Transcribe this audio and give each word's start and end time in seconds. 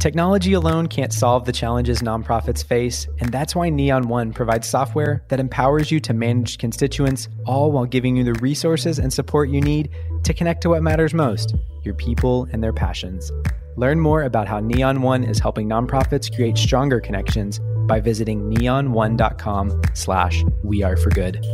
Technology 0.00 0.54
alone 0.54 0.86
can't 0.86 1.12
solve 1.12 1.44
the 1.44 1.52
challenges 1.52 2.00
nonprofits 2.00 2.64
face, 2.64 3.06
and 3.18 3.30
that's 3.30 3.54
why 3.54 3.68
Neon 3.68 4.08
One 4.08 4.32
provides 4.32 4.66
software 4.66 5.22
that 5.28 5.38
empowers 5.38 5.90
you 5.90 6.00
to 6.00 6.14
manage 6.14 6.56
constituents, 6.56 7.28
all 7.44 7.70
while 7.70 7.84
giving 7.84 8.16
you 8.16 8.24
the 8.24 8.32
resources 8.40 8.98
and 8.98 9.12
support 9.12 9.50
you 9.50 9.60
need 9.60 9.90
to 10.24 10.32
connect 10.32 10.62
to 10.62 10.70
what 10.70 10.82
matters 10.82 11.12
most 11.12 11.54
your 11.82 11.92
people 11.92 12.48
and 12.50 12.64
their 12.64 12.72
passions. 12.72 13.30
Learn 13.76 14.00
more 14.00 14.22
about 14.22 14.48
how 14.48 14.58
Neon 14.58 15.02
One 15.02 15.22
is 15.22 15.38
helping 15.38 15.68
nonprofits 15.68 16.34
create 16.34 16.56
stronger 16.56 16.98
connections 16.98 17.60
by 17.86 18.00
visiting 18.00 18.50
neon1.com 18.50 19.82
slash 19.92 20.42
we 20.64 20.82
are 20.82 20.96
for 20.96 21.10
good. 21.10 21.44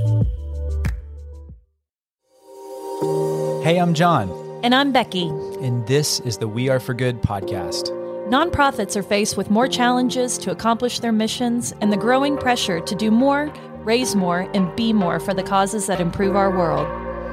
Hey, 3.64 3.80
I'm 3.80 3.92
John. 3.92 4.30
And 4.62 4.72
I'm 4.72 4.92
Becky. 4.92 5.26
And 5.60 5.84
this 5.88 6.20
is 6.20 6.38
the 6.38 6.46
We 6.46 6.68
Are 6.68 6.78
for 6.78 6.94
Good 6.94 7.22
podcast. 7.22 7.95
Nonprofits 8.26 8.96
are 8.96 9.04
faced 9.04 9.36
with 9.36 9.50
more 9.50 9.68
challenges 9.68 10.36
to 10.36 10.50
accomplish 10.50 10.98
their 10.98 11.12
missions 11.12 11.72
and 11.80 11.92
the 11.92 11.96
growing 11.96 12.36
pressure 12.36 12.80
to 12.80 12.94
do 12.96 13.12
more, 13.12 13.54
raise 13.84 14.16
more, 14.16 14.50
and 14.52 14.74
be 14.74 14.92
more 14.92 15.20
for 15.20 15.32
the 15.32 15.44
causes 15.44 15.86
that 15.86 16.00
improve 16.00 16.34
our 16.34 16.50
world. 16.50 16.88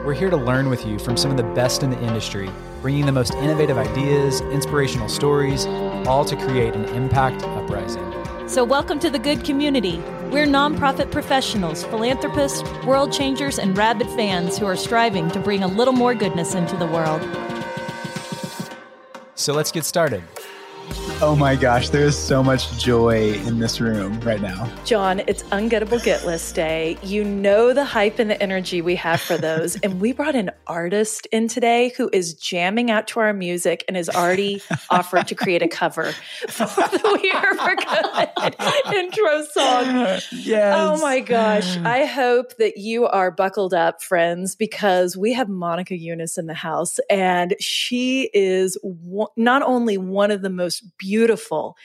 We're 0.06 0.14
here 0.14 0.30
to 0.30 0.38
learn 0.38 0.70
with 0.70 0.86
you 0.86 1.00
from 1.00 1.18
some 1.18 1.32
of 1.32 1.38
the 1.38 1.52
best 1.56 1.82
in 1.82 1.90
the 1.90 2.00
industry, 2.04 2.48
bringing 2.84 3.08
the 3.08 3.12
most 3.12 3.34
innovative 3.34 3.76
ideas, 3.76 4.42
inspirational 4.42 5.10
stories, 5.10 5.66
all 6.06 6.26
to 6.26 6.36
create 6.36 6.76
an 6.76 6.86
impact 6.90 7.42
uprising. 7.42 8.14
So, 8.48 8.64
welcome 8.64 9.00
to 9.00 9.10
the 9.10 9.18
good 9.18 9.44
community. 9.44 9.98
We're 10.30 10.46
nonprofit 10.46 11.10
professionals, 11.10 11.84
philanthropists, 11.86 12.62
world 12.86 13.12
changers, 13.12 13.58
and 13.58 13.76
rabid 13.76 14.10
fans 14.10 14.60
who 14.60 14.68
are 14.68 14.76
striving 14.76 15.32
to 15.32 15.40
bring 15.40 15.64
a 15.64 15.68
little 15.68 15.96
more 15.96 16.14
goodness 16.14 16.54
into 16.54 16.78
the 16.78 16.86
world. 16.86 17.23
So, 19.34 19.54
let's 19.54 19.72
get 19.72 19.86
started. 19.86 20.23
Oh 21.22 21.36
my 21.38 21.56
gosh, 21.56 21.90
there 21.90 22.04
is 22.04 22.18
so 22.18 22.44
much 22.44 22.78
joy 22.78 23.34
in 23.46 23.60
this 23.60 23.80
room 23.80 24.20
right 24.22 24.42
now. 24.42 24.70
John, 24.84 25.22
it's 25.26 25.42
Ungettable 25.44 26.04
Get 26.04 26.26
List 26.26 26.54
Day. 26.54 26.98
You 27.02 27.23
know 27.23 27.73
the 27.73 27.86
hype 27.86 28.20
and 28.20 28.30
the 28.30 28.42
energy 28.44 28.81
we 28.81 28.95
have 28.98 29.22
for 29.22 29.38
those. 29.38 29.80
and 29.82 30.02
we 30.02 30.12
brought 30.12 30.36
an 30.36 30.52
artist 30.67 31.26
in 31.32 31.48
today 31.48 31.94
who 31.98 32.09
is 32.12 32.34
jamming 32.34 32.92
out 32.92 33.08
to 33.09 33.22
our 33.22 33.34
music 33.34 33.86
and 33.88 33.95
has 33.95 34.09
already 34.09 34.62
offered 34.90 35.28
to 35.30 35.36
create 35.36 35.62
a 35.62 35.67
cover 35.67 36.12
for 36.50 36.66
the 36.66 37.20
We 37.23 37.32
Are 37.32 37.56
for 37.56 37.76
Good 37.76 38.94
intro 38.95 39.44
song. 39.45 40.20
Yes. 40.32 40.76
Oh 40.78 41.02
my 41.02 41.22
gosh. 41.22 41.78
I 41.78 42.06
hope 42.06 42.58
that 42.58 42.78
you 42.78 43.08
are 43.08 43.32
buckled 43.32 43.73
up, 43.73 44.04
friends, 44.04 44.56
because 44.56 45.16
we 45.16 45.34
have 45.34 45.48
Monica 45.48 45.95
Yunus 45.95 46.38
in 46.38 46.48
the 46.48 46.54
house, 46.54 47.00
and 47.10 47.56
she 47.60 48.30
is 48.34 48.78
not 49.38 49.62
only 49.64 49.98
one 49.98 50.30
of 50.32 50.42
the 50.42 50.50
most 50.50 50.83
beautiful 50.98 51.76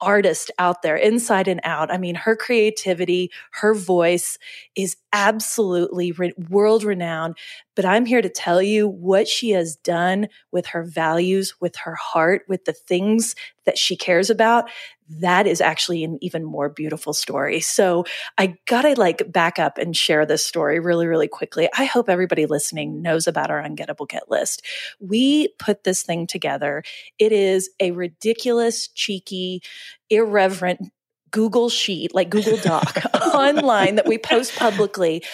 artist 0.00 0.50
out 0.58 0.82
there, 0.82 0.96
inside 0.96 1.48
and 1.48 1.60
out. 1.64 1.90
I 1.92 1.98
mean, 1.98 2.14
her 2.14 2.36
creativity, 2.36 3.30
her 3.52 3.74
voice 3.74 4.38
is 4.76 4.96
absolutely 5.12 6.12
re- 6.12 6.34
world 6.50 6.84
renowned. 6.84 7.36
But 7.74 7.84
I'm 7.84 8.06
here 8.06 8.22
to 8.22 8.28
tell 8.28 8.62
you 8.62 8.86
what 8.86 9.26
she 9.28 9.50
has 9.50 9.76
done 9.76 10.28
with 10.52 10.66
her 10.66 10.84
values, 10.84 11.54
with 11.60 11.76
her 11.76 11.94
heart, 11.94 12.42
with 12.48 12.64
the 12.64 12.72
things 12.72 13.34
that 13.66 13.78
she 13.78 13.96
cares 13.96 14.30
about. 14.30 14.70
That 15.08 15.46
is 15.46 15.60
actually 15.60 16.04
an 16.04 16.18
even 16.22 16.44
more 16.44 16.68
beautiful 16.68 17.12
story. 17.12 17.60
So 17.60 18.04
I 18.38 18.56
gotta 18.66 18.94
like 18.94 19.30
back 19.30 19.58
up 19.58 19.76
and 19.76 19.96
share 19.96 20.24
this 20.24 20.44
story 20.44 20.80
really, 20.80 21.06
really 21.06 21.28
quickly. 21.28 21.68
I 21.76 21.84
hope 21.84 22.08
everybody 22.08 22.46
listening 22.46 23.02
knows 23.02 23.26
about 23.26 23.50
our 23.50 23.62
Ungettable 23.62 24.08
Get 24.08 24.30
list. 24.30 24.64
We 25.00 25.48
put 25.58 25.84
this 25.84 26.02
thing 26.02 26.26
together. 26.26 26.82
It 27.18 27.32
is 27.32 27.70
a 27.80 27.90
ridiculous, 27.90 28.88
cheeky, 28.88 29.62
irreverent 30.08 30.90
Google 31.34 31.68
sheet, 31.68 32.14
like 32.14 32.30
Google 32.30 32.56
Doc 32.58 32.96
online 33.34 33.96
that 33.96 34.06
we 34.06 34.18
post 34.18 34.54
publicly 34.54 35.24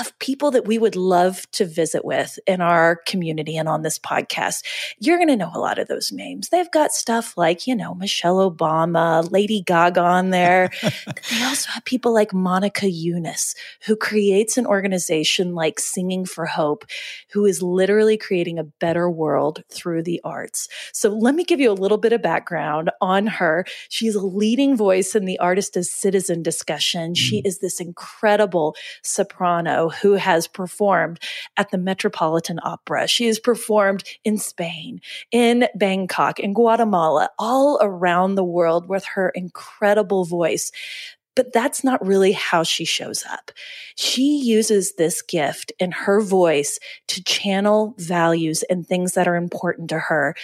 of 0.00 0.18
people 0.18 0.50
that 0.50 0.66
we 0.66 0.78
would 0.78 0.96
love 0.96 1.50
to 1.52 1.66
visit 1.66 2.04
with 2.04 2.38
in 2.46 2.60
our 2.60 2.96
community 3.06 3.56
and 3.56 3.68
on 3.68 3.82
this 3.82 3.98
podcast. 3.98 4.64
You're 4.98 5.18
going 5.18 5.28
to 5.28 5.36
know 5.36 5.50
a 5.54 5.58
lot 5.58 5.78
of 5.78 5.88
those 5.88 6.10
names. 6.10 6.48
They've 6.48 6.70
got 6.70 6.92
stuff 6.92 7.36
like, 7.36 7.66
you 7.66 7.76
know, 7.76 7.94
Michelle 7.94 8.50
Obama, 8.50 9.30
Lady 9.30 9.60
Gaga 9.60 10.00
on 10.00 10.30
there. 10.30 10.70
they 10.82 11.42
also 11.42 11.70
have 11.70 11.84
people 11.84 12.14
like 12.14 12.32
Monica 12.32 12.88
Yunus, 12.88 13.54
who 13.86 13.94
creates 13.94 14.56
an 14.56 14.66
organization 14.66 15.54
like 15.54 15.78
Singing 15.78 16.24
for 16.24 16.46
Hope, 16.46 16.86
who 17.32 17.44
is 17.44 17.62
literally 17.62 18.16
creating 18.16 18.58
a 18.58 18.64
better 18.64 19.10
world 19.10 19.62
through 19.68 20.02
the 20.02 20.20
arts. 20.24 20.68
So 20.92 21.10
let 21.10 21.34
me 21.34 21.44
give 21.44 21.60
you 21.60 21.70
a 21.70 21.74
little 21.74 21.98
bit 21.98 22.14
of 22.14 22.22
background 22.22 22.90
on 23.02 23.26
her. 23.26 23.66
She's 23.90 24.14
a 24.14 24.24
leading 24.24 24.74
voice 24.74 25.14
in 25.14 25.26
the 25.26 25.38
artist 25.38 25.76
as 25.76 25.90
citizen 25.90 26.42
discussion. 26.42 27.14
She 27.14 27.42
mm. 27.42 27.46
is 27.46 27.58
this 27.58 27.78
incredible 27.78 28.74
soprano 29.02 29.81
who 29.88 30.14
has 30.14 30.46
performed 30.46 31.20
at 31.56 31.70
the 31.70 31.78
Metropolitan 31.78 32.58
Opera. 32.62 33.06
She 33.06 33.26
has 33.26 33.38
performed 33.38 34.04
in 34.24 34.38
Spain, 34.38 35.00
in 35.30 35.68
Bangkok, 35.74 36.40
in 36.40 36.54
Guatemala, 36.54 37.30
all 37.38 37.78
around 37.80 38.34
the 38.34 38.44
world 38.44 38.88
with 38.88 39.04
her 39.14 39.30
incredible 39.30 40.24
voice. 40.24 40.70
But 41.34 41.54
that's 41.54 41.82
not 41.82 42.06
really 42.06 42.32
how 42.32 42.62
she 42.62 42.84
shows 42.84 43.24
up. 43.30 43.52
She 43.96 44.38
uses 44.44 44.96
this 44.96 45.22
gift 45.22 45.72
in 45.78 45.90
her 45.90 46.20
voice 46.20 46.78
to 47.08 47.24
channel 47.24 47.94
values 47.96 48.62
and 48.64 48.86
things 48.86 49.14
that 49.14 49.26
are 49.26 49.36
important 49.36 49.88
to 49.90 49.98
her 49.98 50.34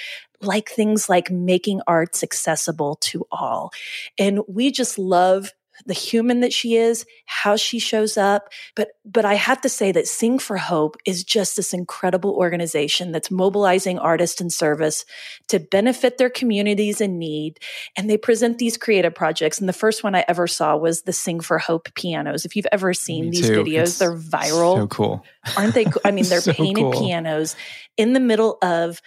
like 0.41 0.69
things 0.69 1.09
like 1.09 1.31
making 1.31 1.81
arts 1.87 2.23
accessible 2.23 2.97
to 3.01 3.27
all. 3.31 3.73
And 4.19 4.41
we 4.49 4.71
just 4.71 4.99
love 4.99 5.53
the 5.87 5.95
human 5.95 6.41
that 6.41 6.53
she 6.53 6.77
is, 6.77 7.07
how 7.27 7.57
she 7.57 7.79
shows 7.79 8.17
up. 8.17 8.49
But, 8.75 8.89
but 9.05 9.25
I 9.25 9.35
have 9.35 9.61
to 9.63 9.69
say 9.69 9.93
that 9.93 10.07
Sing 10.07 10.39
for 10.39 10.57
Hope 10.57 10.97
is 11.07 11.25
just 11.25 11.57
this 11.57 11.73
incredible 11.73 12.33
organization 12.35 13.13
that's 13.13 13.31
mobilizing 13.31 13.99
artists 13.99 14.41
and 14.41 14.53
service 14.53 15.05
to 15.49 15.59
benefit 15.61 16.19
their 16.19 16.31
communities 16.31 17.01
in 17.01 17.19
need. 17.19 17.59
And 17.97 18.09
they 18.11 18.17
present 18.17 18.59
these 18.59 18.77
creative 18.77 19.15
projects. 19.15 19.59
And 19.61 19.69
the 19.69 19.73
first 19.73 20.03
one 20.05 20.15
I 20.15 20.25
ever 20.29 20.47
saw 20.47 20.77
was 20.77 21.03
the 21.03 21.13
Sing 21.13 21.41
for 21.41 21.59
Hope 21.59 21.93
pianos. 21.95 22.45
If 22.45 22.57
you've 22.57 22.67
ever 22.73 22.93
seen 22.95 23.27
Me 23.27 23.31
these 23.31 23.49
too. 23.49 23.63
videos, 23.65 23.83
It's 23.83 23.99
they're 23.99 24.17
viral. 24.17 24.77
So 24.77 24.87
cool. 24.89 25.25
Aren't 25.57 25.75
they? 25.75 25.87
I 26.05 26.11
mean, 26.11 26.25
they're 26.29 26.41
So 26.41 26.53
painted 26.53 26.83
cool. 26.83 26.93
pianos 26.93 27.57
in 27.97 28.13
the 28.13 28.21
middle 28.21 28.59
of 28.63 29.01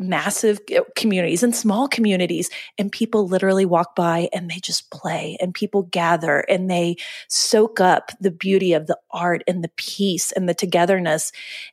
massive 0.00 0.58
uh, 0.74 0.80
communities 0.96 1.42
and 1.42 1.54
small 1.54 1.86
communities 1.86 2.50
and 2.78 2.90
people 2.90 3.28
literally 3.28 3.66
walk 3.66 3.94
by 3.94 4.28
and 4.32 4.50
they 4.50 4.58
just 4.58 4.90
play 4.90 5.36
and 5.40 5.54
people 5.54 5.82
gather 5.82 6.40
and 6.40 6.70
they 6.70 6.96
soak 7.28 7.80
up 7.80 8.10
the 8.20 8.30
beauty 8.30 8.72
of 8.72 8.86
the 8.86 8.98
art 9.10 9.44
and 9.46 9.62
the 9.62 9.70
peace 9.76 10.32
and 10.32 10.48
the 10.48 10.54
togetherness. 10.54 11.32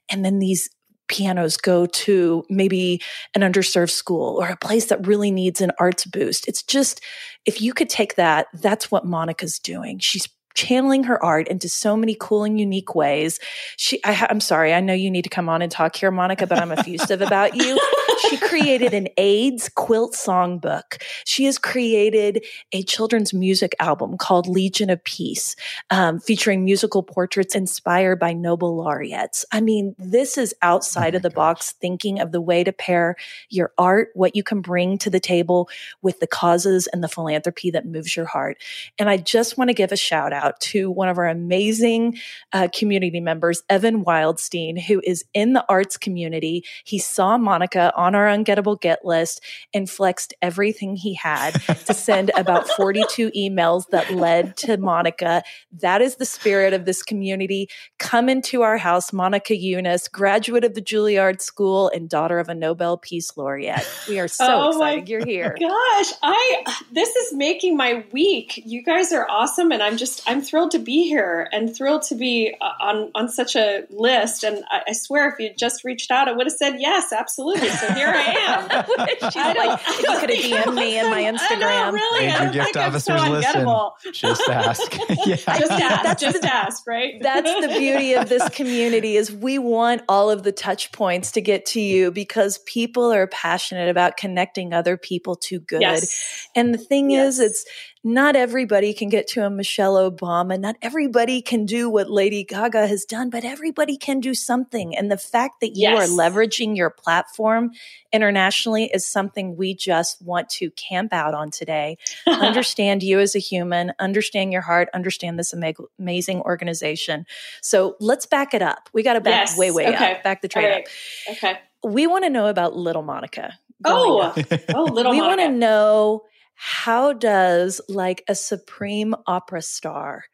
And 0.09 0.25
then 0.25 0.39
these 0.39 0.69
pianos 1.07 1.55
go 1.55 1.85
to 1.85 2.43
maybe 2.49 3.01
an 3.33 3.41
underserved 3.41 3.91
school 3.91 4.41
or 4.41 4.49
a 4.49 4.57
place 4.57 4.85
that 4.87 5.07
really 5.07 5.31
needs 5.31 5.61
an 5.61 5.71
arts 5.79 6.05
boost. 6.05 6.47
It's 6.47 6.61
just 6.61 7.01
if 7.45 7.61
you 7.61 7.73
could 7.73 7.89
take 7.89 8.15
that 8.15 8.47
that's 8.53 8.91
what 8.91 9.05
monica's 9.05 9.57
doing. 9.57 9.99
She's 9.99 10.27
channeling 10.57 11.03
her 11.03 11.23
art 11.23 11.47
into 11.47 11.69
so 11.69 11.95
many 11.95 12.17
cool 12.19 12.43
and 12.43 12.59
unique 12.59 12.95
ways. 12.95 13.39
She, 13.77 14.03
I, 14.03 14.25
I'm 14.27 14.39
sorry, 14.39 14.73
I 14.73 14.81
know 14.81 14.93
you 14.93 15.11
need 15.11 15.21
to 15.21 15.29
come 15.29 15.49
on 15.49 15.61
and 15.61 15.71
talk 15.71 15.95
here, 15.95 16.09
Monica, 16.09 16.47
but 16.47 16.57
I'm 16.59 16.71
effusive 16.71 17.21
about 17.21 17.55
you. 17.55 17.79
She 18.27 18.37
created 18.49 18.95
an 18.95 19.07
AIDS 19.17 19.69
quilt 19.69 20.15
songbook. 20.15 20.99
She 21.25 21.45
has 21.45 21.59
created 21.59 22.43
a 22.71 22.81
children's 22.81 23.35
music 23.35 23.75
album 23.79 24.17
called 24.17 24.47
Legion 24.47 24.89
of 24.89 25.03
Peace, 25.03 25.55
um, 25.91 26.19
featuring 26.19 26.65
musical 26.65 27.03
portraits 27.03 27.53
inspired 27.53 28.19
by 28.19 28.33
Nobel 28.33 28.75
laureates. 28.75 29.45
I 29.51 29.61
mean, 29.61 29.95
this 29.99 30.39
is 30.39 30.55
outside 30.63 31.13
Oh 31.13 31.17
of 31.17 31.21
the 31.21 31.29
my 31.29 31.35
box 31.35 31.73
thinking 31.73 32.19
of 32.19 32.31
the 32.31 32.41
way 32.41 32.63
to 32.63 32.71
pair 32.71 33.15
your 33.49 33.71
art, 33.77 34.09
what 34.15 34.35
you 34.35 34.41
can 34.41 34.61
bring 34.61 34.97
to 34.97 35.11
the 35.11 35.19
table 35.19 35.69
with 36.01 36.19
the 36.19 36.25
causes 36.25 36.87
and 36.87 37.03
the 37.03 37.07
philanthropy 37.07 37.69
that 37.71 37.85
moves 37.85 38.15
your 38.15 38.25
heart. 38.25 38.57
And 38.97 39.07
I 39.07 39.17
just 39.17 39.55
want 39.55 39.69
to 39.69 39.75
give 39.75 39.91
a 39.91 39.97
shout 39.97 40.33
out 40.33 40.46
to 40.59 40.91
one 40.91 41.09
of 41.09 41.17
our 41.17 41.27
amazing 41.27 42.17
uh, 42.53 42.67
community 42.73 43.19
members, 43.19 43.63
Evan 43.69 44.05
Wildstein, 44.05 44.79
who 44.81 45.01
is 45.03 45.25
in 45.33 45.53
the 45.53 45.65
arts 45.67 45.97
community. 45.97 46.63
He 46.83 46.99
saw 46.99 47.37
Monica 47.37 47.91
on 47.95 48.15
our 48.15 48.27
Ungettable 48.27 48.79
Get 48.79 49.03
list 49.03 49.43
and 49.73 49.89
flexed 49.89 50.33
everything 50.41 50.95
he 50.95 51.13
had 51.15 51.51
to 51.85 51.93
send 51.93 52.31
about 52.35 52.67
42 52.77 53.31
emails 53.31 53.87
that 53.89 54.11
led 54.11 54.57
to 54.57 54.77
Monica. 54.77 55.43
That 55.71 56.01
is 56.01 56.15
the 56.15 56.25
spirit 56.25 56.73
of 56.73 56.85
this 56.85 57.03
community. 57.03 57.69
Come 57.97 58.29
into 58.29 58.61
our 58.61 58.77
house, 58.77 59.11
Monica 59.11 59.55
Yunus, 59.55 60.07
graduate 60.07 60.63
of 60.63 60.73
the 60.73 60.81
Juilliard 60.81 61.41
School 61.41 61.89
and 61.89 62.09
daughter 62.09 62.39
of 62.39 62.49
a 62.49 62.55
Nobel 62.55 62.97
Peace 62.97 63.35
Laureate. 63.35 63.87
We 64.07 64.19
are 64.19 64.27
so 64.27 64.45
Oh 64.47 64.69
excited 64.69 65.07
you're 65.09 65.25
here. 65.25 65.55
Gosh, 65.59 66.13
I 66.21 66.63
this 66.91 67.15
is 67.15 67.33
making 67.33 67.77
my 67.77 68.05
week. 68.11 68.61
You 68.65 68.83
guys 68.83 69.11
are 69.11 69.27
awesome, 69.29 69.71
and 69.71 69.81
I'm 69.81 69.97
just 69.97 70.21
I'm 70.27 70.36
I'm 70.37 70.43
thrilled 70.43 70.69
to 70.71 70.79
be 70.79 71.07
here 71.07 71.49
and 71.51 71.75
thrilled 71.75 72.03
to 72.03 72.15
be 72.15 72.55
uh, 72.61 72.71
on 72.79 73.11
on 73.15 73.27
such 73.27 73.55
a 73.55 73.85
list. 73.89 74.43
And 74.43 74.63
I, 74.69 74.81
I 74.89 74.91
swear, 74.91 75.27
if 75.29 75.39
you 75.39 75.49
just 75.57 75.83
reached 75.83 76.11
out, 76.11 76.27
I 76.27 76.33
would 76.33 76.45
have 76.45 76.53
said 76.53 76.75
yes, 76.77 77.11
absolutely. 77.11 77.69
So 77.69 77.91
here 77.93 78.09
I 78.09 78.21
am. 78.21 78.85
She's 79.31 79.35
like, 79.35 79.79
if 79.81 79.99
you 79.99 80.19
could 80.19 80.29
have 80.29 80.65
DM'd 80.67 80.75
me 80.75 80.99
in 80.99 81.09
my 81.09 81.23
Instagram. 81.23 81.63
I 81.63 81.89
know, 81.89 81.91
really, 81.91 82.27
Major 82.27 82.37
I 82.37 82.43
don't 82.43 82.53
gift 82.53 82.65
think 82.65 82.77
I'm 82.77 82.89
officers 82.89 83.19
so 83.19 83.31
listen. 83.31 84.13
Just 84.13 84.47
ask. 84.47 84.97
yeah. 85.25 85.35
Just 85.35 85.71
ask, 85.71 86.03
That's, 86.03 86.21
just 86.21 86.45
ask, 86.45 86.85
right? 86.85 87.15
That's 87.19 87.65
the 87.65 87.69
beauty 87.69 88.13
of 88.13 88.29
this 88.29 88.47
community 88.49 89.15
is 89.15 89.31
we 89.31 89.57
want 89.57 90.03
all 90.07 90.29
of 90.29 90.43
the 90.43 90.51
touch 90.51 90.91
points 90.91 91.31
to 91.31 91.41
get 91.41 91.65
to 91.67 91.81
you 91.81 92.11
because 92.11 92.59
people 92.59 93.11
are 93.11 93.25
passionate 93.25 93.89
about 93.89 94.17
connecting 94.17 94.71
other 94.71 94.97
people 94.97 95.35
to 95.35 95.59
good. 95.59 95.81
Yes. 95.81 96.47
And 96.55 96.75
the 96.75 96.77
thing 96.77 97.09
Yes. 97.09 97.39
is, 97.39 97.39
it's 97.39 97.65
not 98.07 98.37
everybody 98.37 98.93
can 98.93 99.09
get 99.09 99.27
to 99.27 99.45
a 99.45 99.49
Michelle 99.49 99.95
Obama. 99.95 100.57
Not 100.57 100.77
everybody 100.81 101.41
can 101.41 101.65
do 101.65 101.89
what 101.89 102.09
Lady 102.09 102.45
Gaga 102.45 102.87
has 102.87 103.03
done, 103.03 103.29
but 103.29 103.43
everybody 103.43 103.97
can 103.97 104.21
do 104.21 104.33
something. 104.33 104.95
And 104.95 105.11
the 105.11 105.17
fact 105.17 105.59
that 105.59 105.75
you 105.75 105.89
Yes. 105.89 106.09
are 106.09 106.13
leveraging 106.13 106.77
your 106.77 106.89
platform 106.89 107.71
internationally 108.13 108.85
is 108.93 109.05
something 109.05 109.57
we 109.57 109.73
just 109.75 110.21
want 110.21 110.47
to 110.51 110.71
camp 110.71 111.11
out 111.11 111.33
on 111.33 111.51
today. 111.51 111.97
understand 112.27 113.03
you 113.03 113.19
as 113.19 113.35
a 113.35 113.39
human, 113.39 113.91
understand 113.99 114.53
your 114.53 114.61
heart, 114.61 114.87
understand 114.93 115.37
this 115.37 115.53
ama- 115.53 115.73
amazing 115.99 116.39
organization. 116.43 117.25
So 117.61 117.97
let's 117.99 118.25
back 118.25 118.53
it 118.53 118.61
up. 118.61 118.89
We 118.93 119.03
got 119.03 119.13
to 119.13 119.21
back 119.21 119.49
Yes. 119.49 119.57
way, 119.57 119.69
way 119.69 119.85
Okay. 119.87 120.13
up, 120.13 120.23
back 120.23 120.41
the 120.41 120.47
train 120.47 120.65
right. 120.65 120.87
up. 121.29 121.33
Okay. 121.35 121.59
We 121.83 122.07
want 122.07 122.23
to 122.23 122.29
know 122.29 122.47
about 122.47 122.73
Little 122.73 123.03
Monica. 123.03 123.59
Oh, 123.83 124.33
oh, 124.73 124.83
little 124.85 125.11
we 125.17 125.21
want 125.21 125.41
to 125.41 125.49
know 125.49 126.23
how 126.57 127.13
does 127.13 127.79
like 127.87 128.23
a 128.27 128.35
supreme 128.35 129.15
opera 129.25 129.61
star 129.61 130.25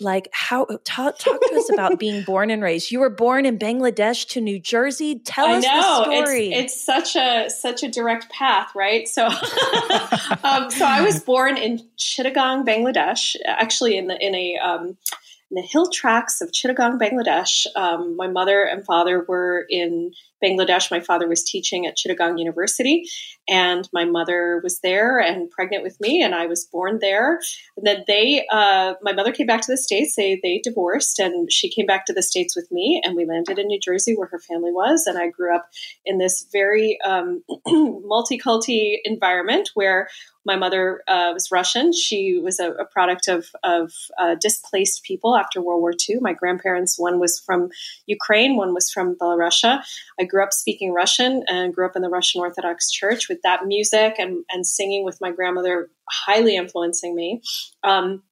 like 0.00 0.28
how 0.32 0.64
talk, 0.84 1.18
talk 1.18 1.40
to 1.40 1.54
us 1.56 1.70
about 1.72 1.98
being 1.98 2.22
born 2.26 2.50
and 2.50 2.62
raised 2.62 2.90
you 2.90 3.00
were 3.00 3.10
born 3.10 3.44
in 3.44 3.58
bangladesh 3.58 4.26
to 4.28 4.40
new 4.40 4.58
jersey 4.58 5.18
tell 5.18 5.46
I 5.46 5.56
us 5.56 5.64
know 5.64 6.04
the 6.06 6.24
story 6.24 6.52
It's, 6.52 6.74
it's 6.74 6.84
such 6.84 7.16
a 7.16 7.50
such 7.50 7.82
a 7.82 7.88
direct 7.88 8.30
path, 8.30 8.72
right? 8.74 9.06
So, 9.06 9.26
um, 10.44 10.70
so 10.70 10.84
I 10.84 11.02
was 11.04 11.20
born 11.20 11.56
in 11.56 11.78
Chittagong, 11.98 12.66
Bangladesh, 12.66 13.36
actually 13.46 13.96
in 13.96 14.06
the 14.06 14.16
in 14.24 14.34
a 14.34 14.58
um, 14.58 14.96
in 15.52 15.56
the 15.56 15.62
hill 15.62 15.90
tracts 15.90 16.40
of 16.40 16.50
Chittagong, 16.50 16.98
Bangladesh. 16.98 17.66
Um, 17.76 18.16
my 18.16 18.26
mother 18.26 18.62
and 18.62 18.84
father 18.84 19.24
were 19.26 19.66
in 19.68 20.12
Bangladesh. 20.42 20.90
My 20.90 21.00
father 21.00 21.28
was 21.28 21.44
teaching 21.44 21.86
at 21.86 21.96
Chittagong 21.96 22.38
University, 22.38 23.06
and 23.48 23.88
my 23.92 24.04
mother 24.04 24.60
was 24.62 24.80
there 24.80 25.18
and 25.18 25.50
pregnant 25.50 25.82
with 25.82 26.00
me, 26.00 26.22
and 26.22 26.34
I 26.34 26.46
was 26.46 26.64
born 26.64 26.98
there. 27.00 27.40
And 27.76 27.86
then 27.86 28.04
they, 28.06 28.46
uh, 28.50 28.94
my 29.02 29.12
mother 29.12 29.32
came 29.32 29.46
back 29.46 29.62
to 29.62 29.72
the 29.72 29.76
states. 29.76 30.14
They 30.16 30.40
they 30.42 30.60
divorced, 30.62 31.18
and 31.18 31.50
she 31.50 31.68
came 31.70 31.86
back 31.86 32.06
to 32.06 32.12
the 32.12 32.22
states 32.22 32.54
with 32.54 32.70
me, 32.70 33.00
and 33.04 33.16
we 33.16 33.24
landed 33.24 33.58
in 33.58 33.66
New 33.66 33.80
Jersey 33.80 34.14
where 34.14 34.28
her 34.28 34.38
family 34.38 34.72
was. 34.72 35.06
And 35.06 35.18
I 35.18 35.28
grew 35.28 35.54
up 35.54 35.68
in 36.04 36.18
this 36.18 36.46
very 36.52 36.98
um, 37.02 37.42
multi-culti 37.66 38.98
environment 39.04 39.70
where 39.74 40.08
my 40.44 40.56
mother 40.56 41.02
uh, 41.06 41.30
was 41.32 41.50
Russian. 41.52 41.92
She 41.92 42.40
was 42.42 42.58
a, 42.58 42.72
a 42.72 42.84
product 42.84 43.28
of, 43.28 43.46
of 43.62 43.92
uh, 44.18 44.34
displaced 44.40 45.04
people 45.04 45.36
after 45.36 45.62
World 45.62 45.80
War 45.80 45.92
II. 45.92 46.18
My 46.20 46.32
grandparents, 46.32 46.98
one 46.98 47.20
was 47.20 47.38
from 47.38 47.70
Ukraine, 48.06 48.56
one 48.56 48.74
was 48.74 48.90
from 48.90 49.14
Belarus. 49.14 49.62
I 50.18 50.24
grew 50.24 50.42
up 50.42 50.52
speaking 50.52 50.92
Russian 50.92 51.44
and 51.48 51.74
grew 51.74 51.86
up 51.86 51.96
in 51.96 52.02
the 52.02 52.08
Russian 52.08 52.40
Orthodox 52.40 52.90
Church 52.90 53.28
with 53.32 53.42
that 53.42 53.66
music 53.66 54.16
and, 54.18 54.44
and 54.50 54.66
singing 54.66 55.04
with 55.04 55.18
my 55.20 55.30
grandmother 55.30 55.90
highly 56.08 56.56
influencing 56.56 57.14
me. 57.14 57.40
Um, 57.82 58.22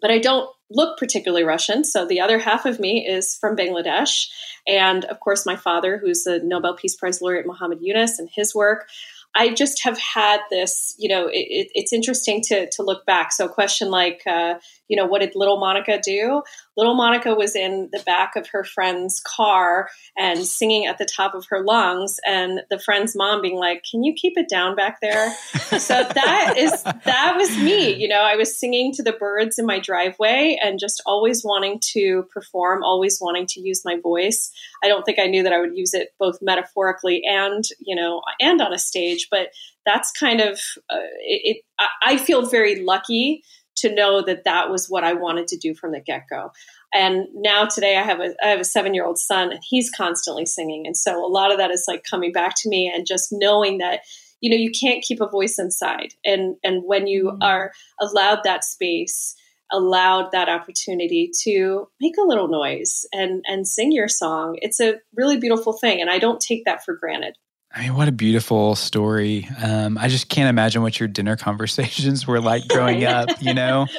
but 0.00 0.10
I 0.10 0.18
don't 0.18 0.48
look 0.70 0.98
particularly 0.98 1.44
Russian. 1.44 1.84
So 1.84 2.06
the 2.06 2.20
other 2.20 2.38
half 2.38 2.64
of 2.64 2.80
me 2.80 3.06
is 3.06 3.36
from 3.36 3.56
Bangladesh. 3.56 4.28
And 4.66 5.04
of 5.06 5.20
course, 5.20 5.44
my 5.44 5.56
father, 5.56 5.98
who's 5.98 6.24
the 6.24 6.40
Nobel 6.42 6.76
Peace 6.76 6.96
Prize 6.96 7.20
laureate 7.20 7.46
Muhammad 7.46 7.78
Yunus, 7.80 8.18
and 8.18 8.28
his 8.34 8.54
work. 8.54 8.88
I 9.34 9.54
just 9.54 9.82
have 9.84 9.98
had 9.98 10.40
this, 10.50 10.94
you 10.98 11.08
know, 11.08 11.26
it, 11.26 11.46
it, 11.48 11.68
it's 11.74 11.92
interesting 11.92 12.42
to, 12.48 12.68
to 12.70 12.82
look 12.82 13.06
back. 13.06 13.32
So, 13.32 13.46
a 13.46 13.52
question 13.52 13.88
like, 13.90 14.22
uh, 14.26 14.56
you 14.88 14.96
know, 14.96 15.06
what 15.06 15.20
did 15.20 15.32
little 15.34 15.58
Monica 15.58 15.98
do? 16.04 16.42
Little 16.76 16.94
Monica 16.94 17.34
was 17.34 17.54
in 17.54 17.90
the 17.92 18.00
back 18.00 18.34
of 18.34 18.48
her 18.48 18.64
friend's 18.64 19.20
car 19.20 19.90
and 20.16 20.44
singing 20.44 20.86
at 20.86 20.98
the 20.98 21.04
top 21.04 21.34
of 21.34 21.46
her 21.50 21.62
lungs, 21.62 22.18
and 22.26 22.62
the 22.70 22.78
friend's 22.78 23.14
mom 23.14 23.42
being 23.42 23.56
like, 23.56 23.84
"Can 23.88 24.02
you 24.02 24.14
keep 24.14 24.34
it 24.36 24.48
down 24.48 24.74
back 24.74 25.00
there?" 25.02 25.32
so 25.78 26.02
that 26.02 26.54
is 26.56 26.82
that 26.82 27.34
was 27.36 27.56
me. 27.58 27.94
You 27.94 28.08
know, 28.08 28.22
I 28.22 28.36
was 28.36 28.58
singing 28.58 28.92
to 28.94 29.02
the 29.02 29.12
birds 29.12 29.58
in 29.58 29.66
my 29.66 29.78
driveway 29.78 30.58
and 30.62 30.78
just 30.78 31.02
always 31.04 31.44
wanting 31.44 31.80
to 31.92 32.24
perform, 32.32 32.82
always 32.82 33.18
wanting 33.20 33.46
to 33.48 33.60
use 33.60 33.82
my 33.84 33.98
voice. 34.02 34.50
I 34.82 34.88
don't 34.88 35.04
think 35.04 35.18
I 35.18 35.26
knew 35.26 35.42
that 35.42 35.52
I 35.52 35.60
would 35.60 35.76
use 35.76 35.92
it 35.92 36.08
both 36.18 36.38
metaphorically 36.40 37.22
and 37.24 37.64
you 37.80 37.94
know 37.94 38.22
and 38.40 38.60
on 38.62 38.72
a 38.72 38.78
stage, 38.78 39.28
but 39.30 39.48
that's 39.84 40.10
kind 40.12 40.40
of 40.40 40.58
uh, 40.90 41.08
it. 41.20 41.56
it 41.56 41.56
I, 41.78 41.88
I 42.14 42.16
feel 42.16 42.48
very 42.48 42.82
lucky 42.82 43.42
to 43.82 43.94
know 43.94 44.22
that 44.22 44.44
that 44.44 44.70
was 44.70 44.88
what 44.88 45.04
I 45.04 45.12
wanted 45.12 45.46
to 45.48 45.56
do 45.56 45.74
from 45.74 45.92
the 45.92 46.00
get 46.00 46.24
go. 46.28 46.50
And 46.92 47.26
now 47.34 47.66
today 47.66 47.96
I 47.96 48.02
have 48.02 48.20
a 48.20 48.34
I 48.42 48.48
have 48.48 48.60
a 48.60 48.64
seven 48.64 48.94
year 48.94 49.04
old 49.06 49.18
son 49.18 49.52
and 49.52 49.60
he's 49.68 49.90
constantly 49.90 50.46
singing, 50.46 50.86
and 50.86 50.96
so 50.96 51.24
a 51.24 51.28
lot 51.28 51.52
of 51.52 51.58
that 51.58 51.70
is 51.70 51.84
like 51.86 52.04
coming 52.08 52.32
back 52.32 52.54
to 52.62 52.68
me 52.68 52.90
and 52.92 53.06
just 53.06 53.28
knowing 53.30 53.78
that 53.78 54.00
you 54.40 54.50
know 54.50 54.56
you 54.56 54.70
can't 54.70 55.04
keep 55.04 55.20
a 55.20 55.28
voice 55.28 55.58
inside, 55.58 56.14
and 56.24 56.56
and 56.64 56.82
when 56.84 57.06
you 57.06 57.32
Mm. 57.32 57.38
are 57.42 57.72
allowed 58.00 58.40
that 58.44 58.64
space 58.64 59.34
allowed 59.74 60.32
that 60.32 60.50
opportunity 60.50 61.30
to 61.44 61.88
make 62.00 62.14
a 62.18 62.26
little 62.26 62.48
noise 62.48 63.06
and 63.12 63.42
and 63.46 63.66
sing 63.66 63.90
your 63.90 64.08
song 64.08 64.58
it's 64.60 64.80
a 64.80 64.96
really 65.16 65.38
beautiful 65.38 65.72
thing 65.72 65.98
and 66.00 66.10
i 66.10 66.18
don't 66.18 66.40
take 66.42 66.64
that 66.66 66.84
for 66.84 66.94
granted 66.94 67.34
I 67.74 67.82
mean, 67.82 67.94
what 67.94 68.08
a 68.08 68.12
beautiful 68.12 68.74
story. 68.74 69.48
Um, 69.62 69.96
I 69.98 70.08
just 70.08 70.28
can't 70.28 70.48
imagine 70.50 70.82
what 70.82 71.00
your 71.00 71.08
dinner 71.08 71.36
conversations 71.48 72.26
were 72.26 72.40
like 72.40 72.68
growing 72.68 73.04
up, 73.04 73.28
you 73.42 73.54
know? 73.54 73.86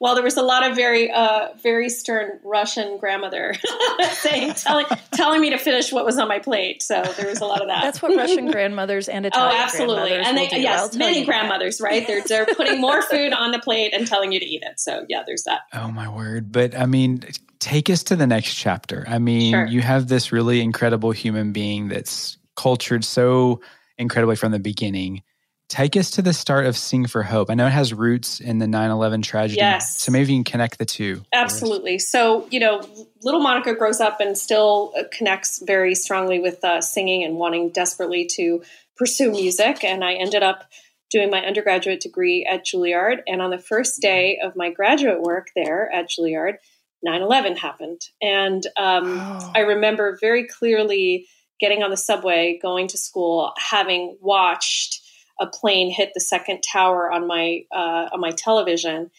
well 0.00 0.14
there 0.14 0.24
was 0.24 0.38
a 0.38 0.42
lot 0.42 0.64
of 0.68 0.74
very 0.74 1.10
uh 1.10 1.48
very 1.62 1.90
stern 1.90 2.40
russian 2.44 2.96
grandmother 2.96 3.52
saying 4.12 4.54
telling 4.54 4.86
telling 5.12 5.38
me 5.38 5.50
to 5.50 5.58
finish 5.58 5.92
what 5.92 6.02
was 6.06 6.16
on 6.18 6.26
my 6.28 6.38
plate 6.38 6.82
so 6.82 7.02
there 7.18 7.26
was 7.26 7.40
a 7.42 7.44
lot 7.44 7.60
of 7.60 7.66
that 7.68 7.82
That's 7.82 8.00
what 8.00 8.16
Russian 8.16 8.50
grandmothers 8.50 9.06
and 9.06 9.26
Oh, 9.26 9.30
absolutely, 9.34 10.08
grandmothers 10.08 10.26
and 10.28 10.38
they 10.38 10.62
yes, 10.62 10.88
tell 10.90 10.98
many 10.98 11.18
you 11.18 11.26
that. 11.26 11.30
grandmothers, 11.30 11.80
right? 11.82 12.06
They're 12.06 12.22
they're 12.22 12.46
putting 12.46 12.80
more 12.80 13.02
food 13.02 13.34
on 13.34 13.50
the 13.50 13.58
plate 13.58 13.92
and 13.92 14.06
telling 14.06 14.32
you 14.32 14.40
to 14.40 14.46
eat 14.46 14.62
it. 14.62 14.80
So 14.80 15.04
yeah, 15.10 15.24
there's 15.26 15.44
that. 15.44 15.60
Oh 15.74 15.90
my 15.90 16.08
word. 16.08 16.50
But 16.52 16.74
I 16.74 16.86
mean, 16.86 17.22
take 17.58 17.90
us 17.90 18.02
to 18.04 18.16
the 18.16 18.26
next 18.26 18.54
chapter. 18.54 19.04
I 19.06 19.18
mean, 19.18 19.52
Sure. 19.52 19.66
you 19.66 19.82
have 19.82 20.08
this 20.08 20.32
really 20.32 20.62
incredible 20.62 21.10
human 21.10 21.52
being 21.52 21.88
that's 21.88 22.38
cultured 22.56 23.04
so 23.04 23.60
incredibly 23.98 24.36
from 24.36 24.52
the 24.52 24.58
beginning. 24.58 25.22
Take 25.68 25.96
us 25.96 26.12
to 26.12 26.22
the 26.22 26.32
start 26.32 26.66
of 26.66 26.76
Sing 26.76 27.08
for 27.08 27.24
Hope. 27.24 27.50
I 27.50 27.54
know 27.54 27.66
it 27.66 27.70
has 27.70 27.92
roots 27.92 28.38
in 28.38 28.58
the 28.58 28.68
9 28.68 28.90
11 28.90 29.22
tragedy. 29.22 29.58
Yes. 29.58 30.00
So 30.00 30.12
maybe 30.12 30.32
you 30.32 30.36
can 30.38 30.44
connect 30.44 30.78
the 30.78 30.84
two. 30.84 31.22
Absolutely. 31.32 31.98
So, 31.98 32.46
you 32.50 32.60
know, 32.60 32.82
little 33.22 33.40
Monica 33.40 33.74
grows 33.74 34.00
up 34.00 34.20
and 34.20 34.38
still 34.38 34.92
uh, 34.96 35.02
connects 35.12 35.60
very 35.60 35.96
strongly 35.96 36.38
with 36.38 36.62
uh, 36.64 36.80
singing 36.80 37.24
and 37.24 37.36
wanting 37.36 37.70
desperately 37.70 38.26
to 38.36 38.62
pursue 38.96 39.32
music. 39.32 39.82
And 39.82 40.04
I 40.04 40.14
ended 40.14 40.44
up 40.44 40.70
doing 41.10 41.30
my 41.30 41.40
undergraduate 41.40 42.00
degree 42.00 42.46
at 42.48 42.64
Juilliard. 42.64 43.22
And 43.26 43.42
on 43.42 43.50
the 43.50 43.58
first 43.58 44.00
day 44.00 44.38
of 44.42 44.54
my 44.54 44.70
graduate 44.70 45.20
work 45.20 45.48
there 45.56 45.90
at 45.92 46.10
Juilliard, 46.10 46.58
9 47.02 47.22
11 47.22 47.56
happened. 47.56 48.00
And 48.22 48.64
um, 48.76 49.18
Oh. 49.18 49.52
I 49.54 49.60
remember 49.60 50.16
very 50.20 50.46
clearly 50.46 51.26
getting 51.60 51.82
on 51.82 51.90
the 51.90 51.96
subway, 51.96 52.58
going 52.60 52.88
to 52.88 52.98
school, 52.98 53.52
having 53.58 54.16
watched 54.20 55.02
a 55.38 55.46
plane 55.46 55.90
hit 55.90 56.12
the 56.14 56.20
second 56.20 56.62
tower 56.62 57.10
on 57.10 57.26
my 57.26 57.62
uh, 57.74 58.08
on 58.12 58.20
my 58.20 58.30
television, 58.30 59.10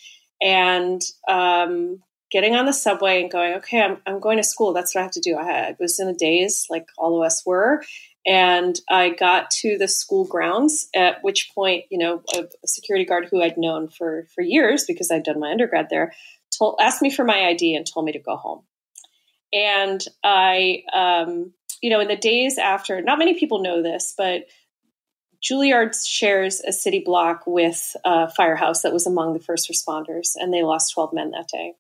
and 0.42 1.02
um, 1.28 2.02
getting 2.32 2.56
on 2.56 2.66
the 2.66 2.74
subway 2.74 3.22
and 3.22 3.32
going, 3.32 3.54
okay, 3.56 3.82
I'm, 3.82 3.98
I'm 4.06 4.20
going 4.20 4.38
to 4.38 4.44
school. 4.44 4.74
That's 4.74 4.94
what 4.94 5.02
I 5.02 5.04
have 5.04 5.12
to 5.14 5.22
do. 5.22 5.38
I, 5.38 5.44
had, 5.44 5.64
I 5.66 5.76
was 5.80 6.00
in 6.00 6.08
a 6.08 6.14
daze, 6.14 6.66
like 6.70 6.86
all 6.98 7.20
of 7.20 7.26
us 7.26 7.44
were. 7.46 7.84
And 8.26 8.78
I 8.90 9.12
got 9.12 9.50
to 9.62 9.78
the 9.78 9.88
school 9.88 10.26
grounds, 10.26 10.90
at 10.94 11.24
which 11.24 11.50
point, 11.56 11.86
you 11.90 11.98
know, 11.98 12.22
a, 12.36 12.40
a 12.40 12.68
security 12.68 13.06
guard 13.06 13.30
who 13.32 13.42
I'd 13.42 13.58
known 13.58 13.88
for, 13.88 14.28
for 14.36 14.42
years 14.42 14.84
because 14.86 15.10
I'd 15.10 15.24
done 15.24 15.40
my 15.40 15.52
undergrad 15.52 15.88
there 15.90 16.14
told, 16.58 16.80
asked 16.82 17.02
me 17.02 17.10
for 17.10 17.24
my 17.24 17.46
ID 17.48 17.76
and 17.76 17.86
told 17.86 18.06
me 18.06 18.12
to 18.12 18.20
go 18.20 18.36
home. 18.36 18.64
And 19.54 20.04
I, 20.24 20.84
um, 20.94 21.54
you 21.82 21.90
know, 21.90 22.00
in 22.00 22.08
the 22.08 22.16
days 22.16 22.58
after, 22.58 23.02
not 23.02 23.20
many 23.20 23.40
people 23.40 23.60
know 23.60 23.82
this, 23.82 24.14
but 24.18 24.46
Juilliard 25.42 25.94
shares 26.06 26.62
a 26.62 26.72
city 26.72 27.02
block 27.06 27.44
with 27.46 27.96
a 28.04 28.30
firehouse 28.30 28.82
that 28.82 28.94
was 28.94 29.06
among 29.06 29.34
the 29.34 29.40
first 29.40 29.70
responders, 29.70 30.32
and 30.36 30.54
they 30.54 30.64
lost 30.64 30.94
12 30.94 31.14
men 31.14 31.32
that 31.32 31.48
day. 31.48 31.74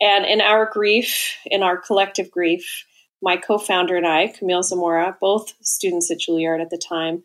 And 0.00 0.24
in 0.24 0.40
our 0.40 0.68
grief, 0.70 1.36
in 1.46 1.62
our 1.62 1.76
collective 1.76 2.30
grief, 2.30 2.84
my 3.22 3.36
co 3.36 3.58
founder 3.58 3.96
and 3.96 4.06
I, 4.06 4.28
Camille 4.28 4.62
Zamora, 4.62 5.16
both 5.20 5.54
students 5.62 6.10
at 6.10 6.18
Juilliard 6.18 6.60
at 6.60 6.70
the 6.70 6.78
time, 6.78 7.22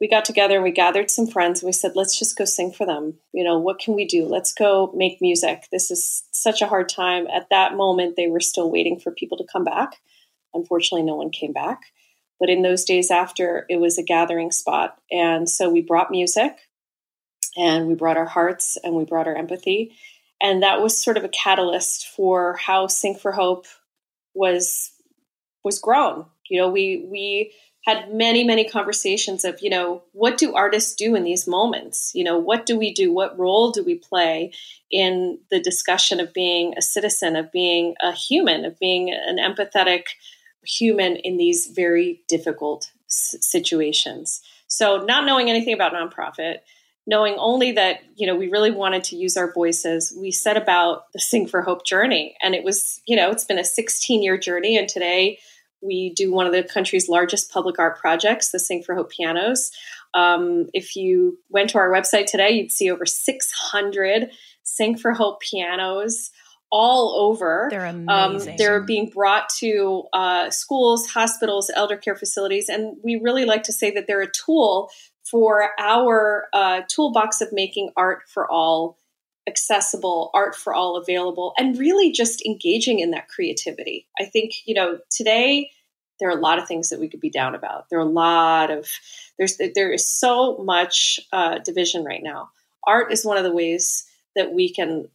we 0.00 0.08
got 0.08 0.24
together 0.24 0.56
and 0.56 0.64
we 0.64 0.72
gathered 0.72 1.10
some 1.10 1.26
friends 1.26 1.62
and 1.62 1.68
we 1.68 1.72
said, 1.72 1.92
let's 1.94 2.18
just 2.18 2.36
go 2.36 2.44
sing 2.44 2.72
for 2.72 2.84
them. 2.84 3.14
You 3.32 3.44
know, 3.44 3.58
what 3.58 3.78
can 3.78 3.94
we 3.94 4.06
do? 4.06 4.26
Let's 4.26 4.52
go 4.52 4.92
make 4.94 5.22
music. 5.22 5.68
This 5.70 5.90
is 5.90 6.24
such 6.32 6.60
a 6.60 6.66
hard 6.66 6.88
time. 6.88 7.26
At 7.28 7.48
that 7.50 7.76
moment, 7.76 8.16
they 8.16 8.26
were 8.26 8.40
still 8.40 8.70
waiting 8.70 8.98
for 8.98 9.10
people 9.10 9.38
to 9.38 9.46
come 9.50 9.64
back. 9.64 10.00
Unfortunately, 10.56 11.06
no 11.06 11.16
one 11.16 11.30
came 11.30 11.52
back. 11.52 11.82
But 12.38 12.50
in 12.50 12.62
those 12.62 12.84
days 12.84 13.10
after, 13.10 13.64
it 13.70 13.76
was 13.76 13.98
a 13.98 14.02
gathering 14.02 14.50
spot. 14.50 14.98
And 15.10 15.48
so 15.48 15.70
we 15.70 15.80
brought 15.80 16.10
music 16.10 16.56
and 17.56 17.86
we 17.86 17.94
brought 17.94 18.16
our 18.16 18.26
hearts 18.26 18.76
and 18.82 18.94
we 18.94 19.04
brought 19.04 19.26
our 19.26 19.36
empathy. 19.36 19.96
And 20.40 20.62
that 20.62 20.82
was 20.82 21.02
sort 21.02 21.16
of 21.16 21.24
a 21.24 21.30
catalyst 21.30 22.08
for 22.08 22.56
how 22.56 22.88
Sing 22.88 23.14
for 23.14 23.32
Hope 23.32 23.66
was 24.34 24.92
was 25.64 25.78
grown. 25.78 26.26
You 26.48 26.60
know, 26.60 26.70
we 26.70 27.06
we 27.10 27.52
had 27.86 28.12
many 28.12 28.42
many 28.44 28.68
conversations 28.68 29.44
of 29.44 29.62
you 29.62 29.70
know 29.70 30.02
what 30.12 30.36
do 30.36 30.54
artists 30.54 30.94
do 30.94 31.14
in 31.14 31.22
these 31.22 31.46
moments 31.46 32.10
you 32.14 32.24
know 32.24 32.36
what 32.36 32.66
do 32.66 32.76
we 32.76 32.92
do 32.92 33.12
what 33.12 33.38
role 33.38 33.70
do 33.70 33.84
we 33.84 33.94
play 33.94 34.52
in 34.90 35.38
the 35.50 35.60
discussion 35.60 36.18
of 36.18 36.34
being 36.34 36.74
a 36.76 36.82
citizen 36.82 37.36
of 37.36 37.52
being 37.52 37.94
a 38.02 38.12
human 38.12 38.64
of 38.64 38.78
being 38.80 39.10
an 39.10 39.38
empathetic 39.38 40.02
human 40.66 41.16
in 41.16 41.36
these 41.36 41.68
very 41.68 42.22
difficult 42.28 42.90
s- 43.08 43.36
situations 43.40 44.40
so 44.68 44.98
not 45.04 45.24
knowing 45.24 45.48
anything 45.48 45.74
about 45.74 45.92
nonprofit 45.92 46.58
knowing 47.06 47.36
only 47.38 47.72
that 47.72 48.00
you 48.16 48.26
know 48.26 48.36
we 48.36 48.48
really 48.48 48.70
wanted 48.70 49.04
to 49.04 49.16
use 49.16 49.36
our 49.36 49.52
voices 49.52 50.12
we 50.20 50.30
set 50.30 50.56
about 50.56 51.12
the 51.12 51.20
sing 51.20 51.46
for 51.46 51.62
hope 51.62 51.84
journey 51.84 52.36
and 52.42 52.54
it 52.54 52.64
was 52.64 53.00
you 53.06 53.16
know 53.16 53.30
it's 53.30 53.44
been 53.44 53.58
a 53.58 53.64
16 53.64 54.22
year 54.22 54.36
journey 54.36 54.76
and 54.76 54.88
today 54.88 55.38
we 55.82 56.12
do 56.14 56.32
one 56.32 56.46
of 56.46 56.52
the 56.52 56.62
country's 56.62 57.08
largest 57.08 57.50
public 57.50 57.78
art 57.78 57.98
projects, 57.98 58.50
the 58.50 58.58
Sing 58.58 58.82
for 58.82 58.94
Hope 58.94 59.10
pianos. 59.10 59.70
Um, 60.14 60.66
if 60.72 60.96
you 60.96 61.38
went 61.50 61.70
to 61.70 61.78
our 61.78 61.90
website 61.90 62.26
today, 62.26 62.50
you'd 62.50 62.72
see 62.72 62.90
over 62.90 63.06
600 63.06 64.30
Sing 64.62 64.96
for 64.96 65.12
Hope 65.12 65.40
pianos 65.40 66.30
all 66.70 67.30
over. 67.30 67.68
They're 67.70 67.86
amazing. 67.86 68.08
Um, 68.08 68.56
they're 68.58 68.80
being 68.80 69.08
brought 69.08 69.48
to 69.60 70.04
uh, 70.12 70.50
schools, 70.50 71.06
hospitals, 71.06 71.70
elder 71.74 71.96
care 71.96 72.16
facilities, 72.16 72.68
and 72.68 72.96
we 73.04 73.16
really 73.22 73.44
like 73.44 73.62
to 73.64 73.72
say 73.72 73.90
that 73.92 74.06
they're 74.06 74.22
a 74.22 74.30
tool 74.30 74.90
for 75.30 75.70
our 75.78 76.46
uh, 76.52 76.82
toolbox 76.88 77.40
of 77.40 77.52
making 77.52 77.90
art 77.96 78.22
for 78.28 78.50
all 78.50 78.98
accessible, 79.48 80.30
art 80.34 80.54
for 80.56 80.74
all 80.74 80.96
available, 80.96 81.52
and 81.56 81.78
really 81.78 82.10
just 82.10 82.44
engaging 82.44 82.98
in 82.98 83.12
that 83.12 83.28
creativity. 83.28 84.08
I 84.18 84.24
think, 84.24 84.52
you 84.64 84.74
know, 84.74 84.98
today 85.10 85.70
there 86.18 86.28
are 86.28 86.36
a 86.36 86.40
lot 86.40 86.58
of 86.58 86.66
things 86.66 86.88
that 86.88 86.98
we 86.98 87.08
could 87.08 87.20
be 87.20 87.30
down 87.30 87.54
about. 87.54 87.88
There 87.88 87.98
are 87.98 88.02
a 88.02 88.04
lot 88.04 88.70
of, 88.70 88.88
there's, 89.38 89.58
there 89.74 89.92
is 89.92 90.08
so 90.08 90.58
much 90.58 91.20
uh, 91.32 91.58
division 91.58 92.04
right 92.04 92.22
now. 92.22 92.50
Art 92.86 93.12
is 93.12 93.24
one 93.24 93.36
of 93.36 93.44
the 93.44 93.52
ways 93.52 94.04
that 94.34 94.52
we 94.52 94.72
can 94.72 95.08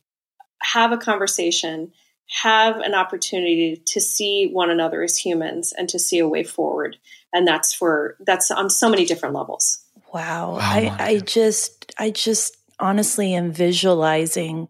have 0.62 0.91
a 0.91 0.98
conversation, 0.98 1.91
have 2.27 2.77
an 2.77 2.94
opportunity 2.94 3.82
to 3.88 4.00
see 4.00 4.48
one 4.48 4.70
another 4.70 5.03
as 5.03 5.18
humans 5.18 5.74
and 5.77 5.89
to 5.89 6.00
see 6.00 6.20
a 6.20 6.27
way 6.27 6.44
forward. 6.44 6.98
And 7.34 7.48
that's 7.48 7.74
for, 7.74 8.18
that's 8.25 8.51
on 8.51 8.70
so 8.70 8.89
many 8.89 9.06
different 9.06 9.36
levels. 9.36 9.84
Wow. 10.13 10.53
wow 10.53 10.60
I, 10.60 10.96
I 11.00 11.20
just, 11.20 11.94
I 11.98 12.10
just 12.12 12.58
honestly 12.80 13.34
am 13.34 13.51
visualizing 13.51 14.68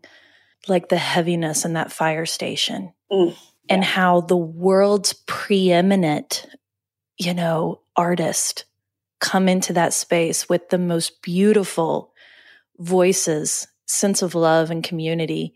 like 0.68 0.90
the 0.90 0.98
heaviness 0.98 1.66
in 1.66 1.74
that 1.74 1.92
fire 1.92 2.26
station 2.26 2.94
mm, 3.12 3.36
and 3.70 3.84
how 3.84 4.22
the 4.22 4.38
world's 4.38 5.14
preeminent, 5.26 6.46
you 7.18 7.34
know, 7.34 7.82
artist 7.96 8.66
come 9.20 9.48
into 9.48 9.74
that 9.74 9.94
space 9.94 10.50
with 10.50 10.70
the 10.70 10.78
most 10.78 11.22
beautiful 11.22 12.12
voices, 12.78 13.68
sense 13.86 14.22
of 14.22 14.36
love 14.36 14.72
and 14.72 14.84
community. 14.84 15.56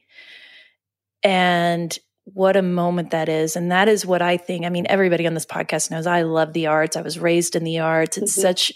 And 1.25 1.97
what 2.33 2.55
a 2.55 2.61
moment 2.61 3.11
that 3.11 3.29
is. 3.29 3.55
And 3.55 3.71
that 3.71 3.87
is 3.87 4.03
what 4.03 4.21
I 4.21 4.37
think. 4.37 4.65
I 4.65 4.69
mean, 4.69 4.87
everybody 4.89 5.27
on 5.27 5.35
this 5.35 5.45
podcast 5.45 5.91
knows 5.91 6.07
I 6.07 6.23
love 6.23 6.53
the 6.53 6.67
arts. 6.67 6.97
I 6.97 7.01
was 7.01 7.19
raised 7.19 7.55
in 7.55 7.63
the 7.63 7.79
arts. 7.79 8.17
It's 8.17 8.33
mm-hmm. 8.33 8.41
such, 8.41 8.71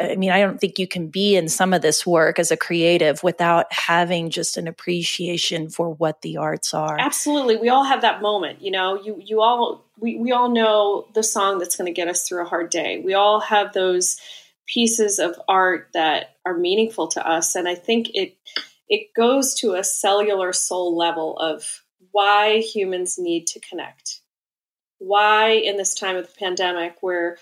I 0.00 0.14
mean, 0.14 0.30
I 0.30 0.40
don't 0.40 0.60
think 0.60 0.78
you 0.78 0.86
can 0.86 1.08
be 1.08 1.34
in 1.34 1.48
some 1.48 1.72
of 1.72 1.82
this 1.82 2.06
work 2.06 2.38
as 2.38 2.52
a 2.52 2.56
creative 2.56 3.22
without 3.24 3.72
having 3.72 4.30
just 4.30 4.56
an 4.56 4.68
appreciation 4.68 5.68
for 5.68 5.90
what 5.90 6.22
the 6.22 6.36
arts 6.36 6.74
are. 6.74 6.96
Absolutely. 6.98 7.56
We 7.56 7.70
all 7.70 7.84
have 7.84 8.02
that 8.02 8.22
moment, 8.22 8.62
you 8.62 8.70
know, 8.70 9.02
you, 9.02 9.20
you 9.24 9.40
all, 9.40 9.84
we, 9.98 10.16
we 10.16 10.30
all 10.30 10.48
know 10.48 11.08
the 11.12 11.24
song 11.24 11.58
that's 11.58 11.76
going 11.76 11.92
to 11.92 12.00
get 12.00 12.06
us 12.06 12.28
through 12.28 12.42
a 12.42 12.48
hard 12.48 12.70
day. 12.70 13.02
We 13.04 13.14
all 13.14 13.40
have 13.40 13.72
those 13.72 14.16
pieces 14.66 15.18
of 15.18 15.40
art 15.48 15.88
that 15.92 16.36
are 16.46 16.56
meaningful 16.56 17.08
to 17.08 17.28
us. 17.28 17.56
And 17.56 17.68
I 17.68 17.74
think 17.74 18.10
it, 18.14 18.36
it 18.88 19.08
goes 19.16 19.54
to 19.54 19.74
a 19.74 19.82
cellular 19.82 20.52
soul 20.52 20.96
level 20.96 21.36
of 21.36 21.81
why 22.12 22.58
humans 22.58 23.18
need 23.18 23.46
to 23.48 23.60
connect. 23.60 24.20
Why, 24.98 25.50
in 25.50 25.76
this 25.76 25.94
time 25.94 26.16
of 26.16 26.26
the 26.26 26.38
pandemic, 26.38 26.96
where 27.00 27.38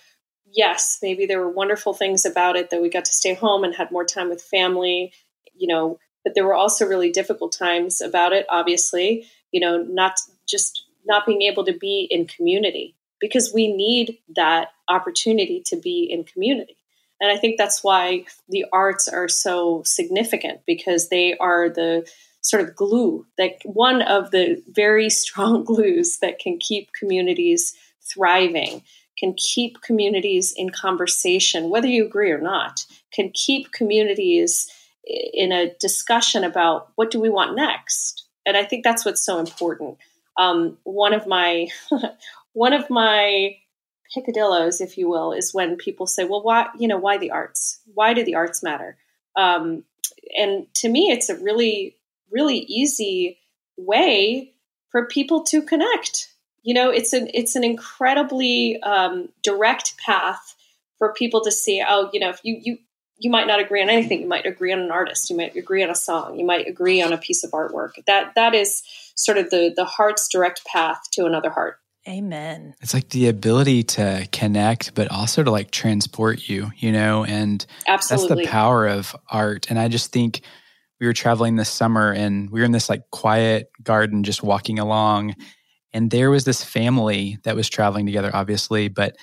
yes, 0.52 0.98
maybe 1.02 1.26
there 1.26 1.40
were 1.40 1.50
wonderful 1.50 1.92
things 1.92 2.24
about 2.24 2.56
it 2.56 2.70
that 2.70 2.82
we 2.82 2.88
got 2.88 3.04
to 3.04 3.12
stay 3.12 3.34
home 3.34 3.64
and 3.64 3.74
had 3.74 3.90
more 3.90 4.04
time 4.04 4.28
with 4.28 4.42
family, 4.42 5.12
you 5.54 5.68
know, 5.68 5.98
but 6.24 6.34
there 6.34 6.44
were 6.44 6.54
also 6.54 6.86
really 6.86 7.10
difficult 7.10 7.52
times 7.52 8.00
about 8.00 8.32
it, 8.32 8.46
obviously, 8.48 9.26
you 9.52 9.60
know, 9.60 9.82
not 9.82 10.18
just 10.48 10.84
not 11.06 11.26
being 11.26 11.42
able 11.42 11.64
to 11.64 11.72
be 11.72 12.06
in 12.10 12.26
community 12.26 12.94
because 13.20 13.52
we 13.52 13.72
need 13.72 14.18
that 14.36 14.68
opportunity 14.88 15.62
to 15.66 15.76
be 15.76 16.08
in 16.10 16.24
community. 16.24 16.76
And 17.20 17.30
I 17.30 17.36
think 17.36 17.58
that's 17.58 17.84
why 17.84 18.24
the 18.48 18.64
arts 18.72 19.08
are 19.08 19.28
so 19.28 19.82
significant 19.84 20.60
because 20.66 21.08
they 21.08 21.36
are 21.36 21.68
the 21.68 22.08
sort 22.40 22.62
of 22.62 22.74
glue 22.74 23.26
that 23.38 23.58
one 23.64 24.02
of 24.02 24.30
the 24.30 24.62
very 24.68 25.10
strong 25.10 25.64
glues 25.70 26.18
that 26.18 26.38
can 26.38 26.58
keep 26.58 26.92
communities 26.92 27.74
thriving 28.02 28.82
can 29.18 29.34
keep 29.34 29.82
communities 29.82 30.54
in 30.56 30.70
conversation 30.70 31.68
whether 31.70 31.86
you 31.86 32.04
agree 32.04 32.30
or 32.30 32.40
not 32.40 32.86
can 33.12 33.30
keep 33.30 33.72
communities 33.72 34.70
in 35.04 35.52
a 35.52 35.74
discussion 35.74 36.44
about 36.44 36.90
what 36.94 37.10
do 37.10 37.20
we 37.20 37.28
want 37.28 37.56
next. 37.56 38.24
And 38.46 38.56
i 38.56 38.64
think 38.64 38.84
that's 38.84 39.04
what's 39.04 39.24
so 39.24 39.38
important. 39.38 39.98
Um, 40.36 40.78
one 40.84 41.12
of 41.12 41.26
my 41.26 41.68
one 42.52 42.72
of 42.72 42.88
my 42.90 43.56
picadillos 44.16 44.80
if 44.80 44.98
you 44.98 45.08
will 45.08 45.32
is 45.32 45.54
when 45.54 45.76
people 45.76 46.06
say 46.06 46.24
well 46.24 46.42
why 46.42 46.68
you 46.78 46.88
know 46.88 46.98
why 46.98 47.18
the 47.18 47.30
arts? 47.30 47.80
Why 47.94 48.14
do 48.14 48.24
the 48.24 48.34
arts 48.34 48.62
matter? 48.62 48.96
Um, 49.36 49.84
and 50.36 50.66
to 50.76 50.88
me 50.88 51.10
it's 51.10 51.28
a 51.28 51.36
really 51.36 51.96
really 52.30 52.58
easy 52.58 53.38
way 53.76 54.52
for 54.90 55.06
people 55.06 55.44
to 55.44 55.62
connect. 55.62 56.28
You 56.62 56.74
know, 56.74 56.90
it's 56.90 57.12
an 57.12 57.30
it's 57.32 57.56
an 57.56 57.64
incredibly 57.64 58.80
um, 58.82 59.30
direct 59.42 59.96
path 59.98 60.54
for 60.98 61.14
people 61.14 61.42
to 61.42 61.52
see. 61.52 61.82
Oh, 61.86 62.10
you 62.12 62.20
know, 62.20 62.30
if 62.30 62.40
you 62.42 62.58
you 62.60 62.78
you 63.18 63.30
might 63.30 63.46
not 63.46 63.60
agree 63.60 63.82
on 63.82 63.90
anything, 63.90 64.20
you 64.20 64.28
might 64.28 64.46
agree 64.46 64.72
on 64.72 64.80
an 64.80 64.90
artist, 64.90 65.30
you 65.30 65.36
might 65.36 65.54
agree 65.56 65.82
on 65.82 65.90
a 65.90 65.94
song, 65.94 66.38
you 66.38 66.44
might 66.44 66.66
agree 66.66 67.02
on 67.02 67.12
a 67.12 67.18
piece 67.18 67.44
of 67.44 67.50
artwork. 67.50 67.92
That 68.06 68.34
that 68.34 68.54
is 68.54 68.82
sort 69.14 69.38
of 69.38 69.50
the 69.50 69.72
the 69.74 69.84
heart's 69.84 70.28
direct 70.28 70.64
path 70.66 71.02
to 71.12 71.26
another 71.26 71.50
heart. 71.50 71.76
Amen. 72.08 72.74
It's 72.80 72.94
like 72.94 73.10
the 73.10 73.28
ability 73.28 73.82
to 73.82 74.26
connect, 74.32 74.94
but 74.94 75.10
also 75.10 75.42
to 75.42 75.50
like 75.50 75.70
transport 75.70 76.48
you, 76.48 76.70
you 76.76 76.92
know, 76.92 77.24
and 77.24 77.64
Absolutely. 77.86 78.28
that's 78.28 78.46
the 78.46 78.50
power 78.50 78.86
of 78.86 79.14
art. 79.28 79.66
And 79.68 79.78
I 79.78 79.88
just 79.88 80.10
think 80.10 80.40
we 81.00 81.06
were 81.06 81.12
traveling 81.12 81.56
this 81.56 81.70
summer 81.70 82.12
and 82.12 82.50
we 82.50 82.60
were 82.60 82.66
in 82.66 82.72
this 82.72 82.88
like 82.88 83.10
quiet 83.10 83.70
garden 83.82 84.22
just 84.22 84.42
walking 84.42 84.78
along. 84.78 85.34
And 85.92 86.10
there 86.10 86.30
was 86.30 86.44
this 86.44 86.62
family 86.62 87.38
that 87.42 87.56
was 87.56 87.68
traveling 87.68 88.06
together 88.06 88.30
obviously 88.32 88.88
but 88.88 89.16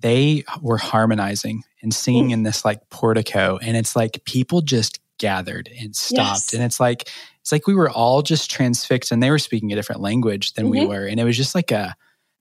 they 0.00 0.44
were 0.60 0.78
harmonizing 0.78 1.64
and 1.82 1.92
singing 1.92 2.30
in 2.30 2.44
this 2.44 2.64
like 2.64 2.88
portico. 2.88 3.58
And 3.60 3.76
it's 3.76 3.94
like 3.96 4.24
people 4.24 4.62
just 4.62 5.00
gathered 5.18 5.68
and 5.80 5.94
stopped. 5.94 6.52
Yes. 6.52 6.54
and 6.54 6.62
it's 6.62 6.80
like 6.80 7.10
it's 7.40 7.50
like 7.50 7.66
we 7.66 7.74
were 7.74 7.90
all 7.90 8.22
just 8.22 8.50
transfixed 8.50 9.10
and 9.10 9.22
they 9.22 9.30
were 9.30 9.38
speaking 9.38 9.72
a 9.72 9.74
different 9.74 10.00
language 10.00 10.52
than 10.54 10.66
mm-hmm. 10.66 10.80
we 10.80 10.86
were. 10.86 11.04
And 11.04 11.18
it 11.18 11.24
was 11.24 11.36
just 11.36 11.54
like 11.54 11.70
a 11.70 11.94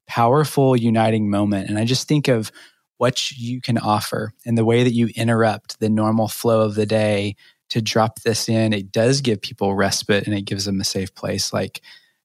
powerful 0.08 0.78
uniting 0.78 1.30
moment. 1.30 1.70
And 1.70 1.78
i 1.78 1.84
just 1.84 2.08
think 2.08 2.28
of 2.28 2.52
what 2.98 3.32
you 3.32 3.62
can 3.62 3.78
offer 3.78 4.34
and 4.46 4.58
the 4.58 4.66
way 4.66 4.84
that 4.84 4.94
you 4.94 5.10
interrupt 5.16 5.80
the 5.80 5.90
normal 5.90 6.28
flow 6.28 6.62
of 6.62 6.76
the 6.76 6.86
day 6.86 7.36
to 7.70 7.82
drop 7.82 8.22
this 8.22 8.50
in. 8.50 8.74
It 8.74 8.92
does 8.92 9.22
give 9.22 9.42
people 9.42 9.76
respite 9.76 10.26
and 10.26 10.36
it 10.36 10.46
gives 10.46 10.66
them 10.66 10.80
a 10.80 10.86
safe 10.86 11.14
place. 11.14 11.54
Like 11.54 11.82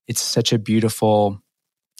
it's 0.07 0.21
such 0.21 0.53
a 0.53 0.59
beautiful 0.59 1.41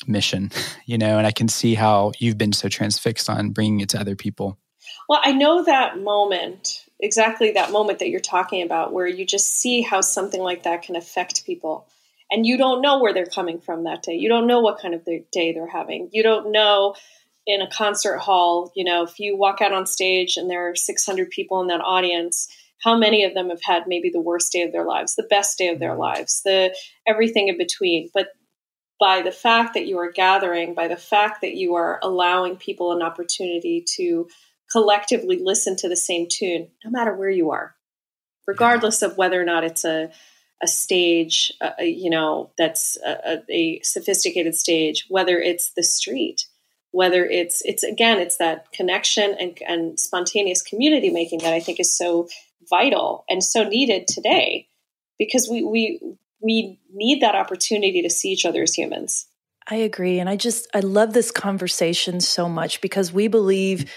mission, 0.07 0.51
you 0.85 0.97
know, 0.97 1.17
and 1.17 1.27
I 1.27 1.31
can 1.31 1.47
see 1.47 1.75
how 1.75 2.11
you've 2.19 2.37
been 2.37 2.53
so 2.53 2.69
transfixed 2.69 3.29
on 3.29 3.51
bringing 3.51 3.81
it 3.81 3.89
to 3.89 3.99
other 3.99 4.15
people. 4.15 4.57
Well, 5.07 5.21
I 5.23 5.31
know 5.31 5.63
that 5.63 5.99
moment, 5.99 6.85
exactly 6.99 7.51
that 7.51 7.71
moment 7.71 7.99
that 7.99 8.09
you're 8.09 8.19
talking 8.19 8.63
about, 8.63 8.93
where 8.93 9.07
you 9.07 9.25
just 9.25 9.57
see 9.57 9.81
how 9.81 10.01
something 10.01 10.41
like 10.41 10.63
that 10.63 10.83
can 10.83 10.95
affect 10.95 11.45
people. 11.45 11.87
And 12.31 12.45
you 12.45 12.57
don't 12.57 12.81
know 12.81 12.99
where 12.99 13.13
they're 13.13 13.25
coming 13.25 13.59
from 13.59 13.83
that 13.83 14.01
day. 14.03 14.13
You 14.13 14.29
don't 14.29 14.47
know 14.47 14.61
what 14.61 14.79
kind 14.79 14.93
of 14.93 15.05
day 15.05 15.51
they're 15.53 15.67
having. 15.67 16.09
You 16.11 16.23
don't 16.23 16.51
know 16.51 16.95
in 17.45 17.61
a 17.61 17.69
concert 17.69 18.19
hall, 18.19 18.71
you 18.75 18.83
know, 18.83 19.03
if 19.03 19.19
you 19.19 19.35
walk 19.35 19.61
out 19.61 19.73
on 19.73 19.85
stage 19.85 20.37
and 20.37 20.49
there 20.49 20.69
are 20.69 20.75
600 20.75 21.29
people 21.29 21.61
in 21.61 21.67
that 21.67 21.81
audience, 21.81 22.47
how 22.83 22.97
many 22.97 23.23
of 23.23 23.33
them 23.33 23.49
have 23.49 23.63
had 23.63 23.83
maybe 23.87 24.09
the 24.09 24.21
worst 24.21 24.51
day 24.51 24.61
of 24.61 24.71
their 24.71 24.85
lives, 24.85 25.15
the 25.15 25.23
best 25.23 25.57
day 25.57 25.69
of 25.69 25.79
their 25.79 25.95
lives, 25.95 26.41
the 26.43 26.75
everything 27.07 27.47
in 27.47 27.57
between. 27.57 28.09
But 28.13 28.29
by 28.99 29.21
the 29.21 29.31
fact 29.31 29.73
that 29.73 29.87
you 29.87 29.97
are 29.99 30.11
gathering, 30.11 30.73
by 30.73 30.87
the 30.87 30.97
fact 30.97 31.41
that 31.41 31.55
you 31.55 31.75
are 31.75 31.99
allowing 32.03 32.57
people 32.57 32.91
an 32.91 33.01
opportunity 33.01 33.83
to 33.95 34.27
collectively 34.71 35.39
listen 35.41 35.75
to 35.77 35.89
the 35.89 35.95
same 35.95 36.27
tune, 36.29 36.69
no 36.83 36.91
matter 36.91 37.15
where 37.15 37.29
you 37.29 37.51
are, 37.51 37.75
regardless 38.47 39.01
of 39.01 39.17
whether 39.17 39.41
or 39.41 39.45
not 39.45 39.63
it's 39.63 39.85
a 39.85 40.11
a 40.61 40.67
stage, 40.67 41.51
uh, 41.59 41.71
you 41.79 42.09
know, 42.09 42.51
that's 42.57 42.97
a, 43.05 43.43
a, 43.49 43.81
sophisticated 43.83 44.55
stage, 44.55 45.05
whether 45.09 45.37
it's 45.37 45.73
the 45.75 45.83
street, 45.83 46.45
whether 46.91 47.25
it's 47.25 47.61
it's 47.65 47.83
again, 47.83 48.19
it's 48.19 48.37
that 48.37 48.71
connection 48.71 49.35
and, 49.39 49.59
and 49.67 49.99
spontaneous 49.99 50.61
community 50.61 51.09
making 51.09 51.39
that 51.39 51.53
I 51.53 51.59
think 51.59 51.81
is 51.81 51.97
so 51.97 52.29
vital 52.69 53.25
and 53.29 53.43
so 53.43 53.63
needed 53.63 54.07
today, 54.07 54.67
because 55.17 55.47
we 55.49 55.63
we 55.63 55.99
we 56.39 56.79
need 56.93 57.21
that 57.21 57.35
opportunity 57.35 58.01
to 58.01 58.09
see 58.09 58.29
each 58.29 58.45
other 58.45 58.63
as 58.63 58.73
humans. 58.73 59.27
I 59.69 59.75
agree, 59.75 60.19
and 60.19 60.29
I 60.29 60.35
just 60.35 60.67
I 60.73 60.81
love 60.81 61.13
this 61.13 61.31
conversation 61.31 62.19
so 62.19 62.49
much 62.49 62.81
because 62.81 63.13
we 63.13 63.27
believe 63.27 63.89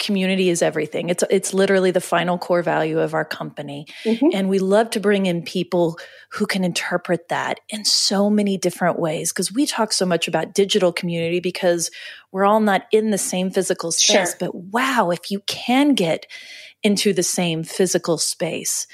community 0.00 0.48
is 0.48 0.62
everything. 0.62 1.10
It's 1.10 1.22
it's 1.30 1.54
literally 1.54 1.92
the 1.92 2.00
final 2.00 2.38
core 2.38 2.62
value 2.62 2.98
of 2.98 3.14
our 3.14 3.24
company. 3.24 3.86
Mm-hmm. 4.04 4.28
And 4.32 4.48
we 4.48 4.58
love 4.58 4.90
to 4.90 5.00
bring 5.00 5.26
in 5.26 5.42
people 5.42 5.98
who 6.32 6.46
can 6.46 6.64
interpret 6.64 7.28
that 7.28 7.60
in 7.68 7.84
so 7.84 8.30
many 8.30 8.56
different 8.56 8.98
ways 8.98 9.30
because 9.32 9.52
we 9.52 9.66
talk 9.66 9.92
so 9.92 10.06
much 10.06 10.26
about 10.26 10.54
digital 10.54 10.92
community 10.92 11.38
because 11.38 11.90
we're 12.32 12.44
all 12.44 12.60
not 12.60 12.86
in 12.90 13.10
the 13.10 13.18
same 13.18 13.50
physical 13.50 13.92
space, 13.92 14.30
sure. 14.30 14.36
but 14.40 14.54
wow, 14.54 15.10
if 15.10 15.30
you 15.30 15.40
can 15.40 15.94
get 15.94 16.26
into 16.82 17.12
the 17.12 17.22
same 17.22 17.62
physical 17.62 18.18
space, 18.18 18.86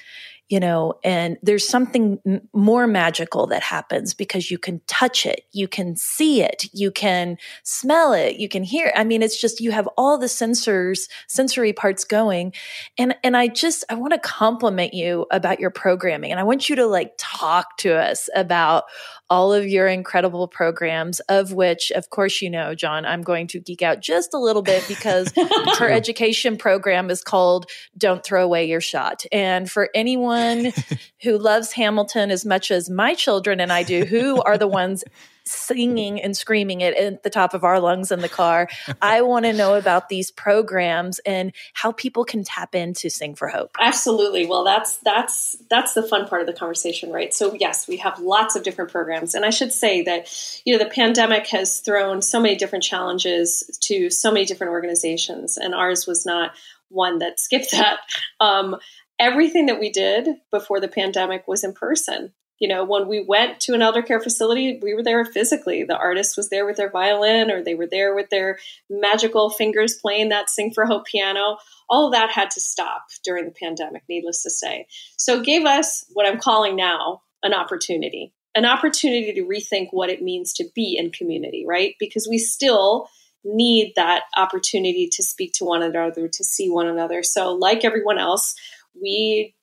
you 0.49 0.61
know, 0.61 0.95
and 1.02 1.38
there's 1.43 1.69
something 1.69 2.21
m- 2.25 2.49
more 2.52 2.87
magical 2.87 3.49
that 3.49 3.62
happens 3.62 4.14
because 4.14 4.49
you 4.50 4.59
can 4.59 4.81
touch 4.87 5.26
it, 5.26 5.43
you 5.52 5.66
can 5.66 5.97
see 5.97 6.40
it, 6.43 6.66
you 6.73 6.93
can 6.93 7.37
smell 7.64 8.12
it, 8.12 8.37
you 8.37 8.49
can 8.49 8.62
hear. 8.62 8.87
It. 8.87 8.93
I 8.97 9.02
mean, 9.02 9.23
it's 9.23 9.40
just 9.40 9.61
you 9.61 9.73
have 9.73 9.88
all 9.97 10.19
the 10.19 10.26
sensors, 10.26 11.09
sensory 11.26 11.73
parts 11.73 12.05
going, 12.05 12.52
and 12.97 13.16
and 13.25 13.37
I 13.37 13.49
just 13.49 13.85
I 13.88 13.95
want 13.95 14.12
to 14.12 14.21
compliment 14.21 14.95
you 14.95 15.26
about 15.33 15.59
your 15.59 15.71
programming, 15.71 16.31
and 16.31 16.38
I 16.38 16.45
want 16.45 16.69
you 16.69 16.76
to 16.76 16.87
like 16.87 17.14
talk 17.19 17.76
to 17.78 17.97
us 17.97 18.28
about 18.35 18.85
all 19.28 19.52
of 19.52 19.66
your 19.66 19.88
incredible 19.88 20.47
programs, 20.49 21.21
of 21.21 21.52
which, 21.52 21.90
of 21.92 22.11
course, 22.11 22.40
you 22.40 22.50
know, 22.50 22.75
John, 22.75 23.04
I'm 23.04 23.23
going 23.23 23.47
to 23.49 23.61
geek 23.61 23.83
out 23.83 24.00
just 24.00 24.35
a 24.35 24.38
little 24.38 24.62
bit 24.62 24.85
because 24.87 25.33
her 25.78 25.90
education 25.90 26.56
program 26.56 27.11
is 27.11 27.23
called 27.23 27.66
Don't 27.99 28.23
Throw 28.23 28.45
Away 28.45 28.66
Your 28.66 28.80
Shot. 28.80 29.25
And 29.33 29.71
for 29.71 29.90
anyone 29.95 30.73
who 31.23 31.38
loves 31.38 31.73
Hamilton 31.73 32.30
as 32.30 32.45
much 32.45 32.71
as 32.71 32.88
my 32.88 33.14
children 33.14 33.61
and 33.61 33.73
I 33.73 33.83
do, 33.83 34.04
who 34.04 34.40
are 34.42 34.59
the 34.59 34.68
ones 34.68 35.02
singing 35.47 36.21
and 36.21 36.37
screaming 36.37 36.81
it 36.81 36.97
at 36.97 37.23
the 37.23 37.31
top 37.31 37.55
of 37.55 37.65
our 37.65 37.81
lungs 37.81 38.11
in 38.11 38.21
the 38.21 38.29
car. 38.29 38.69
I 39.03 39.23
want 39.23 39.45
to 39.45 39.53
know 39.53 39.75
about 39.75 40.09
these 40.09 40.31
programs 40.31 41.19
and 41.21 41.53
how 41.73 41.93
people 41.93 42.25
can 42.25 42.45
tap 42.45 42.75
into 42.75 43.09
Sing 43.09 43.35
for 43.35 43.49
Hope. 43.49 43.76
Absolutely. 43.81 44.47
Well, 44.47 44.65
that's 44.65 44.99
that's 44.99 45.57
that's 45.71 45.95
the 45.95 46.03
fun 46.03 46.26
part 46.26 46.41
of 46.41 46.47
the 46.47 46.53
conversation, 46.53 47.11
right? 47.11 47.33
So 47.33 47.55
yes, 47.55 47.88
we 47.88 47.97
have 47.99 48.19
lots 48.19 48.57
of 48.57 48.62
different 48.62 48.91
programs, 48.91 49.35
and 49.35 49.45
I 49.45 49.50
should 49.50 49.73
say 49.73 50.03
that 50.03 50.61
you 50.65 50.76
know 50.76 50.83
the 50.83 50.91
pandemic 50.91 51.47
has 51.49 51.81
thrown 51.81 52.23
so 52.23 52.41
many 52.41 52.57
different 52.57 52.85
challenges 52.85 53.79
to 53.83 54.11
so 54.11 54.33
many 54.33 54.45
different 54.45 54.73
organizations, 54.73 55.57
and 55.57 55.75
ours 55.75 56.07
was 56.07 56.26
not 56.26 56.53
one 56.88 57.19
that 57.19 57.41
skipped 57.41 57.73
that. 57.73 57.99
Um, 58.41 58.76
everything 59.19 59.67
that 59.67 59.81
we 59.81 59.91
did 59.91 60.29
before 60.50 60.81
the 60.81 60.88
pandemic 60.88 61.49
was 61.49 61.65
in 61.65 61.73
person 61.73 62.33
you 62.58 62.68
know, 62.68 62.84
when 62.84 63.06
we 63.06 63.22
went 63.22 63.60
to 63.60 63.75
an 63.75 63.82
elder 63.82 64.02
care 64.02 64.20
facility, 64.20 64.78
we 64.82 64.94
were 64.94 65.02
there 65.02 65.25
physically. 65.25 65.84
The 65.84 65.96
artist 65.96 66.36
was 66.36 66.48
there 66.48 66.64
with 66.64 66.76
their 66.76 66.90
violin, 66.90 67.50
or 67.50 67.62
they 67.62 67.75
were 67.75 67.86
there 67.86 68.14
with 68.14 68.30
their 68.30 68.58
magical 68.88 69.50
fingers 69.50 69.98
playing 70.00 70.30
that 70.30 70.48
Sing 70.48 70.72
for 70.72 70.86
Hope 70.86 71.06
piano. 71.06 71.58
All 71.88 72.06
of 72.06 72.12
that 72.12 72.30
had 72.30 72.50
to 72.52 72.60
stop 72.60 73.06
during 73.25 73.44
the 73.44 73.50
pandemic, 73.50 74.04
needless 74.08 74.42
to 74.42 74.50
say. 74.50 74.86
So 75.16 75.40
it 75.40 75.44
gave 75.44 75.66
us 75.66 76.04
what 76.12 76.26
I'm 76.26 76.40
calling 76.40 76.76
now 76.76 77.22
an 77.42 77.52
opportunity, 77.52 78.32
an 78.54 78.64
opportunity 78.64 79.34
to 79.34 79.45
rethink 79.45 79.88
what 79.90 80.10
it 80.10 80.23
means 80.23 80.54
to 80.54 80.64
be 80.75 80.97
in 80.99 81.10
community, 81.10 81.64
right? 81.66 81.95
Because 82.00 82.26
we 82.28 82.38
still 82.38 83.08
need 83.45 83.92
that 83.97 84.25
opportunity 84.36 85.08
to 85.12 85.23
speak 85.23 85.52
to 85.54 85.64
one 85.64 85.82
another, 85.82 86.26
to 86.26 86.42
see 86.42 86.69
one 86.69 86.88
another. 86.88 87.23
So, 87.23 87.52
like 87.52 87.84
everyone 87.84 88.19
else, 88.19 88.54
we 89.00 89.54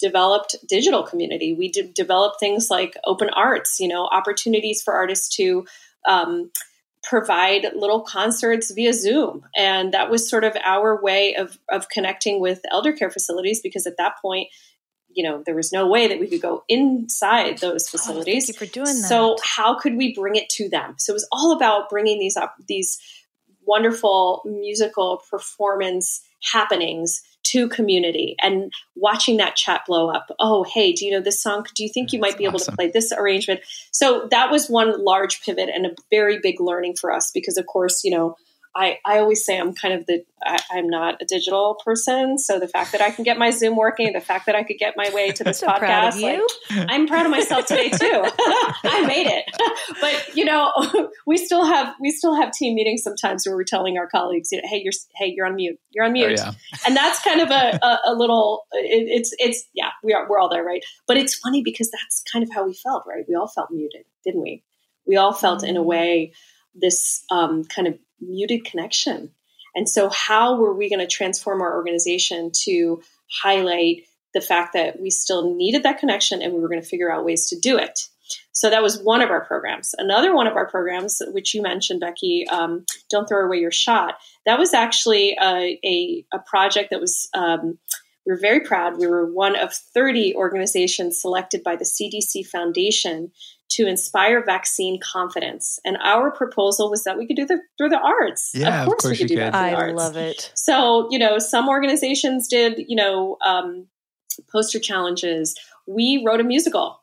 developed 0.00 0.56
digital 0.68 1.02
community. 1.02 1.54
We 1.54 1.70
de- 1.70 1.92
developed 1.92 2.40
things 2.40 2.70
like 2.70 2.96
open 3.04 3.30
arts, 3.30 3.80
you 3.80 3.88
know, 3.88 4.04
opportunities 4.04 4.82
for 4.82 4.94
artists 4.94 5.36
to 5.36 5.66
um, 6.08 6.50
provide 7.02 7.66
little 7.74 8.02
concerts 8.02 8.72
via 8.72 8.92
Zoom. 8.92 9.42
And 9.56 9.92
that 9.94 10.10
was 10.10 10.28
sort 10.28 10.44
of 10.44 10.56
our 10.62 11.00
way 11.00 11.34
of, 11.34 11.58
of 11.68 11.88
connecting 11.88 12.40
with 12.40 12.60
elder 12.70 12.92
care 12.92 13.10
facilities 13.10 13.60
because 13.60 13.86
at 13.86 13.96
that 13.98 14.14
point, 14.20 14.48
you 15.12 15.24
know, 15.24 15.42
there 15.44 15.56
was 15.56 15.72
no 15.72 15.88
way 15.88 16.06
that 16.06 16.20
we 16.20 16.28
could 16.28 16.42
go 16.42 16.62
inside 16.68 17.58
those 17.58 17.88
facilities. 17.88 18.44
Oh, 18.44 18.46
thank 18.46 18.60
you 18.60 18.66
for 18.66 18.72
doing 18.72 19.00
that. 19.00 19.08
So 19.08 19.36
how 19.42 19.78
could 19.78 19.96
we 19.96 20.14
bring 20.14 20.36
it 20.36 20.48
to 20.50 20.68
them? 20.68 20.94
So 20.98 21.12
it 21.12 21.14
was 21.14 21.28
all 21.32 21.56
about 21.56 21.90
bringing 21.90 22.20
these 22.20 22.36
up, 22.36 22.54
these 22.68 23.00
wonderful 23.62 24.42
musical 24.44 25.22
performance 25.30 26.22
happenings 26.52 27.22
to 27.42 27.68
community 27.68 28.36
and 28.42 28.72
watching 28.94 29.38
that 29.38 29.56
chat 29.56 29.82
blow 29.86 30.10
up. 30.10 30.30
Oh, 30.38 30.64
hey, 30.64 30.92
do 30.92 31.04
you 31.04 31.12
know 31.12 31.20
this 31.20 31.42
song? 31.42 31.64
Do 31.74 31.82
you 31.82 31.88
think 31.92 32.12
you 32.12 32.18
mm, 32.18 32.22
might 32.22 32.38
be 32.38 32.44
able 32.44 32.58
to 32.58 32.72
play 32.72 32.90
this 32.90 33.12
arrangement? 33.12 33.60
So 33.92 34.28
that 34.30 34.50
was 34.50 34.68
one 34.68 35.02
large 35.04 35.42
pivot 35.42 35.70
and 35.72 35.86
a 35.86 35.94
very 36.10 36.38
big 36.40 36.60
learning 36.60 36.96
for 36.96 37.12
us 37.12 37.30
because, 37.32 37.56
of 37.56 37.66
course, 37.66 38.04
you 38.04 38.10
know, 38.10 38.36
I, 38.74 38.98
I 39.04 39.18
always 39.18 39.44
say 39.44 39.58
I'm 39.58 39.74
kind 39.74 39.94
of 39.94 40.06
the 40.06 40.24
I, 40.42 40.78
am 40.78 40.88
not 40.88 41.20
a 41.20 41.24
digital 41.24 41.76
person, 41.84 42.38
so 42.38 42.58
the 42.60 42.68
fact 42.68 42.92
that 42.92 43.00
I 43.00 43.10
can 43.10 43.24
get 43.24 43.36
my 43.36 43.50
Zoom 43.50 43.76
working, 43.76 44.12
the 44.12 44.20
fact 44.20 44.46
that 44.46 44.54
I 44.54 44.62
could 44.62 44.78
get 44.78 44.94
my 44.96 45.10
way 45.12 45.32
to 45.32 45.44
this 45.44 45.58
so 45.58 45.66
podcast, 45.66 46.20
like, 46.22 46.40
I'm 46.88 47.06
proud 47.06 47.26
of 47.26 47.32
myself 47.32 47.66
today 47.66 47.90
too. 47.90 47.98
I 48.04 49.04
made 49.06 49.26
it, 49.26 49.44
but 50.00 50.36
you 50.36 50.44
know, 50.44 50.72
we 51.26 51.36
still 51.36 51.64
have 51.64 51.94
we 52.00 52.10
still 52.10 52.34
have 52.36 52.52
team 52.52 52.74
meetings 52.74 53.02
sometimes 53.02 53.44
where 53.44 53.56
we're 53.56 53.64
telling 53.64 53.98
our 53.98 54.06
colleagues, 54.06 54.52
you 54.52 54.58
know, 54.58 54.68
hey, 54.68 54.80
you're 54.82 54.92
hey, 55.16 55.32
you're 55.34 55.46
on 55.46 55.56
mute, 55.56 55.78
you're 55.90 56.04
on 56.04 56.12
mute, 56.12 56.38
oh, 56.40 56.44
yeah. 56.44 56.52
and 56.86 56.96
that's 56.96 57.22
kind 57.24 57.40
of 57.40 57.50
a, 57.50 57.78
a, 57.82 58.12
a 58.12 58.14
little. 58.14 58.66
It, 58.72 59.08
it's 59.08 59.34
it's 59.38 59.66
yeah, 59.74 59.90
we 60.04 60.14
are 60.14 60.28
we're 60.28 60.38
all 60.38 60.48
there, 60.48 60.64
right? 60.64 60.84
But 61.08 61.16
it's 61.16 61.34
funny 61.34 61.62
because 61.62 61.90
that's 61.90 62.22
kind 62.32 62.44
of 62.44 62.50
how 62.54 62.64
we 62.64 62.74
felt, 62.74 63.04
right? 63.06 63.24
We 63.28 63.34
all 63.34 63.48
felt 63.48 63.70
muted, 63.72 64.04
didn't 64.24 64.42
we? 64.42 64.62
We 65.06 65.16
all 65.16 65.32
felt 65.32 65.60
mm-hmm. 65.60 65.70
in 65.70 65.76
a 65.76 65.82
mm. 65.82 65.86
way 65.86 66.32
this 66.74 67.24
um, 67.30 67.64
kind 67.64 67.88
of 67.88 67.98
muted 68.20 68.64
connection. 68.64 69.30
And 69.74 69.88
so, 69.88 70.08
how 70.08 70.56
were 70.56 70.74
we 70.74 70.88
going 70.88 71.00
to 71.00 71.06
transform 71.06 71.60
our 71.60 71.76
organization 71.76 72.50
to 72.64 73.02
highlight 73.42 74.02
the 74.34 74.40
fact 74.40 74.72
that 74.74 75.00
we 75.00 75.10
still 75.10 75.54
needed 75.54 75.82
that 75.82 75.98
connection 75.98 76.42
and 76.42 76.52
we 76.52 76.60
were 76.60 76.68
going 76.68 76.82
to 76.82 76.88
figure 76.88 77.12
out 77.12 77.24
ways 77.24 77.48
to 77.48 77.58
do 77.58 77.78
it? 77.78 78.00
So, 78.52 78.70
that 78.70 78.82
was 78.82 79.00
one 79.00 79.22
of 79.22 79.30
our 79.30 79.44
programs. 79.44 79.94
Another 79.96 80.34
one 80.34 80.46
of 80.46 80.56
our 80.56 80.68
programs, 80.68 81.22
which 81.28 81.54
you 81.54 81.62
mentioned, 81.62 82.00
Becky, 82.00 82.46
um, 82.50 82.84
Don't 83.10 83.28
Throw 83.28 83.46
Away 83.46 83.58
Your 83.58 83.70
Shot, 83.70 84.16
that 84.44 84.58
was 84.58 84.74
actually 84.74 85.36
a, 85.40 85.78
a, 85.84 86.24
a 86.32 86.38
project 86.40 86.90
that 86.90 87.00
was. 87.00 87.28
Um, 87.34 87.78
we 88.26 88.32
were 88.34 88.38
very 88.40 88.60
proud. 88.60 88.98
We 88.98 89.06
were 89.06 89.32
one 89.32 89.56
of 89.56 89.72
30 89.72 90.34
organizations 90.34 91.20
selected 91.20 91.62
by 91.64 91.76
the 91.76 91.86
CDC 91.86 92.46
Foundation 92.46 93.32
to 93.70 93.86
inspire 93.86 94.44
vaccine 94.44 94.98
confidence. 95.00 95.78
And 95.84 95.96
our 96.02 96.30
proposal 96.30 96.90
was 96.90 97.04
that 97.04 97.16
we 97.16 97.26
could 97.26 97.36
do 97.36 97.46
that 97.46 97.60
through 97.78 97.90
the 97.90 98.00
arts. 98.00 98.50
Yeah, 98.52 98.82
of 98.82 98.86
course, 98.86 99.04
of 99.04 99.08
course 99.08 99.10
we 99.12 99.18
could 99.18 99.28
do 99.28 99.36
that. 99.36 99.54
I 99.54 99.74
arts. 99.74 99.96
love 99.96 100.16
it. 100.16 100.52
So, 100.54 101.08
you 101.10 101.18
know, 101.18 101.38
some 101.38 101.68
organizations 101.68 102.48
did, 102.48 102.80
you 102.88 102.96
know, 102.96 103.36
um, 103.44 103.86
poster 104.50 104.78
challenges. 104.78 105.58
We 105.86 106.22
wrote 106.26 106.40
a 106.40 106.44
musical 106.44 106.99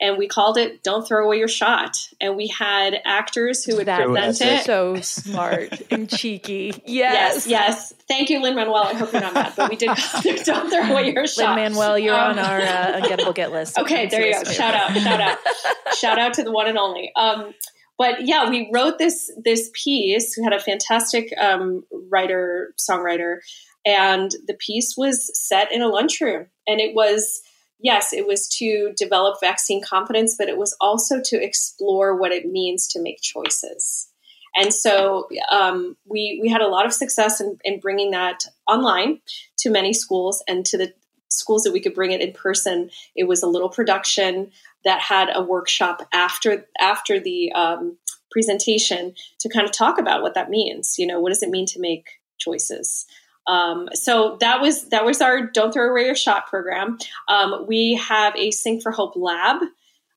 and 0.00 0.18
we 0.18 0.28
called 0.28 0.58
it 0.58 0.82
"Don't 0.82 1.06
Throw 1.06 1.26
Away 1.26 1.38
Your 1.38 1.48
Shot." 1.48 1.96
And 2.20 2.36
we 2.36 2.46
had 2.46 3.00
actors 3.04 3.64
who 3.64 3.76
would 3.76 3.86
that 3.86 4.06
present 4.06 4.60
it. 4.60 4.64
So 4.64 5.00
smart 5.00 5.80
and 5.90 6.08
cheeky. 6.08 6.72
Yes. 6.88 7.46
yes, 7.46 7.46
yes. 7.46 7.94
Thank 8.08 8.30
you, 8.30 8.40
Lin 8.40 8.54
Manuel. 8.54 8.84
I 8.84 8.94
hope 8.94 9.12
you're 9.12 9.20
not 9.20 9.34
mad, 9.34 9.52
but 9.56 9.70
we 9.70 9.76
did 9.76 9.90
"Don't 10.44 10.70
Throw 10.70 10.90
Away 10.90 11.12
Your 11.12 11.26
Shot." 11.26 11.56
Lin 11.56 11.72
Manuel, 11.72 11.98
you're 11.98 12.14
um, 12.14 12.30
on 12.30 12.38
our 12.38 12.60
uh, 12.60 13.00
ungettable 13.00 13.34
get 13.34 13.52
list. 13.52 13.78
okay, 13.78 14.06
there 14.06 14.26
you 14.26 14.32
go. 14.32 14.50
Shout 14.50 14.74
out, 14.74 14.96
shout 14.96 15.20
out, 15.20 15.38
shout 15.94 16.18
out 16.18 16.34
to 16.34 16.42
the 16.42 16.52
one 16.52 16.66
and 16.66 16.78
only. 16.78 17.12
Um, 17.14 17.52
but 17.98 18.26
yeah, 18.26 18.48
we 18.48 18.70
wrote 18.72 18.98
this 18.98 19.30
this 19.42 19.70
piece. 19.74 20.36
We 20.38 20.44
had 20.44 20.52
a 20.52 20.60
fantastic 20.60 21.32
um, 21.38 21.82
writer 22.10 22.74
songwriter, 22.78 23.38
and 23.84 24.30
the 24.46 24.54
piece 24.54 24.94
was 24.96 25.30
set 25.34 25.72
in 25.72 25.82
a 25.82 25.88
lunchroom, 25.88 26.46
and 26.66 26.80
it 26.80 26.94
was 26.94 27.42
yes, 27.78 28.12
it 28.12 28.26
was 28.26 28.48
to 28.58 28.92
develop 28.96 29.40
vaccine 29.40 29.82
confidence, 29.82 30.36
but 30.38 30.48
it 30.48 30.58
was 30.58 30.76
also 30.80 31.20
to 31.24 31.42
explore 31.42 32.16
what 32.16 32.32
it 32.32 32.46
means 32.46 32.88
to 32.88 33.02
make 33.02 33.20
choices. 33.20 34.08
And 34.56 34.72
so 34.72 35.28
um, 35.50 35.96
we 36.04 36.38
we 36.42 36.48
had 36.48 36.62
a 36.62 36.68
lot 36.68 36.86
of 36.86 36.92
success 36.92 37.40
in, 37.40 37.58
in 37.64 37.80
bringing 37.80 38.10
that 38.12 38.40
online 38.66 39.20
to 39.58 39.70
many 39.70 39.92
schools 39.92 40.42
and 40.48 40.64
to 40.66 40.78
the 40.78 40.92
schools 41.28 41.62
that 41.62 41.72
we 41.72 41.80
could 41.80 41.94
bring 41.94 42.12
it 42.12 42.20
in 42.20 42.32
person. 42.32 42.90
It 43.14 43.24
was 43.24 43.42
a 43.42 43.46
little 43.46 43.68
production 43.68 44.50
that 44.84 45.00
had 45.00 45.28
a 45.32 45.42
workshop 45.42 46.08
after 46.12 46.66
after 46.80 47.20
the 47.20 47.52
um, 47.52 47.98
presentation 48.30 49.14
to 49.40 49.48
kind 49.48 49.66
of 49.66 49.72
talk 49.72 49.98
about 49.98 50.22
what 50.22 50.34
that 50.34 50.50
means. 50.50 50.98
You 50.98 51.06
know, 51.06 51.20
what 51.20 51.30
does 51.30 51.42
it 51.42 51.50
mean 51.50 51.66
to 51.66 51.80
make 51.80 52.08
choices? 52.38 53.06
Um, 53.48 53.88
so 53.94 54.36
that 54.40 54.60
was 54.60 54.90
that 54.90 55.04
was 55.04 55.20
our 55.20 55.46
Don't 55.46 55.72
Throw 55.72 55.90
Away 55.90 56.04
Your 56.04 56.14
Shot 56.14 56.46
program. 56.46 56.98
Um, 57.28 57.64
we 57.66 57.94
have 57.94 58.36
a 58.36 58.50
Sing 58.50 58.80
for 58.80 58.92
Hope 58.92 59.16
lab 59.16 59.62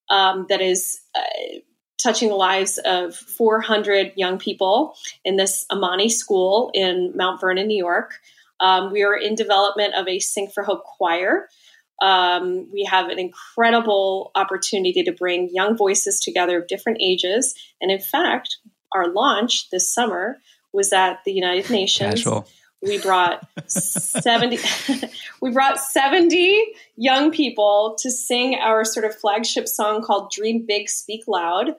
um, 0.09 0.45
that 0.49 0.61
is 0.61 0.99
uh, 1.15 1.59
touching 2.03 2.29
the 2.29 2.35
lives 2.35 2.77
of 2.83 3.15
400 3.15 4.13
young 4.17 4.37
people 4.37 4.95
in 5.23 5.37
this 5.37 5.65
Amani 5.71 6.09
school 6.09 6.71
in 6.73 7.13
Mount 7.15 7.39
Vernon, 7.39 7.67
New 7.67 7.77
York. 7.77 8.15
Um, 8.59 8.91
we 8.91 9.03
are 9.03 9.15
in 9.15 9.35
development 9.35 9.95
of 9.95 10.07
a 10.07 10.19
Sing 10.19 10.49
for 10.53 10.63
Hope 10.63 10.83
choir. 10.83 11.47
Um, 12.01 12.67
we 12.73 12.83
have 12.89 13.09
an 13.09 13.19
incredible 13.19 14.31
opportunity 14.35 15.03
to 15.03 15.11
bring 15.11 15.49
young 15.53 15.77
voices 15.77 16.19
together 16.19 16.59
of 16.59 16.67
different 16.67 16.97
ages. 17.01 17.55
And 17.79 17.91
in 17.91 17.99
fact, 17.99 18.57
our 18.91 19.07
launch 19.07 19.69
this 19.69 19.91
summer 19.91 20.37
was 20.73 20.91
at 20.91 21.19
the 21.25 21.31
United 21.31 21.69
Nations. 21.69 22.15
Casual. 22.15 22.47
We 22.81 22.99
brought 22.99 23.47
70 23.67 24.57
we 25.41 25.51
brought 25.51 25.79
70 25.79 26.73
young 26.97 27.31
people 27.31 27.95
to 27.99 28.09
sing 28.09 28.55
our 28.55 28.83
sort 28.83 29.05
of 29.05 29.15
flagship 29.15 29.67
song 29.67 30.01
called 30.01 30.31
Dream 30.31 30.65
Big 30.67 30.89
Speak 30.89 31.23
Loud 31.27 31.75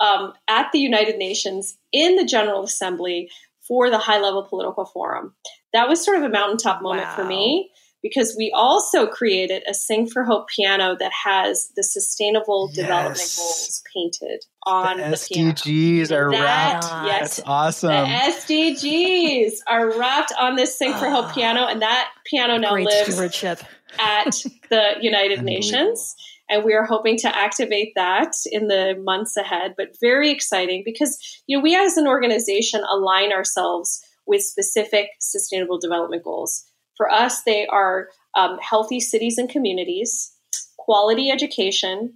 um, 0.00 0.32
at 0.48 0.70
the 0.72 0.80
United 0.80 1.16
Nations 1.16 1.76
in 1.92 2.16
the 2.16 2.24
General 2.24 2.64
Assembly 2.64 3.30
for 3.60 3.88
the 3.88 3.98
high 3.98 4.20
level 4.20 4.42
political 4.42 4.84
forum. 4.84 5.34
That 5.72 5.88
was 5.88 6.04
sort 6.04 6.18
of 6.18 6.24
a 6.24 6.28
mountaintop 6.28 6.82
moment 6.82 7.04
wow. 7.04 7.16
for 7.16 7.24
me 7.24 7.70
because 8.02 8.34
we 8.36 8.52
also 8.54 9.06
created 9.06 9.62
a 9.68 9.74
Sing 9.74 10.08
for 10.08 10.24
Hope 10.24 10.48
piano 10.48 10.96
that 10.98 11.12
has 11.24 11.68
the 11.76 11.84
Sustainable 11.84 12.68
yes. 12.72 12.76
Development 12.76 13.34
Goals 13.36 13.82
painted 13.94 14.44
on 14.66 14.96
the, 14.98 15.04
the 15.04 15.16
SDGs 15.16 16.08
piano. 16.08 16.26
are 16.26 16.30
that, 16.32 16.42
wrapped. 16.42 17.06
Yes, 17.06 17.36
that's 17.36 17.48
awesome. 17.48 17.90
The 17.90 18.74
SDGs 18.74 19.52
are 19.68 19.98
wrapped 19.98 20.32
on 20.38 20.56
this 20.56 20.76
Sing 20.76 20.92
for 20.94 21.08
Hope 21.08 21.26
ah. 21.26 21.32
piano, 21.32 21.66
and 21.66 21.80
that 21.82 22.10
piano 22.26 22.58
now 22.58 22.72
Great 22.72 22.86
lives 22.86 23.14
stewardship. 23.14 23.60
at 23.98 24.30
the 24.70 24.94
United 25.00 25.42
Nations. 25.42 26.14
And 26.50 26.64
we 26.64 26.74
are 26.74 26.84
hoping 26.84 27.16
to 27.18 27.34
activate 27.34 27.92
that 27.94 28.32
in 28.50 28.66
the 28.66 29.00
months 29.02 29.38
ahead, 29.38 29.74
but 29.76 29.96
very 30.02 30.30
exciting 30.30 30.82
because 30.84 31.18
you 31.46 31.56
know 31.56 31.62
we 31.62 31.76
as 31.76 31.96
an 31.96 32.06
organization 32.06 32.82
align 32.92 33.32
ourselves 33.32 34.02
with 34.26 34.42
specific 34.42 35.08
sustainable 35.20 35.78
development 35.78 36.24
goals. 36.24 36.64
For 36.96 37.10
us, 37.10 37.42
they 37.42 37.66
are 37.66 38.08
um, 38.34 38.58
healthy 38.58 39.00
cities 39.00 39.38
and 39.38 39.48
communities, 39.48 40.32
quality 40.76 41.30
education, 41.30 42.14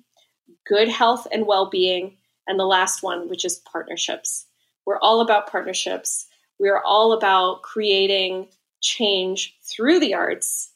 good 0.66 0.88
health 0.88 1.26
and 1.30 1.46
well 1.46 1.70
being, 1.70 2.16
and 2.46 2.58
the 2.58 2.64
last 2.64 3.02
one, 3.02 3.28
which 3.28 3.44
is 3.44 3.60
partnerships. 3.70 4.46
We're 4.84 5.00
all 5.00 5.20
about 5.20 5.50
partnerships. 5.50 6.26
We 6.58 6.68
are 6.68 6.82
all 6.84 7.12
about 7.12 7.62
creating 7.62 8.48
change 8.80 9.56
through 9.62 10.00
the 10.00 10.14
arts 10.14 10.70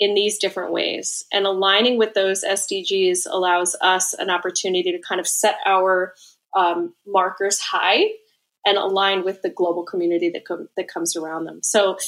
in 0.00 0.14
these 0.14 0.38
different 0.38 0.72
ways. 0.72 1.24
And 1.32 1.46
aligning 1.46 1.96
with 1.96 2.14
those 2.14 2.42
SDGs 2.44 3.26
allows 3.30 3.76
us 3.80 4.14
an 4.14 4.30
opportunity 4.30 4.90
to 4.90 4.98
kind 4.98 5.20
of 5.20 5.28
set 5.28 5.56
our 5.64 6.14
um, 6.56 6.94
markers 7.06 7.60
high 7.60 8.06
and 8.66 8.76
align 8.76 9.24
with 9.24 9.42
the 9.42 9.50
global 9.50 9.84
community 9.84 10.30
that, 10.30 10.44
com- 10.44 10.68
that 10.76 10.88
comes 10.88 11.16
around 11.16 11.44
them. 11.44 11.60
So 11.62 11.98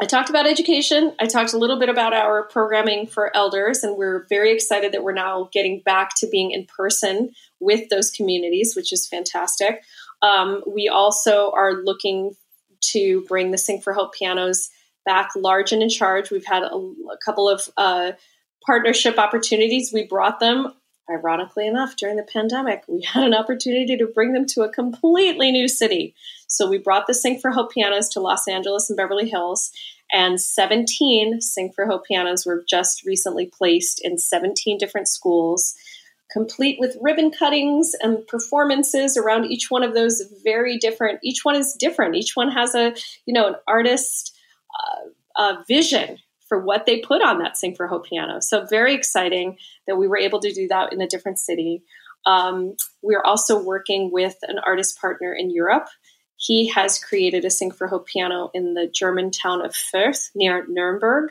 I 0.00 0.06
talked 0.06 0.30
about 0.30 0.46
education. 0.46 1.14
I 1.18 1.26
talked 1.26 1.52
a 1.52 1.58
little 1.58 1.78
bit 1.78 1.88
about 1.88 2.12
our 2.12 2.44
programming 2.44 3.06
for 3.06 3.34
elders, 3.36 3.82
and 3.82 3.96
we're 3.96 4.26
very 4.28 4.52
excited 4.52 4.92
that 4.92 5.02
we're 5.02 5.12
now 5.12 5.48
getting 5.52 5.80
back 5.80 6.14
to 6.18 6.28
being 6.28 6.52
in 6.52 6.66
person 6.66 7.32
with 7.58 7.88
those 7.88 8.12
communities, 8.12 8.76
which 8.76 8.92
is 8.92 9.08
fantastic. 9.08 9.82
Um, 10.22 10.62
we 10.66 10.88
also 10.88 11.50
are 11.50 11.82
looking 11.82 12.36
to 12.92 13.24
bring 13.28 13.50
the 13.50 13.58
Sing 13.58 13.80
for 13.80 13.92
Hope 13.92 14.14
pianos 14.14 14.70
back 15.04 15.30
large 15.34 15.72
and 15.72 15.82
in 15.82 15.88
charge. 15.88 16.30
We've 16.30 16.46
had 16.46 16.62
a, 16.62 16.74
a 16.74 17.18
couple 17.24 17.48
of 17.48 17.68
uh, 17.76 18.12
partnership 18.64 19.18
opportunities. 19.18 19.92
We 19.92 20.06
brought 20.06 20.38
them, 20.38 20.74
ironically 21.10 21.66
enough, 21.66 21.96
during 21.96 22.16
the 22.16 22.22
pandemic. 22.22 22.84
We 22.86 23.02
had 23.02 23.24
an 23.24 23.34
opportunity 23.34 23.96
to 23.96 24.06
bring 24.06 24.32
them 24.32 24.46
to 24.46 24.62
a 24.62 24.72
completely 24.72 25.50
new 25.50 25.68
city. 25.68 26.14
So 26.46 26.68
we 26.68 26.78
brought 26.78 27.06
the 27.06 27.14
Sing 27.14 27.38
for 27.38 27.50
Hope 27.50 27.72
pianos 27.72 28.08
to 28.10 28.20
Los 28.20 28.48
Angeles 28.48 28.88
and 28.90 28.96
Beverly 28.96 29.28
Hills, 29.28 29.70
and 30.12 30.40
17 30.40 31.40
Sing 31.40 31.72
for 31.74 31.86
Hope 31.86 32.06
pianos 32.06 32.46
were 32.46 32.64
just 32.68 33.04
recently 33.04 33.46
placed 33.46 34.00
in 34.04 34.18
17 34.18 34.78
different 34.78 35.08
schools 35.08 35.74
complete 36.30 36.78
with 36.78 36.96
ribbon 37.00 37.30
cuttings 37.30 37.92
and 38.00 38.26
performances 38.26 39.16
around 39.16 39.46
each 39.46 39.70
one 39.70 39.82
of 39.82 39.94
those 39.94 40.22
very 40.44 40.76
different 40.76 41.18
each 41.22 41.44
one 41.44 41.56
is 41.56 41.74
different 41.78 42.14
each 42.14 42.36
one 42.36 42.50
has 42.50 42.74
a 42.74 42.94
you 43.26 43.32
know 43.32 43.48
an 43.48 43.54
artist 43.66 44.36
uh, 44.78 45.42
uh, 45.42 45.62
vision 45.66 46.18
for 46.48 46.58
what 46.58 46.86
they 46.86 47.00
put 47.00 47.22
on 47.22 47.38
that 47.38 47.56
Sing 47.56 47.74
for 47.74 47.86
Hope 47.86 48.06
piano. 48.06 48.40
So 48.40 48.64
very 48.64 48.94
exciting 48.94 49.58
that 49.86 49.96
we 49.96 50.08
were 50.08 50.18
able 50.18 50.40
to 50.40 50.52
do 50.52 50.68
that 50.68 50.92
in 50.92 51.00
a 51.00 51.06
different 51.06 51.38
city. 51.38 51.82
Um, 52.26 52.74
we're 53.02 53.22
also 53.22 53.62
working 53.62 54.10
with 54.12 54.36
an 54.42 54.58
artist 54.58 55.00
partner 55.00 55.32
in 55.32 55.50
Europe. 55.50 55.88
He 56.36 56.68
has 56.68 57.02
created 57.02 57.44
a 57.44 57.50
Sing 57.50 57.70
for 57.70 57.86
Hope 57.86 58.06
piano 58.06 58.50
in 58.54 58.74
the 58.74 58.86
German 58.86 59.30
town 59.30 59.64
of 59.64 59.72
Fürth 59.72 60.30
near 60.34 60.64
Nuremberg. 60.68 61.30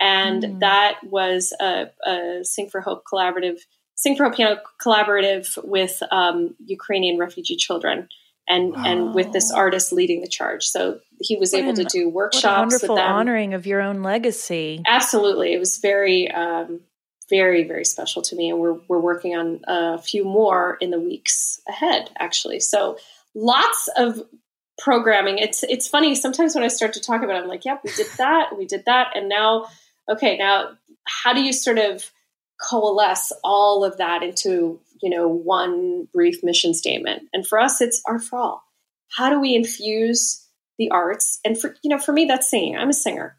And 0.00 0.42
mm. 0.42 0.60
that 0.60 0.98
was 1.04 1.52
a, 1.60 1.86
a, 2.06 2.40
Sing 2.42 2.68
for 2.68 2.80
Hope 2.80 3.04
collaborative, 3.10 3.60
Sing 3.94 4.16
for 4.16 4.24
Hope 4.24 4.34
piano 4.34 4.60
collaborative 4.82 5.56
with 5.64 6.02
um, 6.10 6.54
Ukrainian 6.64 7.18
refugee 7.18 7.56
children 7.56 8.08
and 8.48 8.72
wow. 8.72 8.82
and 8.84 9.14
with 9.14 9.32
this 9.32 9.50
artist 9.50 9.92
leading 9.92 10.20
the 10.20 10.28
charge. 10.28 10.64
So 10.64 11.00
he 11.20 11.36
was 11.36 11.52
what 11.52 11.60
able 11.60 11.70
an, 11.70 11.76
to 11.76 11.84
do 11.84 12.08
workshops. 12.08 12.72
wonderful 12.72 12.98
honoring 12.98 13.54
of 13.54 13.66
your 13.66 13.80
own 13.80 14.02
legacy. 14.02 14.82
Absolutely, 14.86 15.52
it 15.52 15.58
was 15.58 15.78
very, 15.78 16.30
um, 16.30 16.80
very, 17.30 17.64
very 17.64 17.84
special 17.84 18.22
to 18.22 18.36
me, 18.36 18.50
and 18.50 18.58
we're 18.58 18.78
we're 18.88 19.00
working 19.00 19.34
on 19.34 19.60
a 19.66 19.98
few 19.98 20.24
more 20.24 20.76
in 20.80 20.90
the 20.90 21.00
weeks 21.00 21.60
ahead. 21.68 22.10
Actually, 22.18 22.60
so 22.60 22.98
lots 23.34 23.88
of 23.96 24.20
programming. 24.78 25.38
It's 25.38 25.62
it's 25.62 25.88
funny 25.88 26.14
sometimes 26.14 26.54
when 26.54 26.64
I 26.64 26.68
start 26.68 26.94
to 26.94 27.00
talk 27.00 27.22
about 27.22 27.36
it, 27.36 27.42
I'm 27.42 27.48
like, 27.48 27.64
yep, 27.64 27.80
we 27.84 27.92
did 27.92 28.06
that, 28.18 28.56
we 28.58 28.66
did 28.66 28.84
that, 28.86 29.16
and 29.16 29.28
now, 29.28 29.66
okay, 30.10 30.36
now 30.36 30.70
how 31.06 31.32
do 31.32 31.42
you 31.42 31.52
sort 31.52 31.78
of 31.78 32.10
coalesce 32.60 33.32
all 33.42 33.84
of 33.84 33.98
that 33.98 34.22
into 34.22 34.80
you 35.02 35.10
know 35.10 35.28
one 35.28 36.08
brief 36.12 36.42
mission 36.42 36.74
statement. 36.74 37.22
And 37.32 37.46
for 37.46 37.58
us 37.58 37.80
it's 37.80 38.02
art 38.06 38.22
for 38.22 38.38
all 38.38 38.64
how 39.14 39.30
do 39.30 39.40
we 39.40 39.54
infuse 39.54 40.46
the 40.78 40.90
arts? 40.90 41.38
And 41.44 41.58
for 41.58 41.76
you 41.82 41.90
know 41.90 41.98
for 41.98 42.12
me 42.12 42.24
that's 42.24 42.50
singing. 42.50 42.76
I'm 42.76 42.90
a 42.90 42.94
singer. 42.94 43.36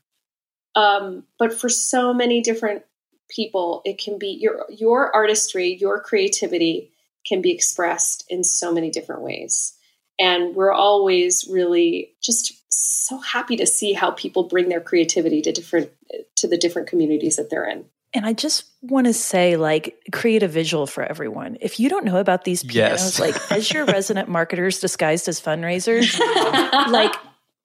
Um, 0.75 1.23
but 1.39 1.53
for 1.53 1.69
so 1.69 2.13
many 2.13 2.41
different 2.41 2.83
people 3.29 3.81
it 3.85 3.97
can 3.97 4.19
be 4.19 4.37
your 4.39 4.65
your 4.69 5.13
artistry 5.15 5.75
your 5.79 5.99
creativity 5.99 6.91
can 7.27 7.41
be 7.41 7.51
expressed 7.51 8.23
in 8.29 8.43
so 8.43 8.71
many 8.71 8.89
different 8.91 9.21
ways. 9.21 9.73
And 10.19 10.55
we're 10.55 10.71
always 10.71 11.47
really 11.49 12.13
just 12.21 12.53
so 12.69 13.17
happy 13.17 13.57
to 13.57 13.65
see 13.65 13.93
how 13.93 14.11
people 14.11 14.43
bring 14.43 14.69
their 14.69 14.79
creativity 14.79 15.41
to 15.41 15.51
different 15.51 15.91
to 16.37 16.47
the 16.47 16.57
different 16.57 16.87
communities 16.87 17.35
that 17.37 17.49
they're 17.49 17.67
in 17.67 17.85
and 18.15 18.25
I 18.25 18.31
just 18.31 18.63
want 18.81 19.07
to 19.07 19.13
say, 19.13 19.57
like, 19.57 19.99
create 20.13 20.41
a 20.41 20.47
visual 20.47 20.87
for 20.87 21.03
everyone. 21.03 21.57
If 21.59 21.81
you 21.81 21.89
don't 21.89 22.05
know 22.05 22.15
about 22.15 22.45
these 22.45 22.63
pianos, 22.63 23.19
yes. 23.19 23.19
like, 23.19 23.35
as 23.51 23.71
your 23.71 23.85
resident 23.85 24.29
marketers 24.29 24.79
disguised 24.79 25.27
as 25.27 25.39
fundraisers, 25.39 26.17
like 26.89 27.13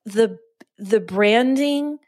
the 0.04 0.38
the 0.76 0.98
branding, 1.00 1.98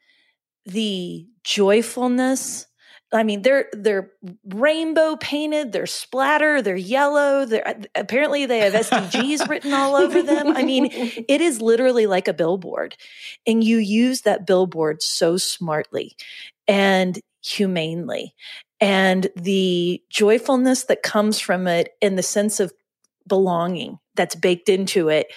the 0.66 1.26
joyfulness. 1.44 2.66
I 3.14 3.22
mean, 3.22 3.42
they're 3.42 3.66
they're 3.72 4.10
rainbow 4.44 5.16
painted, 5.16 5.70
they're 5.70 5.86
splatter, 5.86 6.62
they're 6.62 6.74
yellow. 6.74 7.44
They're 7.44 7.68
uh, 7.68 7.74
apparently 7.94 8.46
they 8.46 8.60
have 8.60 8.72
SDGs 8.72 9.48
written 9.48 9.72
all 9.72 9.94
over 9.94 10.20
them. 10.22 10.56
I 10.56 10.64
mean, 10.64 10.88
it 10.90 11.40
is 11.40 11.60
literally 11.60 12.06
like 12.06 12.26
a 12.26 12.32
billboard, 12.32 12.96
and 13.46 13.62
you 13.62 13.76
use 13.76 14.22
that 14.22 14.46
billboard 14.46 15.02
so 15.02 15.36
smartly. 15.36 16.16
And 16.66 17.20
humanely. 17.42 18.34
And 18.80 19.28
the 19.36 20.02
joyfulness 20.10 20.84
that 20.84 21.02
comes 21.02 21.38
from 21.38 21.66
it 21.66 21.90
and 22.00 22.18
the 22.18 22.22
sense 22.22 22.60
of 22.60 22.72
belonging 23.28 23.98
that's 24.16 24.34
baked 24.34 24.68
into 24.68 25.08
it 25.08 25.28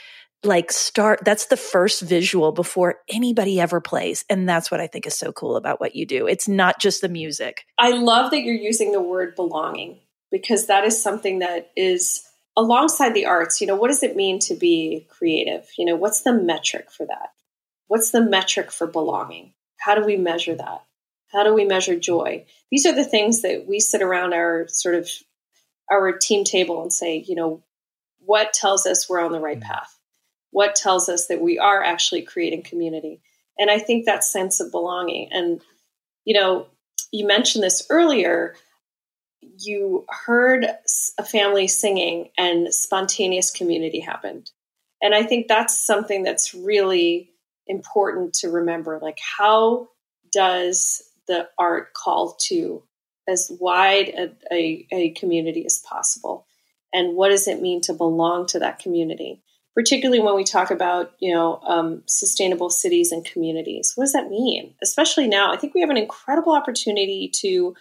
like 0.44 0.72
start 0.72 1.20
that's 1.24 1.48
the 1.48 1.58
first 1.58 2.02
visual 2.02 2.52
before 2.52 2.98
anybody 3.10 3.60
ever 3.60 3.80
plays 3.80 4.26
and 4.28 4.50
that's 4.50 4.72
what 4.72 4.80
i 4.80 4.88
think 4.88 5.06
is 5.06 5.16
so 5.16 5.32
cool 5.32 5.56
about 5.56 5.80
what 5.80 5.96
you 5.96 6.04
do 6.04 6.26
it's 6.28 6.48
not 6.48 6.80
just 6.80 7.02
the 7.02 7.10
music 7.10 7.64
i 7.78 7.92
love 7.92 8.32
that 8.32 8.42
you're 8.42 8.56
using 8.56 8.92
the 8.92 9.02
word 9.02 9.36
belonging 9.36 10.00
because 10.32 10.66
that 10.66 10.84
is 10.84 11.02
something 11.02 11.40
that 11.40 11.72
is 11.76 12.26
alongside 12.58 13.14
the 13.14 13.26
arts, 13.26 13.62
you 13.62 13.68
know, 13.68 13.76
what 13.76 13.90
does 13.90 14.04
it 14.04 14.16
mean 14.16 14.40
to 14.40 14.56
be 14.56 15.08
creative? 15.10 15.70
You 15.78 15.86
know, 15.86 15.96
what's 15.96 16.22
the 16.22 16.34
metric 16.34 16.92
for 16.92 17.06
that? 17.06 17.30
What's 17.88 18.12
the 18.12 18.22
metric 18.22 18.72
for 18.72 18.88
belonging? 18.88 19.54
How 19.78 19.96
do 19.96 20.06
we 20.06 20.18
measure 20.18 20.56
that? 20.56 20.84
How 21.32 21.44
do 21.44 21.54
we 21.54 21.66
measure 21.66 22.00
joy? 22.00 22.46
These 22.72 22.86
are 22.86 22.94
the 22.94 23.04
things 23.04 23.42
that 23.42 23.66
we 23.68 23.80
sit 23.80 24.02
around 24.02 24.34
our 24.34 24.68
sort 24.68 24.96
of 24.96 25.10
our 25.92 26.14
team 26.14 26.44
table 26.44 26.82
and 26.82 26.92
say, 26.92 27.24
you 27.28 27.36
know, 27.36 27.64
what 28.20 28.54
tells 28.54 28.86
us 28.86 29.08
we're 29.08 29.20
on 29.24 29.32
the 29.32 29.40
right 29.40 29.60
mm. 29.60 29.64
path? 29.64 29.98
What 30.52 30.76
tells 30.76 31.10
us 31.10 31.28
that 31.28 31.42
we 31.42 31.60
are 31.60 31.84
actually 31.84 32.22
creating 32.22 32.64
community? 32.64 33.22
And 33.58 33.70
I 33.70 33.80
think 33.80 34.06
that 34.06 34.24
sense 34.24 34.60
of 34.60 34.72
belonging. 34.72 35.30
And, 35.32 35.62
you 36.24 36.34
know, 36.34 36.68
you 37.12 37.28
mentioned 37.28 37.64
this 37.64 37.86
earlier. 37.90 38.56
You 39.42 40.06
heard 40.10 40.66
a 41.18 41.24
family 41.24 41.68
singing 41.68 42.30
and 42.38 42.74
spontaneous 42.74 43.52
community 43.52 44.00
happened. 44.00 44.52
And 45.02 45.14
I 45.14 45.24
think 45.24 45.48
that's 45.48 45.86
something 45.86 46.24
that's 46.24 46.54
really 46.54 47.32
important 47.68 48.34
to 48.36 48.50
remember. 48.50 49.00
Like, 49.02 49.20
how 49.20 49.90
does 50.32 51.02
the 51.28 51.48
art 51.58 51.94
call 51.94 52.36
to 52.48 52.84
as 53.28 53.52
wide 53.60 54.10
a, 54.10 54.32
a, 54.54 54.88
a 54.92 55.10
community 55.12 55.66
as 55.66 55.80
possible? 55.80 56.46
And 56.94 57.16
what 57.16 57.30
does 57.30 57.48
it 57.48 57.62
mean 57.62 57.82
to 57.82 57.94
belong 57.94 58.46
to 58.48 58.60
that 58.60 58.80
community? 58.80 59.42
particularly 59.76 60.22
when 60.22 60.36
we 60.36 60.44
talk 60.44 60.72
about 60.72 61.12
you 61.20 61.34
know 61.34 61.60
um, 61.68 62.02
sustainable 62.08 62.70
cities 62.70 63.12
and 63.12 63.26
communities 63.26 63.92
what 63.96 64.06
does 64.06 64.14
that 64.14 64.30
mean 64.30 64.74
especially 64.82 65.28
now 65.28 65.54
i 65.54 65.58
think 65.58 65.76
we 65.76 65.82
have 65.82 65.90
an 65.90 65.98
incredible 65.98 66.54
opportunity 66.54 67.30
to 67.34 67.76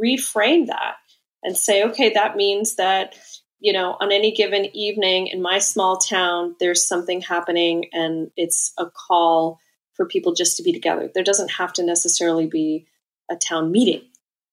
reframe 0.00 0.66
that 0.66 0.94
and 1.42 1.56
say 1.56 1.82
okay 1.82 2.10
that 2.10 2.36
means 2.36 2.76
that 2.76 3.14
you 3.60 3.72
know 3.72 3.96
on 4.00 4.12
any 4.12 4.32
given 4.32 4.74
evening 4.74 5.26
in 5.26 5.42
my 5.42 5.58
small 5.58 5.98
town 5.98 6.54
there's 6.60 6.86
something 6.86 7.20
happening 7.20 7.86
and 7.92 8.30
it's 8.36 8.72
a 8.78 8.86
call 8.86 9.58
for 9.94 10.06
people 10.06 10.34
just 10.34 10.56
to 10.56 10.62
be 10.62 10.72
together 10.72 11.10
there 11.14 11.24
doesn't 11.24 11.50
have 11.52 11.72
to 11.72 11.82
necessarily 11.82 12.46
be 12.46 12.86
a 13.30 13.36
town 13.36 13.70
meeting 13.70 14.02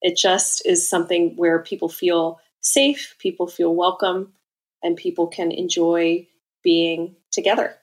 it 0.02 0.16
just 0.16 0.66
is 0.66 0.90
something 0.90 1.34
where 1.36 1.60
people 1.60 1.90
feel 1.90 2.40
safe 2.62 3.16
people 3.20 3.48
feel 3.48 3.76
welcome 3.76 4.34
and 4.84 4.96
people 4.96 5.28
can 5.28 5.52
enjoy 5.52 6.28
being 6.64 7.16
together. 7.32 7.76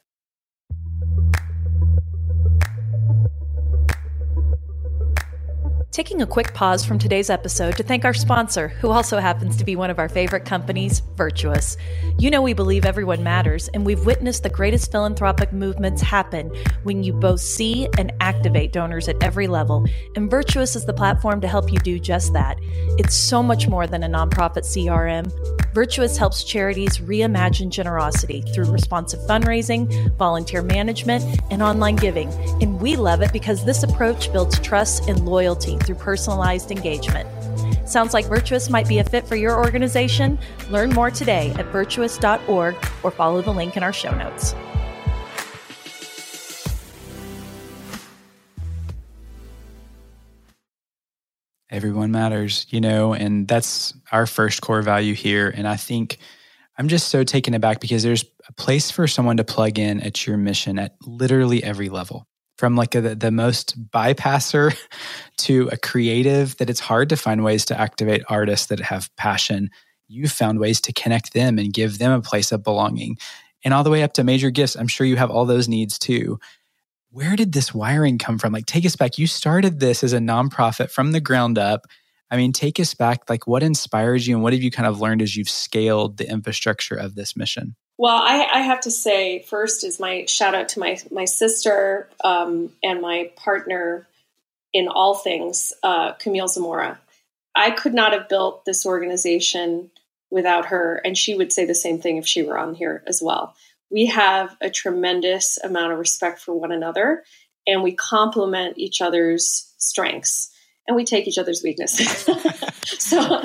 Taking 5.96 6.20
a 6.20 6.26
quick 6.26 6.52
pause 6.52 6.85
from 6.85 6.98
today's 6.98 7.30
episode 7.30 7.78
to 7.78 7.82
thank 7.82 8.04
our 8.04 8.12
sponsor, 8.12 8.68
who 8.68 8.90
also 8.90 9.16
happens 9.16 9.56
to 9.56 9.64
be 9.64 9.76
one 9.76 9.88
of 9.88 9.98
our 9.98 10.11
favorite 10.11 10.44
companies, 10.44 11.00
Virtuous. 11.16 11.78
You 12.18 12.30
know, 12.30 12.42
we 12.42 12.52
believe 12.52 12.85
everyone 12.85 13.22
matters, 13.22 13.68
and 13.68 13.87
we've 13.87 14.04
witnessed 14.04 14.42
the 14.42 14.50
greatest 14.50 14.92
philanthropic 14.92 15.54
movements 15.54 16.02
happen 16.02 16.54
when 16.82 17.02
you 17.02 17.14
both 17.14 17.40
see 17.40 17.88
and 17.96 18.12
activate 18.20 18.74
donors 18.74 19.09
at 19.09 19.22
every 19.22 19.46
level. 19.46 19.87
And 20.16 20.30
Virtuous 20.30 20.76
is 20.76 20.85
the 20.85 20.92
platform 20.92 21.40
to 21.40 21.48
help 21.48 21.72
you 21.72 21.78
do 21.78 21.98
just 21.98 22.35
that. 22.35 22.59
It's 22.98 23.14
so 23.14 23.42
much 23.42 23.66
more 23.66 23.87
than 23.87 24.02
a 24.02 24.06
nonprofit 24.06 24.66
CRM. 24.66 25.32
Virtuous 25.77 26.17
helps 26.17 26.43
charities 26.43 26.97
reimagine 27.01 27.69
generosity 27.69 28.41
through 28.41 28.65
responsive 28.65 29.21
fundraising, 29.21 30.11
volunteer 30.17 30.62
management, 30.62 31.23
and 31.51 31.62
online 31.62 31.97
giving. 31.97 32.33
And 32.62 32.81
we 32.81 32.97
love 32.97 33.21
it 33.21 33.31
because 33.31 33.62
this 33.62 33.83
approach 33.83 34.33
builds 34.33 34.59
trust 34.61 35.07
and 35.07 35.27
loyalty 35.27 35.77
through 35.77 35.97
personalized 35.97 36.71
engagement. 36.71 37.29
Sounds 37.87 38.15
like 38.15 38.25
Virtuous 38.25 38.71
might 38.71 38.89
be 38.89 39.01
a 39.01 39.05
fit 39.05 39.29
for 39.29 39.37
your 39.37 39.59
organization? 39.59 40.39
Learn 40.71 40.95
more 40.95 41.11
today 41.11 41.53
at 41.59 41.67
virtuous.org 41.67 42.75
or 43.03 43.11
follow 43.11 43.43
the 43.43 43.53
link 43.53 43.77
in 43.77 43.83
our 43.83 43.93
show 43.93 44.17
notes. 44.17 44.55
Everyone 51.77 52.11
matters, 52.11 52.67
you 52.71 52.81
know, 52.81 53.12
and 53.12 53.47
that's 53.47 53.93
our 54.11 54.25
first 54.25 54.62
core 54.62 54.81
value 54.81 55.12
here. 55.12 55.53
And 55.55 55.69
I 55.69 55.77
think 55.77 56.17
I'm 56.79 56.89
just 56.89 57.09
so 57.09 57.23
taken 57.23 57.53
aback 57.53 57.81
because 57.81 58.03
there's 58.03 58.25
a 58.49 58.53
place 58.55 58.91
for 58.91 59.07
someone 59.07 59.37
to 59.37 59.45
plug 59.45 59.79
in 59.79 60.01
at 60.01 60.27
your 60.27 60.39
mission 60.39 60.79
at 60.79 60.97
literally 61.03 61.62
every 61.62 61.91
level. 61.91 62.27
From 62.57 62.77
like 62.77 62.95
a, 62.95 63.15
the 63.15 63.31
most 63.31 63.79
bypasser 63.91 64.75
to 65.37 65.69
a 65.71 65.77
creative 65.77 66.57
that 66.57 66.71
it's 66.71 66.81
hard 66.81 67.11
to 67.11 67.17
find 67.17 67.45
ways 67.45 67.67
to 67.67 67.79
activate 67.79 68.23
artists 68.31 68.69
that 68.69 68.81
have 68.81 69.15
passion. 69.17 69.69
You've 70.09 70.33
found 70.33 70.59
ways 70.59 70.81
to 70.81 70.95
connect 70.95 71.35
them 71.35 71.59
and 71.59 71.75
give 71.75 71.99
them 71.99 72.12
a 72.12 72.23
place 72.23 72.53
of 72.53 72.65
belonging. 72.65 73.19
And 73.62 73.75
all 73.75 73.85
the 73.85 73.91
way 73.91 74.03
up 74.03 74.15
to 74.15 74.25
major 74.25 74.51
gifts 74.51 74.77
i'm 74.77 74.87
sure 74.87 75.07
you 75.07 75.17
have 75.17 75.31
all 75.31 75.45
those 75.45 75.69
needs 75.69 75.99
too 75.99 76.39
where 77.16 77.35
did 77.35 77.52
this 77.52 77.72
wiring 77.72 78.18
come 78.18 78.37
from 78.37 78.52
like 78.52 78.66
take 78.66 78.85
us 78.85 78.94
back 78.94 79.16
you 79.16 79.26
started 79.26 79.81
this 79.81 80.05
as 80.05 80.12
a 80.12 80.18
nonprofit 80.18 80.90
from 80.90 81.12
the 81.12 81.20
ground 81.20 81.57
up 81.57 81.87
i 82.31 82.37
mean 82.37 82.52
take 82.52 82.79
us 82.79 82.92
back 82.92 83.22
like 83.31 83.46
what 83.46 83.62
inspires 83.62 84.29
you 84.29 84.35
and 84.35 84.42
what 84.42 84.52
have 84.52 84.62
you 84.62 84.70
kind 84.70 84.87
of 84.87 85.00
learned 85.00 85.22
as 85.22 85.35
you've 85.35 85.48
scaled 85.48 86.18
the 86.18 86.31
infrastructure 86.31 86.94
of 86.94 87.14
this 87.14 87.35
mission 87.35 87.74
well, 87.98 88.16
I, 88.16 88.46
I, 88.52 88.61
have 88.61 88.81
to 88.81 88.90
say, 88.90 89.42
first 89.48 89.83
is 89.83 89.98
my 89.98 90.26
shout 90.26 90.55
out 90.55 90.68
to 90.70 90.81
my 90.81 90.98
my 91.11 91.24
sister 91.24 92.11
um, 92.22 92.70
and 92.83 93.00
my 93.00 93.31
partner 93.37 94.07
in 94.74 94.87
all 94.87 95.14
things, 95.14 95.72
uh, 95.83 96.12
Camille 96.12 96.48
Zamora. 96.48 97.00
I 97.55 97.70
could 97.70 97.94
not 97.94 98.12
have 98.12 98.29
built 98.29 98.66
this 98.66 98.85
organization 98.85 99.90
without 100.31 100.66
her, 100.66 101.00
and 101.07 101.16
she 101.16 101.35
would 101.35 101.55
say 101.55 101.64
the 101.64 101.74
same 101.74 101.98
thing 101.98 102.18
if 102.18 102.26
she 102.26 102.42
were 102.42 102.59
on 102.59 102.74
here 102.74 103.02
as 103.07 103.22
well. 103.22 103.55
We 103.90 104.07
have 104.07 104.57
a 104.61 104.70
tremendous 104.70 105.59
amount 105.62 105.92
of 105.92 105.99
respect 105.99 106.40
for 106.40 106.55
one 106.59 106.72
another, 106.72 107.25
and 107.66 107.83
we 107.83 107.94
complement 107.94 108.79
each 108.79 109.01
other's 109.01 109.75
strengths 109.79 110.51
and 110.87 110.96
we 110.96 111.05
take 111.05 111.27
each 111.27 111.38
other's 111.38 111.62
weaknesses. 111.62 112.09
so, 112.85 113.42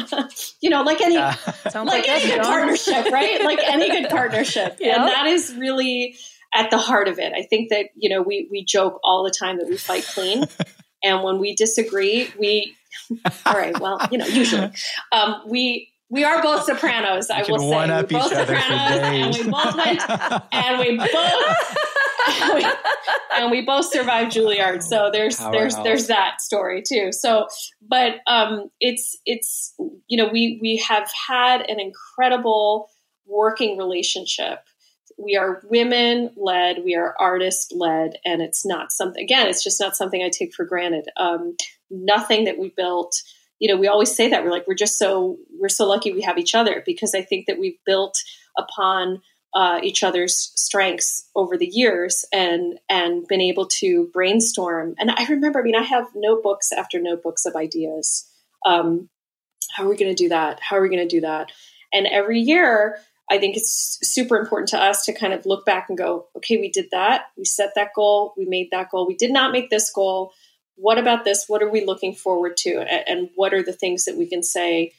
you 0.61 0.69
know, 0.69 0.83
like 0.83 1.01
any 1.01 1.17
like, 1.17 1.75
like 1.75 2.07
any 2.07 2.27
good 2.27 2.41
partnership, 2.41 3.11
right? 3.11 3.43
Like 3.43 3.59
any 3.63 3.89
good 3.89 4.09
partnership, 4.09 4.77
yep. 4.79 4.97
and 4.97 5.07
that 5.07 5.27
is 5.27 5.53
really 5.55 6.15
at 6.53 6.69
the 6.69 6.77
heart 6.77 7.07
of 7.07 7.19
it. 7.19 7.33
I 7.33 7.43
think 7.43 7.69
that 7.69 7.87
you 7.95 8.09
know 8.09 8.21
we 8.21 8.47
we 8.51 8.63
joke 8.63 8.99
all 9.03 9.23
the 9.23 9.33
time 9.37 9.57
that 9.57 9.67
we 9.67 9.77
fight 9.77 10.03
clean, 10.03 10.45
and 11.03 11.23
when 11.23 11.39
we 11.39 11.55
disagree, 11.55 12.29
we 12.37 12.75
all 13.45 13.53
right. 13.53 13.77
Well, 13.79 13.99
you 14.11 14.17
know, 14.17 14.27
usually 14.27 14.71
um, 15.11 15.41
we 15.47 15.90
we 16.11 16.25
are 16.25 16.41
both 16.43 16.65
sopranos. 16.65 17.29
I 17.29 17.43
will 17.49 17.57
say 17.57 17.87
we're 17.87 18.03
both 18.03 18.33
sopranos, 18.33 18.99
and 18.99 19.33
we 19.33 19.49
both 19.49 19.75
went, 19.75 20.09
and 20.51 20.79
we 20.79 20.97
both 20.97 21.67
and, 22.27 22.53
we, 22.53 22.65
and 23.33 23.51
we 23.51 23.61
both 23.61 23.85
survived 23.85 24.33
Juilliard. 24.33 24.83
So 24.83 25.09
there's 25.11 25.37
there's 25.37 25.75
there's 25.77 26.07
that 26.07 26.41
story 26.41 26.83
too. 26.85 27.11
So, 27.11 27.47
but 27.81 28.15
um, 28.27 28.69
it's 28.81 29.17
it's 29.25 29.73
you 30.07 30.17
know 30.17 30.29
we 30.31 30.59
we 30.61 30.83
have 30.87 31.09
had 31.29 31.61
an 31.61 31.79
incredible 31.79 32.89
working 33.25 33.77
relationship. 33.77 34.59
We 35.17 35.37
are 35.37 35.61
women 35.69 36.31
led, 36.35 36.83
we 36.83 36.95
are 36.95 37.15
artist 37.19 37.73
led, 37.73 38.17
and 38.25 38.41
it's 38.41 38.65
not 38.65 38.91
something. 38.91 39.23
Again, 39.23 39.47
it's 39.47 39.63
just 39.63 39.79
not 39.79 39.95
something 39.95 40.21
I 40.21 40.29
take 40.29 40.53
for 40.53 40.65
granted. 40.65 41.07
Um, 41.15 41.55
nothing 41.89 42.45
that 42.45 42.57
we 42.57 42.73
built 42.75 43.21
you 43.61 43.69
know 43.69 43.79
we 43.79 43.87
always 43.87 44.13
say 44.13 44.27
that 44.29 44.43
we're 44.43 44.51
like 44.51 44.67
we're 44.67 44.73
just 44.73 44.99
so 44.99 45.37
we're 45.57 45.69
so 45.69 45.87
lucky 45.87 46.11
we 46.11 46.21
have 46.21 46.37
each 46.37 46.55
other 46.55 46.83
because 46.85 47.15
i 47.15 47.21
think 47.21 47.45
that 47.45 47.59
we've 47.59 47.77
built 47.85 48.17
upon 48.57 49.21
uh, 49.53 49.79
each 49.83 50.03
other's 50.03 50.51
strengths 50.55 51.27
over 51.35 51.57
the 51.57 51.67
years 51.67 52.25
and 52.31 52.79
and 52.89 53.27
been 53.27 53.41
able 53.41 53.67
to 53.67 54.09
brainstorm. 54.13 54.95
And 54.97 55.11
I 55.11 55.25
remember, 55.25 55.59
I 55.59 55.63
mean, 55.63 55.75
I 55.75 55.83
have 55.83 56.07
notebooks 56.15 56.71
after 56.71 57.01
notebooks 57.01 57.45
of 57.45 57.55
ideas. 57.55 58.29
Um, 58.65 59.09
how 59.75 59.83
are 59.83 59.89
we 59.89 59.97
going 59.97 60.15
to 60.15 60.23
do 60.23 60.29
that? 60.29 60.59
How 60.61 60.77
are 60.77 60.81
we 60.81 60.89
going 60.89 61.07
to 61.07 61.15
do 61.15 61.21
that? 61.21 61.51
And 61.93 62.07
every 62.07 62.39
year, 62.39 62.97
I 63.29 63.39
think 63.39 63.57
it's 63.57 63.97
super 64.03 64.37
important 64.37 64.69
to 64.69 64.81
us 64.81 65.05
to 65.05 65.13
kind 65.13 65.33
of 65.33 65.45
look 65.45 65.65
back 65.65 65.87
and 65.89 65.97
go, 65.97 66.27
okay, 66.37 66.57
we 66.57 66.69
did 66.69 66.87
that. 66.91 67.25
We 67.37 67.45
set 67.45 67.71
that 67.75 67.91
goal. 67.95 68.33
We 68.37 68.45
made 68.45 68.69
that 68.71 68.89
goal. 68.89 69.07
We 69.07 69.15
did 69.15 69.31
not 69.31 69.51
make 69.51 69.69
this 69.69 69.91
goal. 69.91 70.33
What 70.75 70.97
about 70.97 71.23
this? 71.25 71.45
What 71.47 71.61
are 71.61 71.69
we 71.69 71.85
looking 71.85 72.15
forward 72.15 72.57
to? 72.57 72.79
And, 73.07 73.29
what 73.35 73.53
are 73.53 73.63
the 73.63 73.73
things 73.73 74.05
that 74.05 74.17
we 74.17 74.27
can 74.27 74.43
say, 74.43 74.93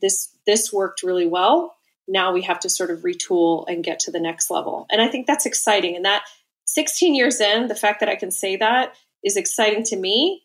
this 0.00 0.30
this 0.46 0.72
worked 0.72 1.02
really 1.02 1.26
well 1.26 1.76
now 2.08 2.32
we 2.32 2.42
have 2.42 2.60
to 2.60 2.68
sort 2.68 2.90
of 2.90 3.00
retool 3.00 3.64
and 3.68 3.84
get 3.84 3.98
to 4.00 4.10
the 4.10 4.20
next 4.20 4.50
level. 4.50 4.86
And 4.90 5.00
I 5.00 5.08
think 5.08 5.26
that's 5.26 5.46
exciting. 5.46 5.96
And 5.96 6.04
that 6.04 6.24
16 6.66 7.14
years 7.14 7.40
in, 7.40 7.68
the 7.68 7.74
fact 7.74 8.00
that 8.00 8.08
I 8.08 8.16
can 8.16 8.30
say 8.30 8.56
that 8.56 8.94
is 9.24 9.36
exciting 9.36 9.82
to 9.84 9.96
me. 9.96 10.42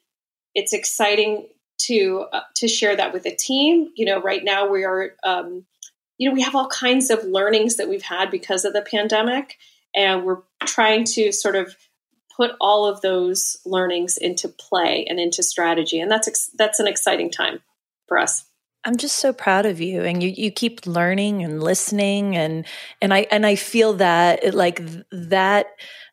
It's 0.55 0.73
exciting 0.73 1.47
to 1.83 2.25
uh, 2.31 2.41
to 2.55 2.67
share 2.67 2.95
that 2.95 3.13
with 3.13 3.25
a 3.25 3.35
team. 3.35 3.89
You 3.95 4.05
know, 4.05 4.21
right 4.21 4.43
now 4.43 4.69
we 4.69 4.83
are, 4.83 5.13
um, 5.23 5.65
you 6.17 6.29
know, 6.29 6.33
we 6.33 6.41
have 6.41 6.55
all 6.55 6.67
kinds 6.67 7.09
of 7.09 7.23
learnings 7.23 7.77
that 7.77 7.89
we've 7.89 8.03
had 8.03 8.29
because 8.29 8.65
of 8.65 8.73
the 8.73 8.81
pandemic, 8.81 9.57
and 9.95 10.23
we're 10.23 10.41
trying 10.65 11.05
to 11.05 11.31
sort 11.31 11.55
of 11.55 11.75
put 12.35 12.51
all 12.59 12.85
of 12.85 13.01
those 13.01 13.57
learnings 13.65 14.17
into 14.17 14.47
play 14.47 15.05
and 15.07 15.19
into 15.19 15.43
strategy. 15.43 15.99
And 15.99 16.11
that's 16.11 16.27
ex- 16.27 16.51
that's 16.57 16.79
an 16.79 16.87
exciting 16.87 17.31
time 17.31 17.61
for 18.07 18.17
us. 18.17 18.45
I'm 18.83 18.97
just 18.97 19.17
so 19.17 19.31
proud 19.31 19.65
of 19.65 19.79
you 19.79 20.01
and 20.01 20.23
you 20.23 20.29
you 20.35 20.51
keep 20.51 20.85
learning 20.87 21.43
and 21.43 21.61
listening 21.61 22.35
and 22.35 22.65
and 23.01 23.13
I 23.13 23.27
and 23.31 23.45
I 23.45 23.55
feel 23.55 23.93
that 23.93 24.53
like 24.55 24.81
that 25.11 25.67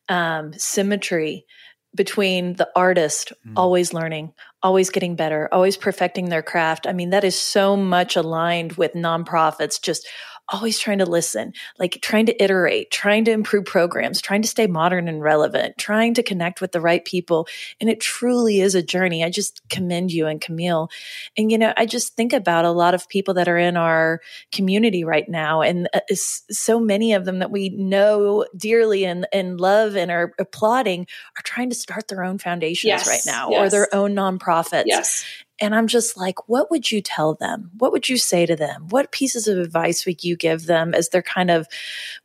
um, 0.08 0.52
symmetry 0.54 1.46
between 1.94 2.54
the 2.54 2.68
artist 2.76 3.32
mm. 3.46 3.52
always 3.56 3.94
learning, 3.94 4.32
always 4.62 4.90
getting 4.90 5.16
better, 5.16 5.48
always 5.50 5.76
perfecting 5.76 6.28
their 6.28 6.42
craft. 6.42 6.86
I 6.86 6.92
mean, 6.92 7.10
that 7.10 7.24
is 7.24 7.40
so 7.40 7.76
much 7.76 8.16
aligned 8.16 8.74
with 8.74 8.92
nonprofits 8.92 9.80
just 9.80 10.06
always 10.48 10.78
trying 10.78 10.98
to 10.98 11.06
listen, 11.06 11.52
like 11.78 11.98
trying 12.02 12.26
to 12.26 12.42
iterate, 12.42 12.90
trying 12.90 13.24
to 13.24 13.30
improve 13.30 13.64
programs, 13.64 14.20
trying 14.20 14.42
to 14.42 14.48
stay 14.48 14.66
modern 14.66 15.08
and 15.08 15.22
relevant, 15.22 15.76
trying 15.78 16.14
to 16.14 16.22
connect 16.22 16.60
with 16.60 16.72
the 16.72 16.80
right 16.80 17.04
people. 17.04 17.46
And 17.80 17.90
it 17.90 18.00
truly 18.00 18.60
is 18.60 18.74
a 18.74 18.82
journey. 18.82 19.24
I 19.24 19.30
just 19.30 19.60
commend 19.68 20.12
you 20.12 20.26
and 20.26 20.40
Camille. 20.40 20.90
And, 21.36 21.50
you 21.50 21.58
know, 21.58 21.72
I 21.76 21.86
just 21.86 22.14
think 22.14 22.32
about 22.32 22.64
a 22.64 22.70
lot 22.70 22.94
of 22.94 23.08
people 23.08 23.34
that 23.34 23.48
are 23.48 23.58
in 23.58 23.76
our 23.76 24.20
community 24.52 25.04
right 25.04 25.28
now. 25.28 25.62
And 25.62 25.88
uh, 25.92 26.00
so 26.14 26.80
many 26.80 27.12
of 27.12 27.24
them 27.24 27.40
that 27.40 27.50
we 27.50 27.70
know 27.70 28.46
dearly 28.56 29.04
and, 29.04 29.26
and 29.32 29.60
love 29.60 29.96
and 29.96 30.10
are 30.10 30.32
applauding 30.38 31.06
are 31.38 31.42
trying 31.42 31.70
to 31.70 31.76
start 31.76 32.08
their 32.08 32.24
own 32.24 32.38
foundations 32.38 32.88
yes, 32.88 33.06
right 33.06 33.22
now 33.26 33.50
yes. 33.50 33.60
or 33.60 33.70
their 33.70 33.94
own 33.94 34.14
nonprofits. 34.14 34.84
Yes. 34.86 35.24
And 35.60 35.74
I'm 35.74 35.88
just 35.88 36.16
like, 36.16 36.48
what 36.48 36.70
would 36.70 36.90
you 36.90 37.00
tell 37.00 37.34
them? 37.34 37.70
What 37.78 37.92
would 37.92 38.08
you 38.08 38.16
say 38.16 38.46
to 38.46 38.54
them? 38.54 38.86
What 38.90 39.12
pieces 39.12 39.48
of 39.48 39.58
advice 39.58 40.06
would 40.06 40.22
you 40.22 40.36
give 40.36 40.66
them 40.66 40.94
as 40.94 41.08
they're 41.08 41.22
kind 41.22 41.50
of 41.50 41.66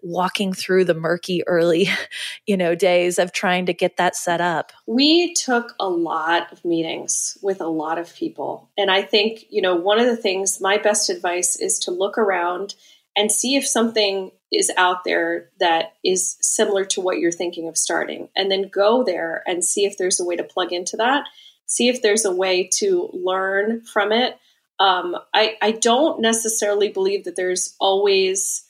walking 0.02 0.54
through 0.54 0.86
the 0.86 0.94
murky 0.94 1.46
early, 1.48 1.90
you 2.46 2.58
know, 2.58 2.76
days 2.76 3.18
of 3.18 3.32
trying 3.32 3.66
to 3.66 3.74
get 3.74 3.98
that 3.98 4.16
set 4.16 4.42
up? 4.42 4.72
We 4.86 5.34
took 5.34 5.74
a 5.80 5.90
lot 5.90 6.52
of 6.52 6.64
meetings 6.64 7.38
with 7.42 7.62
a 7.62 7.68
lot 7.68 7.98
of 7.98 8.14
people. 8.16 8.70
And 8.78 8.92
I 8.92 9.02
think, 9.02 9.46
you 9.50 9.62
know, 9.62 9.76
one 9.76 10.00
of 10.00 10.06
the 10.06 10.18
things, 10.18 10.62
my 10.62 10.78
best 10.78 11.10
advice 11.10 11.56
is 11.56 11.80
to 11.80 11.92
look 11.92 12.18
around 12.18 12.76
and 13.16 13.32
see 13.32 13.56
if 13.56 13.68
something 13.68 14.32
is 14.52 14.72
out 14.78 15.04
there 15.04 15.50
that 15.60 15.94
is 16.04 16.38
similar 16.42 16.86
to 16.86 17.02
what 17.02 17.20
you're 17.20 17.32
thinking 17.32 17.68
of 17.68 17.78
starting. 17.78 18.30
And 18.36 18.52
then 18.52 18.70
go 18.70 19.04
there 19.04 19.44
and 19.48 19.66
see 19.66 19.86
if 19.86 19.98
there's 19.98 20.20
a 20.20 20.26
way 20.26 20.36
to 20.36 20.44
plug 20.44 20.72
into 20.72 20.98
that 20.98 21.26
see 21.66 21.90
if 21.90 22.02
there's 22.02 22.26
a 22.26 22.36
way 22.36 22.70
to 22.80 23.10
learn 23.14 23.82
from 23.82 24.12
it. 24.12 24.38
Um, 24.80 25.16
I, 25.34 25.56
I 25.62 25.72
don't 25.72 26.22
necessarily 26.22 26.90
believe 26.90 27.26
that 27.26 27.36
there's 27.36 27.76
always 27.80 28.66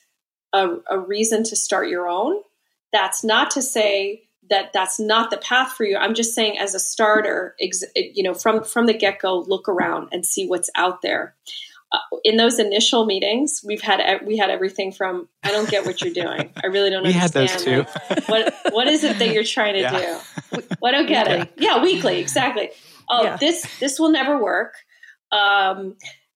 a, 0.51 0.77
a 0.89 0.99
reason 0.99 1.43
to 1.45 1.55
start 1.55 1.89
your 1.89 2.07
own. 2.07 2.41
That's 2.91 3.23
not 3.23 3.51
to 3.51 3.61
say 3.61 4.23
that 4.49 4.73
that's 4.73 4.99
not 4.99 5.31
the 5.31 5.37
path 5.37 5.71
for 5.73 5.85
you. 5.85 5.97
I'm 5.97 6.13
just 6.13 6.35
saying, 6.35 6.57
as 6.59 6.75
a 6.75 6.79
starter, 6.79 7.55
ex- 7.59 7.83
you 7.95 8.23
know, 8.23 8.33
from 8.33 8.63
from 8.63 8.85
the 8.85 8.93
get 8.93 9.19
go, 9.19 9.39
look 9.39 9.67
around 9.67 10.09
and 10.11 10.25
see 10.25 10.47
what's 10.47 10.69
out 10.75 11.01
there. 11.01 11.35
Uh, 11.93 11.99
in 12.23 12.37
those 12.37 12.57
initial 12.57 13.05
meetings, 13.05 13.61
we've 13.63 13.81
had 13.81 14.25
we 14.25 14.35
had 14.35 14.49
everything 14.49 14.91
from 14.91 15.29
I 15.43 15.51
don't 15.51 15.69
get 15.69 15.85
what 15.85 16.01
you're 16.01 16.13
doing. 16.13 16.51
I 16.63 16.67
really 16.67 16.89
don't 16.89 17.03
we 17.07 17.13
understand. 17.13 17.49
Had 17.49 17.59
those 17.59 17.63
too. 17.63 17.85
Like, 18.09 18.27
what 18.27 18.55
what 18.71 18.87
is 18.87 19.03
it 19.03 19.19
that 19.19 19.29
you're 19.31 19.43
trying 19.43 19.75
to 19.75 19.79
yeah. 19.81 20.19
do? 20.51 20.61
I 20.83 20.91
don't 20.91 21.07
get 21.07 21.27
it. 21.27 21.53
Yeah, 21.57 21.83
weekly, 21.83 22.19
exactly 22.19 22.71
oh, 23.09 23.23
yeah. 23.23 23.37
this 23.37 23.65
this 23.79 23.99
will 23.99 24.11
never 24.11 24.41
work. 24.41 24.75
Um, 25.31 25.95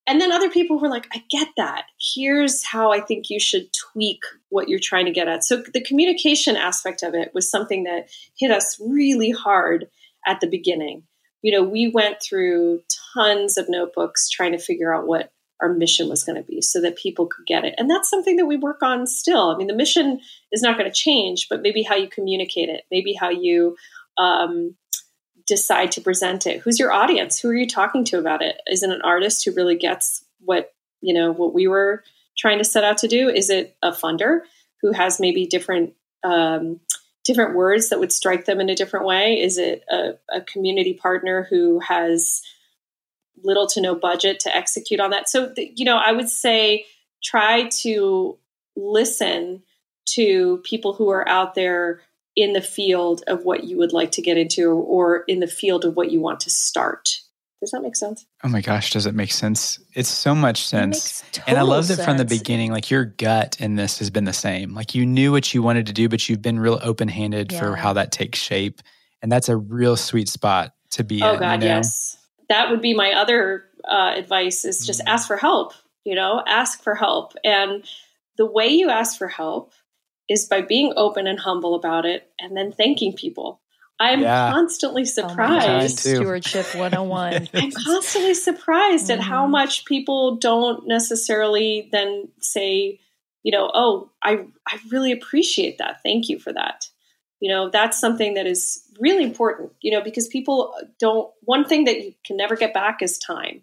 and 0.09 0.21
then 0.21 0.31
other 0.31 0.49
people 0.49 0.79
were 0.79 0.87
like, 0.87 1.07
I 1.13 1.21
get 1.29 1.49
that. 1.57 1.85
Here's 2.15 2.63
how 2.63 2.93
I 2.93 3.01
think 3.01 3.29
you 3.29 3.39
should 3.39 3.67
tweak 3.73 4.21
what 4.49 4.69
you're 4.69 4.79
trying 4.81 5.05
to 5.05 5.11
get 5.11 5.27
at. 5.27 5.43
So 5.43 5.63
the 5.73 5.83
communication 5.83 6.55
aspect 6.55 7.03
of 7.03 7.13
it 7.13 7.31
was 7.33 7.51
something 7.51 7.83
that 7.83 8.09
hit 8.37 8.49
us 8.49 8.79
really 8.79 9.31
hard 9.31 9.87
at 10.25 10.39
the 10.39 10.47
beginning. 10.47 11.03
You 11.41 11.51
know, 11.51 11.63
we 11.63 11.91
went 11.93 12.17
through 12.21 12.81
tons 13.13 13.57
of 13.57 13.65
notebooks 13.67 14.29
trying 14.29 14.53
to 14.53 14.57
figure 14.57 14.95
out 14.95 15.07
what 15.07 15.31
our 15.61 15.73
mission 15.73 16.07
was 16.09 16.23
going 16.23 16.35
to 16.35 16.47
be 16.47 16.61
so 16.61 16.81
that 16.81 16.97
people 16.97 17.25
could 17.25 17.45
get 17.45 17.65
it. 17.65 17.75
And 17.77 17.89
that's 17.89 18.09
something 18.09 18.35
that 18.37 18.45
we 18.45 18.57
work 18.57 18.83
on 18.83 19.07
still. 19.07 19.49
I 19.49 19.57
mean, 19.57 19.67
the 19.67 19.75
mission 19.75 20.19
is 20.51 20.61
not 20.61 20.77
going 20.77 20.89
to 20.89 20.95
change, 20.95 21.47
but 21.49 21.61
maybe 21.61 21.83
how 21.83 21.95
you 21.95 22.07
communicate 22.07 22.69
it, 22.69 22.83
maybe 22.91 23.13
how 23.13 23.29
you 23.29 23.75
um, 24.17 24.75
decide 25.47 25.93
to 25.93 26.01
present 26.01 26.45
it? 26.45 26.61
Who's 26.61 26.77
your 26.77 26.91
audience? 26.91 27.39
Who 27.39 27.49
are 27.49 27.55
you 27.55 27.67
talking 27.67 28.03
to 28.05 28.19
about 28.19 28.43
it? 28.43 28.57
Is 28.67 28.83
it 28.83 28.91
an 28.91 29.01
artist 29.01 29.43
who 29.43 29.53
really 29.53 29.77
gets 29.77 30.23
what, 30.41 30.73
you 31.01 31.13
know, 31.13 31.31
what 31.31 31.53
we 31.53 31.67
were 31.67 32.03
trying 32.37 32.59
to 32.59 32.65
set 32.65 32.83
out 32.83 32.99
to 32.99 33.07
do? 33.07 33.29
Is 33.29 33.49
it 33.49 33.75
a 33.81 33.91
funder 33.91 34.41
who 34.81 34.91
has 34.91 35.19
maybe 35.19 35.47
different 35.47 35.93
um, 36.23 36.81
different 37.23 37.55
words 37.55 37.89
that 37.89 37.99
would 37.99 38.11
strike 38.11 38.45
them 38.45 38.59
in 38.59 38.69
a 38.69 38.75
different 38.75 39.05
way? 39.05 39.41
Is 39.41 39.57
it 39.57 39.83
a, 39.89 40.13
a 40.31 40.41
community 40.41 40.93
partner 40.93 41.47
who 41.49 41.79
has 41.79 42.41
little 43.43 43.67
to 43.67 43.81
no 43.81 43.95
budget 43.95 44.39
to 44.41 44.55
execute 44.55 44.99
on 44.99 45.11
that? 45.11 45.29
So, 45.29 45.53
you 45.57 45.85
know, 45.85 45.97
I 45.97 46.11
would 46.11 46.29
say 46.29 46.85
try 47.23 47.69
to 47.81 48.37
listen 48.75 49.63
to 50.13 50.61
people 50.63 50.93
who 50.93 51.09
are 51.09 51.27
out 51.27 51.55
there 51.55 52.01
in 52.35 52.53
the 52.53 52.61
field 52.61 53.23
of 53.27 53.43
what 53.43 53.63
you 53.63 53.77
would 53.77 53.93
like 53.93 54.11
to 54.11 54.21
get 54.21 54.37
into 54.37 54.69
or 54.69 55.23
in 55.27 55.39
the 55.39 55.47
field 55.47 55.83
of 55.83 55.95
what 55.95 56.11
you 56.11 56.21
want 56.21 56.39
to 56.41 56.49
start. 56.49 57.09
Does 57.59 57.71
that 57.71 57.81
make 57.81 57.95
sense? 57.95 58.23
Oh 58.43 58.49
my 58.49 58.61
gosh, 58.61 58.91
does 58.91 59.07
it 59.07 59.15
make 59.15 59.31
sense? 59.31 59.79
It's 59.93 60.09
so 60.09 60.35
much 60.35 60.63
sense. 60.63 61.23
And 61.47 61.57
I 61.57 61.63
love 61.63 61.87
that 61.87 62.05
from 62.05 62.17
the 62.17 62.25
beginning, 62.25 62.71
like 62.71 62.91
your 62.91 63.05
gut 63.05 63.57
in 63.59 63.75
this 63.75 63.97
has 63.97 64.11
been 64.11 64.25
the 64.25 64.33
same. 64.33 64.75
Like 64.75 64.93
you 64.93 65.07
knew 65.07 65.31
what 65.31 65.51
you 65.55 65.63
wanted 65.63 65.87
to 65.87 65.93
do, 65.93 66.07
but 66.07 66.29
you've 66.29 66.43
been 66.43 66.59
real 66.59 66.79
open 66.83 67.07
handed 67.07 67.51
yeah. 67.51 67.59
for 67.59 67.75
how 67.75 67.93
that 67.93 68.11
takes 68.11 68.37
shape. 68.37 68.81
And 69.23 69.31
that's 69.31 69.49
a 69.49 69.57
real 69.57 69.97
sweet 69.97 70.29
spot 70.29 70.73
to 70.91 71.03
be 71.03 71.23
oh, 71.23 71.33
in. 71.33 71.39
God, 71.39 71.63
you 71.63 71.69
know? 71.69 71.75
yes. 71.77 72.17
That 72.49 72.69
would 72.69 72.81
be 72.81 72.93
my 72.93 73.13
other 73.13 73.65
uh, 73.87 74.13
advice 74.15 74.65
is 74.65 74.85
just 74.85 74.99
mm-hmm. 74.99 75.09
ask 75.09 75.27
for 75.27 75.37
help, 75.37 75.73
you 76.03 76.15
know, 76.15 76.43
ask 76.45 76.81
for 76.81 76.95
help. 76.95 77.33
And 77.43 77.83
the 78.37 78.45
way 78.45 78.67
you 78.67 78.89
ask 78.89 79.17
for 79.17 79.27
help 79.27 79.73
is 80.29 80.45
by 80.45 80.61
being 80.61 80.93
open 80.95 81.27
and 81.27 81.39
humble 81.39 81.75
about 81.75 82.05
it 82.05 82.29
and 82.39 82.55
then 82.55 82.71
thanking 82.71 83.13
people. 83.13 83.61
I'm 83.99 84.21
yeah. 84.21 84.51
constantly 84.51 85.03
oh 85.03 85.05
surprised. 85.05 86.05
Oh 86.07 86.15
Stewardship 86.15 86.75
101. 86.75 87.49
I'm 87.53 87.71
constantly 87.71 88.33
surprised 88.35 89.05
mm-hmm. 89.05 89.19
at 89.19 89.25
how 89.25 89.43
mm-hmm. 89.43 89.53
much 89.53 89.85
people 89.85 90.35
don't 90.35 90.87
necessarily 90.87 91.89
then 91.91 92.29
say, 92.39 92.99
you 93.43 93.51
know, 93.51 93.71
oh, 93.73 94.11
I 94.21 94.45
I 94.67 94.79
really 94.91 95.11
appreciate 95.11 95.79
that. 95.79 96.01
Thank 96.03 96.29
you 96.29 96.37
for 96.37 96.53
that. 96.53 96.89
You 97.39 97.51
know, 97.51 97.69
that's 97.69 97.99
something 97.99 98.33
that 98.33 98.47
is 98.47 98.83
really 98.99 99.23
important, 99.23 99.71
you 99.81 99.91
know, 99.91 100.01
because 100.01 100.27
people 100.27 100.73
don't 100.99 101.31
one 101.41 101.65
thing 101.65 101.85
that 101.85 102.03
you 102.03 102.13
can 102.25 102.37
never 102.37 102.55
get 102.55 102.73
back 102.73 103.01
is 103.01 103.17
time. 103.17 103.61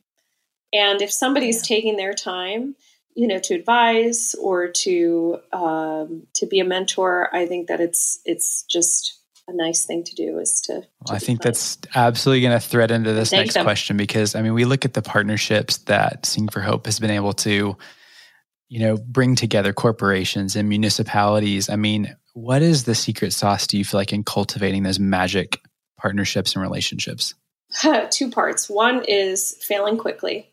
And 0.73 1.03
if 1.03 1.13
somebody's 1.13 1.67
taking 1.67 1.97
their 1.97 2.15
time 2.15 2.77
you 3.15 3.27
know 3.27 3.39
to 3.39 3.55
advise 3.55 4.35
or 4.35 4.69
to 4.69 5.39
um, 5.53 6.27
to 6.35 6.47
be 6.47 6.61
a 6.61 6.65
mentor 6.65 7.35
i 7.35 7.47
think 7.47 7.69
that 7.69 7.81
it's 7.81 8.21
it's 8.25 8.65
just 8.65 9.19
a 9.47 9.55
nice 9.55 9.85
thing 9.85 10.03
to 10.03 10.15
do 10.15 10.39
is 10.39 10.61
to, 10.63 10.73
to 10.73 10.87
well, 11.07 11.17
i 11.17 11.19
think 11.19 11.43
that's 11.43 11.79
absolutely 11.95 12.41
going 12.41 12.59
to 12.59 12.67
thread 12.67 12.91
into 12.91 13.13
this 13.13 13.33
next 13.33 13.55
them. 13.55 13.65
question 13.65 13.97
because 13.97 14.35
i 14.35 14.43
mean 14.43 14.55
we 14.55 14.65
look 14.65 14.85
at 14.85 14.95
the 14.95 15.03
partnerships 15.03 15.79
that 15.79 16.27
sing 16.27 16.49
for 16.49 16.61
hope 16.61 16.87
has 16.87 16.99
been 16.99 17.11
able 17.11 17.33
to 17.33 17.77
you 18.69 18.81
know 18.81 18.97
bring 18.97 19.35
together 19.35 19.73
corporations 19.73 20.57
and 20.57 20.69
municipalities 20.69 21.69
i 21.69 21.77
mean 21.77 22.15
what 22.33 22.63
is 22.63 22.85
the 22.85 22.95
secret 22.95 23.33
sauce 23.33 23.67
do 23.67 23.79
you 23.79 23.85
feel 23.85 24.01
like 24.01 24.13
in 24.13 24.25
cultivating 24.25 24.83
those 24.83 24.99
magic 24.99 25.61
partnerships 25.99 26.55
and 26.55 26.63
relationships 26.63 27.35
two 28.11 28.31
parts 28.31 28.69
one 28.69 29.05
is 29.05 29.57
failing 29.61 29.97
quickly 29.97 30.51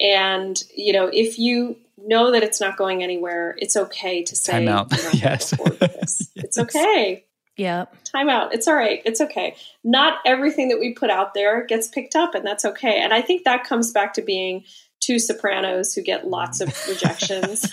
and 0.00 0.62
you 0.74 0.92
know 0.92 1.10
if 1.12 1.38
you 1.38 1.76
know 2.06 2.32
that 2.32 2.42
it's 2.42 2.60
not 2.60 2.76
going 2.76 3.02
anywhere, 3.02 3.54
it's 3.58 3.76
okay 3.76 4.22
to 4.24 4.36
say, 4.36 4.52
Time 4.52 4.68
out. 4.68 4.90
yes. 5.14 5.54
yes. 5.80 6.30
It's 6.36 6.58
okay. 6.58 7.24
Yeah. 7.56 7.86
Time 8.04 8.28
out. 8.28 8.54
It's 8.54 8.66
all 8.66 8.74
right. 8.74 9.02
It's 9.04 9.20
okay. 9.20 9.56
Not 9.84 10.18
everything 10.24 10.68
that 10.68 10.78
we 10.78 10.94
put 10.94 11.10
out 11.10 11.34
there 11.34 11.64
gets 11.66 11.88
picked 11.88 12.16
up, 12.16 12.34
and 12.34 12.46
that's 12.46 12.64
okay. 12.64 13.00
And 13.00 13.12
I 13.12 13.20
think 13.20 13.44
that 13.44 13.64
comes 13.64 13.92
back 13.92 14.14
to 14.14 14.22
being 14.22 14.64
two 15.02 15.18
sopranos 15.18 15.92
who 15.92 16.00
get 16.00 16.28
lots 16.28 16.60
of 16.60 16.68
rejections. 16.88 17.70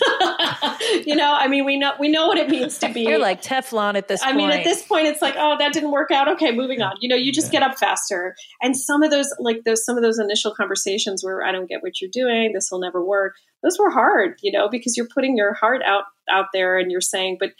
you 1.06 1.14
know, 1.14 1.32
I 1.32 1.46
mean, 1.48 1.64
we 1.64 1.78
know 1.78 1.92
we 1.98 2.08
know 2.08 2.26
what 2.26 2.36
it 2.36 2.50
means 2.50 2.78
to 2.78 2.92
be. 2.92 3.02
You're 3.08 3.18
like 3.18 3.42
Teflon 3.42 3.94
at 3.94 4.08
this. 4.08 4.20
I 4.22 4.26
point. 4.26 4.36
mean, 4.36 4.50
at 4.50 4.64
this 4.64 4.82
point, 4.82 5.06
it's 5.06 5.22
like, 5.22 5.34
oh, 5.38 5.56
that 5.58 5.72
didn't 5.72 5.92
work 5.92 6.10
out. 6.10 6.28
Okay, 6.28 6.52
moving 6.52 6.82
on. 6.82 6.96
You 7.00 7.08
know, 7.08 7.16
you 7.16 7.32
just 7.32 7.52
yeah. 7.52 7.60
get 7.60 7.70
up 7.70 7.78
faster. 7.78 8.34
And 8.60 8.76
some 8.76 9.02
of 9.02 9.10
those, 9.10 9.32
like 9.38 9.64
those, 9.64 9.84
some 9.84 9.96
of 9.96 10.02
those 10.02 10.18
initial 10.18 10.52
conversations 10.54 11.24
where 11.24 11.44
I 11.44 11.52
don't 11.52 11.68
get 11.68 11.82
what 11.82 12.00
you're 12.00 12.10
doing. 12.12 12.52
This 12.52 12.68
will 12.70 12.80
never 12.80 13.04
work. 13.04 13.36
Those 13.62 13.78
were 13.78 13.90
hard, 13.90 14.38
you 14.42 14.52
know, 14.52 14.68
because 14.68 14.96
you're 14.96 15.08
putting 15.14 15.36
your 15.36 15.54
heart 15.54 15.82
out 15.84 16.04
out 16.28 16.46
there 16.52 16.78
and 16.78 16.90
you're 16.90 17.00
saying, 17.00 17.36
but 17.38 17.50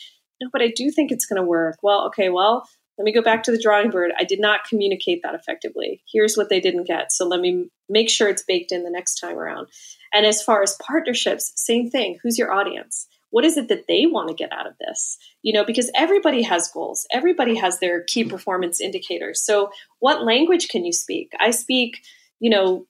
no, 0.40 0.48
but 0.52 0.62
I 0.62 0.72
do 0.74 0.90
think 0.90 1.12
it's 1.12 1.26
going 1.26 1.40
to 1.40 1.46
work. 1.46 1.76
Well, 1.82 2.06
okay, 2.06 2.30
well, 2.30 2.66
let 3.00 3.04
me 3.04 3.12
go 3.12 3.22
back 3.22 3.44
to 3.44 3.50
the 3.50 3.58
drawing 3.58 3.88
board. 3.88 4.10
I 4.18 4.24
did 4.24 4.40
not 4.40 4.68
communicate 4.68 5.22
that 5.22 5.34
effectively. 5.34 6.02
Here's 6.12 6.36
what 6.36 6.50
they 6.50 6.60
didn't 6.60 6.86
get. 6.86 7.12
So 7.12 7.26
let 7.26 7.40
me 7.40 7.70
make 7.88 8.10
sure 8.10 8.28
it's 8.28 8.42
baked 8.42 8.72
in 8.72 8.82
the 8.82 8.90
next 8.90 9.14
time 9.14 9.38
around. 9.38 9.68
And 10.12 10.26
as 10.26 10.42
far 10.42 10.62
as 10.62 10.76
partnerships, 10.86 11.50
same 11.56 11.88
thing. 11.88 12.18
Who's 12.22 12.36
your 12.36 12.52
audience? 12.52 13.08
What 13.30 13.46
is 13.46 13.56
it 13.56 13.68
that 13.68 13.86
they 13.88 14.04
want 14.04 14.28
to 14.28 14.34
get 14.34 14.52
out 14.52 14.66
of 14.66 14.74
this? 14.78 15.16
You 15.40 15.54
know, 15.54 15.64
because 15.64 15.90
everybody 15.94 16.42
has 16.42 16.68
goals, 16.68 17.06
everybody 17.10 17.56
has 17.56 17.78
their 17.78 18.02
key 18.02 18.20
mm-hmm. 18.20 18.32
performance 18.32 18.82
indicators. 18.82 19.42
So, 19.42 19.70
what 20.00 20.22
language 20.22 20.68
can 20.68 20.84
you 20.84 20.92
speak? 20.92 21.32
I 21.40 21.52
speak, 21.52 22.02
you 22.38 22.50
know, 22.50 22.86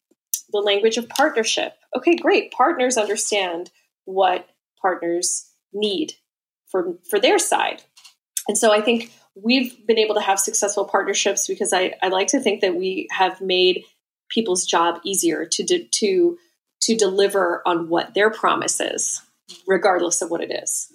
the 0.51 0.59
language 0.59 0.97
of 0.97 1.09
partnership. 1.09 1.75
Okay, 1.97 2.17
great. 2.17 2.51
Partners 2.51 2.97
understand 2.97 3.71
what 4.07 4.49
partners 4.83 5.53
need 5.73 6.15
for 6.69 6.99
for 7.09 7.21
their 7.21 7.39
side. 7.39 7.85
And 8.49 8.59
so 8.59 8.73
I 8.73 8.81
think 8.81 9.13
we've 9.35 9.87
been 9.87 9.99
able 9.99 10.15
to 10.15 10.21
have 10.21 10.39
successful 10.39 10.85
partnerships 10.85 11.47
because 11.47 11.73
I, 11.73 11.95
I 12.03 12.09
like 12.09 12.29
to 12.29 12.41
think 12.41 12.61
that 12.61 12.77
we 12.77 13.09
have 13.11 13.41
made 13.41 13.85
people's 14.29 14.65
job 14.65 15.01
easier 15.05 15.45
to 15.45 15.85
to 15.85 16.39
to 16.83 16.97
deliver 16.97 17.63
on 17.67 17.89
what 17.89 18.15
their 18.15 18.31
promise 18.31 18.81
is, 18.81 19.21
regardless 19.67 20.23
of 20.23 20.31
what 20.31 20.41
it 20.41 20.51
is. 20.51 20.91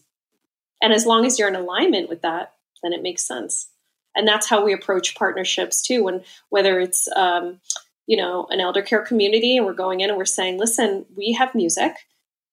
And 0.82 0.92
as 0.92 1.06
long 1.06 1.26
as 1.26 1.38
you're 1.38 1.48
in 1.48 1.56
alignment 1.56 2.10
with 2.10 2.22
that, 2.24 2.54
then 2.82 2.92
it 2.92 3.04
makes 3.04 3.26
sense. 3.26 3.68
And 4.16 4.28
that's 4.28 4.50
how 4.50 4.64
we 4.64 4.74
approach 4.74 5.16
partnerships 5.16 5.82
too. 5.82 6.04
When 6.04 6.24
whether 6.50 6.80
it's 6.80 7.08
um, 7.16 7.60
you 8.08 8.18
know 8.18 8.48
an 8.50 8.60
elder 8.60 8.82
care 8.82 9.02
community 9.02 9.58
and 9.58 9.66
we're 9.66 9.74
going 9.74 10.00
in 10.00 10.10
and 10.10 10.18
we're 10.18 10.26
saying, 10.26 10.58
listen, 10.58 11.06
we 11.16 11.34
have 11.34 11.56
music, 11.56 11.94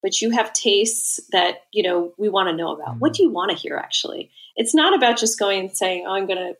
but 0.03 0.21
you 0.21 0.31
have 0.31 0.53
tastes 0.53 1.21
that 1.31 1.65
you 1.73 1.83
know 1.83 2.13
we 2.19 2.29
want 2.29 2.49
to 2.49 2.57
know 2.57 2.75
about. 2.75 2.99
What 2.99 3.13
mm. 3.13 3.17
do 3.17 3.23
you 3.25 3.31
want 3.31 3.51
to 3.51 3.57
hear? 3.57 3.77
Actually, 3.77 4.31
it's 4.57 4.75
not 4.75 4.95
about 4.95 5.19
just 5.19 5.39
going 5.39 5.61
and 5.61 5.77
saying, 5.77 6.05
oh, 6.07 6.13
I'm 6.13 6.27
gonna 6.27 6.53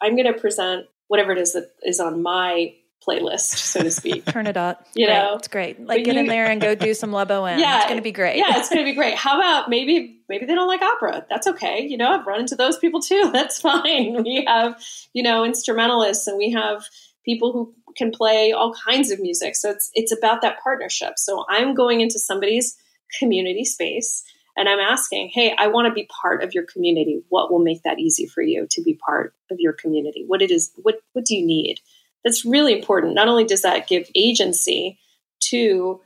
I'm 0.00 0.16
gonna 0.16 0.34
present 0.34 0.86
whatever 1.08 1.32
it 1.32 1.38
is 1.38 1.54
that 1.54 1.72
is 1.82 2.00
on 2.00 2.22
my 2.22 2.74
playlist, 3.06 3.56
so 3.56 3.82
to 3.82 3.90
speak. 3.90 4.24
Turn 4.26 4.46
it 4.46 4.56
up. 4.56 4.86
You 4.94 5.06
great. 5.06 5.14
know, 5.14 5.34
it's 5.36 5.48
great. 5.48 5.80
Like 5.80 5.98
but 6.00 6.04
get 6.04 6.14
you, 6.14 6.20
in 6.20 6.26
there 6.26 6.46
and 6.46 6.60
go 6.60 6.74
do 6.74 6.94
some 6.94 7.12
Le 7.12 7.26
Boheme. 7.26 7.58
Yeah, 7.58 7.78
it's 7.78 7.86
going 7.86 7.96
to 7.96 8.02
be 8.02 8.12
great. 8.12 8.36
Yeah, 8.36 8.58
it's 8.58 8.68
going 8.68 8.84
to 8.84 8.84
be 8.84 8.94
great. 8.94 9.14
How 9.14 9.38
about 9.38 9.68
maybe 9.68 10.20
maybe 10.28 10.46
they 10.46 10.54
don't 10.54 10.68
like 10.68 10.82
opera? 10.82 11.26
That's 11.28 11.46
okay. 11.46 11.86
You 11.86 11.96
know, 11.96 12.10
I've 12.10 12.26
run 12.26 12.40
into 12.40 12.56
those 12.56 12.78
people 12.78 13.00
too. 13.00 13.30
That's 13.32 13.60
fine. 13.60 14.24
We 14.30 14.44
have 14.46 14.80
you 15.12 15.22
know 15.22 15.44
instrumentalists 15.44 16.26
and 16.26 16.36
we 16.36 16.52
have 16.52 16.84
people 17.24 17.52
who 17.52 17.74
can 17.96 18.10
play 18.10 18.52
all 18.52 18.72
kinds 18.72 19.10
of 19.10 19.18
music. 19.18 19.56
So 19.56 19.70
it's 19.70 19.90
it's 19.94 20.12
about 20.12 20.42
that 20.42 20.60
partnership. 20.62 21.14
So 21.16 21.44
I'm 21.48 21.74
going 21.74 22.00
into 22.00 22.18
somebody's 22.18 22.76
community 23.18 23.64
space 23.64 24.24
and 24.56 24.68
I'm 24.68 24.80
asking, 24.80 25.30
hey, 25.32 25.54
I 25.56 25.68
want 25.68 25.86
to 25.88 25.94
be 25.94 26.08
part 26.20 26.42
of 26.42 26.52
your 26.52 26.64
community. 26.64 27.22
What 27.28 27.50
will 27.50 27.60
make 27.60 27.82
that 27.84 27.98
easy 27.98 28.26
for 28.26 28.42
you 28.42 28.66
to 28.70 28.82
be 28.82 28.94
part 28.94 29.32
of 29.50 29.58
your 29.60 29.72
community? 29.72 30.24
What 30.26 30.42
it 30.42 30.50
is, 30.50 30.72
what 30.76 30.96
what 31.12 31.24
do 31.24 31.36
you 31.36 31.46
need? 31.46 31.80
that's 32.24 32.44
really 32.44 32.72
important. 32.72 33.14
Not 33.14 33.28
only 33.28 33.44
does 33.44 33.62
that 33.62 33.88
give 33.88 34.08
agency 34.14 34.98
to 35.44 36.00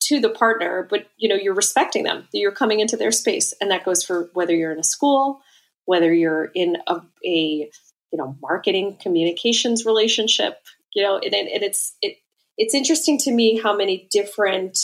to 0.00 0.20
the 0.20 0.30
partner, 0.30 0.86
but 0.90 1.06
you 1.16 1.28
know 1.28 1.36
you're 1.36 1.54
respecting 1.54 2.04
them. 2.04 2.26
You're 2.32 2.52
coming 2.52 2.80
into 2.80 2.96
their 2.96 3.12
space, 3.12 3.54
and 3.60 3.70
that 3.70 3.84
goes 3.84 4.04
for 4.04 4.30
whether 4.34 4.54
you're 4.54 4.72
in 4.72 4.80
a 4.80 4.84
school, 4.84 5.40
whether 5.84 6.12
you're 6.12 6.50
in 6.54 6.76
a, 6.88 7.00
a 7.24 7.70
you 8.10 8.18
know 8.18 8.36
marketing 8.42 8.98
communications 9.00 9.84
relationship. 9.84 10.58
You 10.94 11.04
know, 11.04 11.16
and, 11.18 11.34
and 11.34 11.62
it's 11.62 11.96
it 12.02 12.16
it's 12.58 12.74
interesting 12.74 13.18
to 13.18 13.32
me 13.32 13.60
how 13.60 13.76
many 13.76 14.08
different 14.10 14.76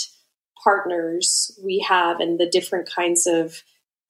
partners 0.68 1.58
we 1.64 1.78
have 1.88 2.20
and 2.20 2.38
the 2.38 2.46
different 2.46 2.90
kinds 2.90 3.26
of 3.26 3.62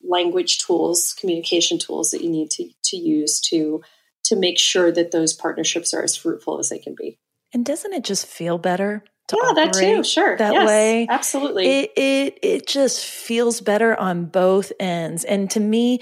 language 0.02 0.58
tools, 0.58 1.14
communication 1.18 1.78
tools 1.78 2.10
that 2.10 2.22
you 2.22 2.30
need 2.30 2.50
to 2.50 2.68
to 2.84 2.96
use 2.96 3.40
to 3.40 3.80
to 4.24 4.36
make 4.36 4.58
sure 4.58 4.90
that 4.90 5.12
those 5.12 5.32
partnerships 5.32 5.94
are 5.94 6.02
as 6.02 6.16
fruitful 6.16 6.58
as 6.58 6.68
they 6.68 6.78
can 6.78 6.96
be. 6.96 7.18
And 7.54 7.64
doesn't 7.64 7.92
it 7.92 8.04
just 8.04 8.26
feel 8.26 8.58
better? 8.58 9.04
yeah, 9.32 9.52
that 9.54 9.72
too. 9.72 10.02
Sure, 10.02 10.36
that 10.36 10.52
yes, 10.52 10.66
way, 10.66 11.06
absolutely. 11.08 11.66
It, 11.66 11.92
it 11.96 12.38
it 12.42 12.66
just 12.66 13.04
feels 13.04 13.60
better 13.60 13.98
on 13.98 14.24
both 14.24 14.72
ends. 14.80 15.24
And 15.24 15.48
to 15.52 15.60
me, 15.60 16.00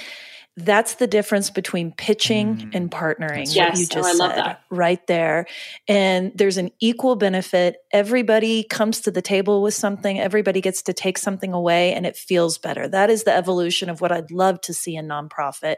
that's 0.59 0.95
the 0.95 1.07
difference 1.07 1.51
between 1.51 1.93
pitching 1.93 2.57
mm. 2.57 2.75
and 2.75 2.91
partnering. 2.91 3.55
Yes, 3.55 3.73
what 3.73 3.79
you 3.79 3.87
just 3.87 4.21
oh, 4.21 4.29
said 4.29 4.57
right 4.71 5.07
there. 5.07 5.47
And 5.87 6.33
there's 6.35 6.57
an 6.57 6.71
equal 6.81 7.15
benefit. 7.15 7.77
Everybody 7.91 8.65
comes 8.65 9.03
to 9.03 9.11
the 9.11 9.21
table 9.21 9.63
with 9.63 9.75
something. 9.75 10.19
Everybody 10.19 10.63
gets 10.63 10.81
to 10.83 10.95
take 10.95 11.19
something 11.19 11.53
away 11.53 11.93
and 11.93 12.07
it 12.07 12.17
feels 12.17 12.57
better. 12.57 12.89
That 12.89 13.11
is 13.11 13.25
the 13.25 13.35
evolution 13.35 13.91
of 13.91 14.01
what 14.01 14.13
I'd 14.13 14.31
love 14.31 14.63
to 14.63 14.73
see 14.73 14.97
in 14.97 15.07
nonprofit. 15.09 15.77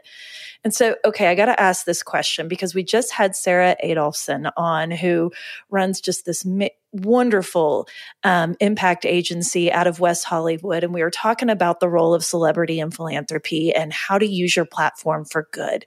And 0.63 0.73
so, 0.73 0.95
okay, 1.03 1.27
I 1.27 1.35
got 1.35 1.45
to 1.45 1.59
ask 1.59 1.85
this 1.85 2.01
question 2.01 2.47
because 2.47 2.73
we 2.73 2.83
just 2.83 3.11
had 3.11 3.35
Sarah 3.35 3.75
Adolphson 3.83 4.49
on 4.55 4.91
who 4.91 5.33
runs 5.69 5.99
just 5.99 6.25
this 6.25 6.45
mi- 6.45 6.71
wonderful 6.91 7.87
um, 8.23 8.55
impact 8.59 9.05
agency 9.05 9.71
out 9.71 9.87
of 9.87 9.99
West 9.99 10.25
Hollywood. 10.25 10.83
And 10.83 10.93
we 10.93 11.03
were 11.03 11.11
talking 11.11 11.49
about 11.49 11.79
the 11.79 11.89
role 11.89 12.13
of 12.13 12.23
celebrity 12.23 12.79
in 12.79 12.91
philanthropy 12.91 13.73
and 13.73 13.93
how 13.93 14.17
to 14.17 14.25
use 14.25 14.55
your 14.55 14.65
platform 14.65 15.25
for 15.25 15.47
good. 15.51 15.85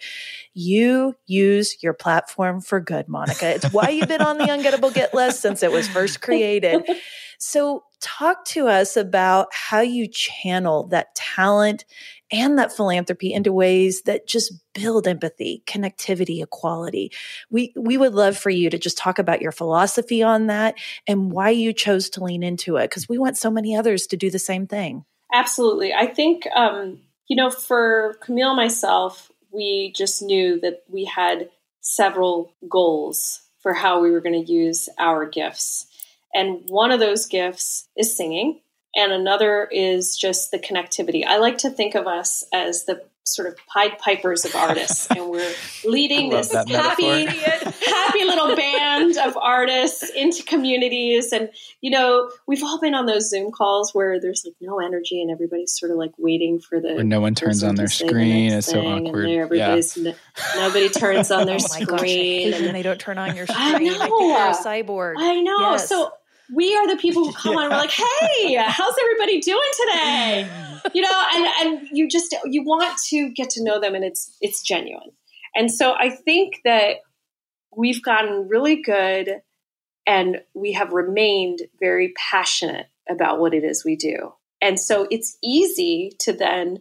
You 0.55 1.17
use 1.27 1.83
your 1.83 1.95
platform 1.95 2.61
for 2.61 2.81
good, 2.81 3.09
Monica. 3.09 3.55
It's 3.55 3.73
why 3.73 3.89
you've 3.89 4.09
been 4.09 4.23
on 4.23 4.39
the 4.39 4.45
Ungettable 4.45 4.93
Get 4.93 5.15
List 5.15 5.41
since 5.41 5.63
it 5.63 5.73
was 5.73 5.89
first 5.89 6.21
created. 6.21 6.85
So, 7.39 7.83
talk 8.01 8.45
to 8.45 8.69
us 8.69 8.97
about 8.97 9.49
how 9.53 9.81
you 9.81 10.07
channel 10.07 10.87
that 10.89 11.15
talent 11.17 11.85
and 12.33 12.59
that 12.59 12.75
philanthropy 12.75 13.33
into 13.33 13.53
ways 13.53 14.03
that 14.03 14.27
just 14.27 14.55
build 14.75 15.07
empathy, 15.07 15.63
connectivity, 15.67 16.43
equality. 16.43 17.13
We 17.51 17.73
we 17.77 17.99
would 17.99 18.15
love 18.15 18.37
for 18.37 18.51
you 18.51 18.71
to 18.71 18.79
just 18.79 18.99
talk 18.99 19.19
about 19.19 19.43
your 19.43 19.53
philosophy 19.53 20.23
on 20.23 20.47
that 20.47 20.75
and 21.07 21.31
why 21.31 21.51
you 21.51 21.73
chose 21.73 22.09
to 22.11 22.25
lean 22.25 22.43
into 22.43 22.77
it 22.77 22.89
because 22.89 23.09
we 23.09 23.19
want 23.19 23.37
so 23.37 23.51
many 23.51 23.77
others 23.77 24.07
to 24.09 24.17
do 24.17 24.31
the 24.31 24.39
same 24.39 24.67
thing. 24.67 25.05
Absolutely. 25.33 25.93
I 25.93 26.07
think 26.07 26.47
um, 26.55 27.01
you 27.29 27.37
know, 27.37 27.51
for 27.51 28.17
Camille 28.21 28.51
and 28.51 28.57
myself, 28.57 29.31
we 29.51 29.93
just 29.95 30.23
knew 30.23 30.61
that 30.61 30.83
we 30.89 31.05
had 31.05 31.51
several 31.81 32.55
goals 32.69 33.41
for 33.61 33.75
how 33.75 34.01
we 34.01 34.11
were 34.11 34.21
going 34.21 34.45
to 34.45 34.53
use 34.53 34.89
our 34.99 35.27
gifts. 35.27 35.87
And 36.35 36.63
one 36.67 36.91
of 36.91 37.01
those 37.01 37.27
gifts 37.27 37.89
is 37.97 38.17
singing 38.17 38.61
and 38.95 39.13
another 39.13 39.69
is 39.71 40.17
just 40.17 40.51
the 40.51 40.59
connectivity. 40.59 41.25
I 41.27 41.39
like 41.39 41.59
to 41.59 41.71
think 41.71 41.95
of 41.95 42.07
us 42.07 42.45
as 42.53 42.85
the 42.85 43.03
sort 43.25 43.47
of 43.47 43.57
Pied 43.67 43.99
Pipers 43.99 44.45
of 44.45 44.55
artists, 44.55 45.07
and 45.11 45.29
we're 45.29 45.55
leading 45.85 46.31
this 46.31 46.53
happy, 46.53 47.25
happy 47.27 48.25
little 48.25 48.57
band 48.57 49.17
of 49.19 49.37
artists 49.37 50.11
into 50.11 50.43
communities. 50.43 51.33
And 51.33 51.51
you 51.81 51.91
know, 51.91 52.31
we've 52.47 52.63
all 52.63 52.81
been 52.81 52.95
on 52.95 53.07
those 53.07 53.31
Zoom 53.31 53.53
calls 53.53 53.95
where 53.95 54.21
there's 54.21 54.45
like 54.45 54.55
no 54.61 54.81
energy, 54.81 55.23
and 55.23 55.31
everybody's 55.31 55.79
sort 55.79 55.93
of 55.93 55.99
like 55.99 56.13
waiting 56.19 56.61
for 56.61 56.81
the 56.81 56.95
where 56.95 57.05
no 57.05 57.21
one 57.21 57.35
turns 57.35 57.63
on 57.63 57.75
their 57.75 57.89
screen. 57.89 58.51
The 58.51 58.59
it's 58.59 58.67
so 58.69 58.81
awkward. 58.81 59.29
Everybody's 59.29 59.97
yeah. 59.97 60.13
nobody 60.57 60.89
turns 60.89 61.31
on 61.31 61.47
their 61.47 61.57
oh 61.57 61.59
screen, 61.59 62.51
gosh, 62.51 62.61
and 62.61 62.75
they 62.75 62.83
don't 62.83 63.01
turn 63.01 63.19
on 63.19 63.37
your 63.37 63.47
screen. 63.47 63.59
I 63.61 63.79
know. 63.79 64.35
I 64.35 64.51
a 64.51 64.55
cyborg. 64.55 65.15
I 65.19 65.41
know. 65.41 65.73
Yes. 65.73 65.89
So 65.89 66.13
we 66.53 66.75
are 66.77 66.87
the 66.87 67.01
people 67.01 67.25
who 67.25 67.33
come 67.37 67.55
yeah. 67.55 67.61
on. 67.61 67.71
We're 67.71 67.77
like, 67.77 67.91
hey, 67.91 68.55
how's 68.57 68.95
everybody 69.03 69.41
doing 69.41 69.71
today? 69.81 70.51
You 70.93 71.03
know, 71.03 71.23
and 71.33 71.47
and 71.61 71.89
you 71.93 72.09
just 72.09 72.37
you 72.45 72.65
want 72.65 72.99
to 73.11 73.31
get 73.31 73.51
to 73.51 73.63
know 73.63 73.81
them, 73.81 73.95
and 73.95 74.05
it's 74.05 74.37
it's 74.41 74.63
genuine. 74.63 75.13
And 75.55 75.71
so 75.71 75.93
I 75.93 76.11
think 76.11 76.57
that 76.65 76.97
we've 77.75 78.03
gotten 78.03 78.49
really 78.49 78.83
good, 78.83 79.43
and 80.09 80.41
we 80.55 80.73
have 80.73 80.93
remained 80.93 81.61
very 81.79 82.13
passionate 82.31 82.87
about 83.09 83.39
what 83.39 83.55
it 83.55 83.63
is 83.63 83.85
we 83.85 83.95
do. 83.95 84.33
And 84.61 84.79
so 84.79 85.07
it's 85.09 85.39
easy 85.43 86.17
to 86.19 86.33
then 86.33 86.79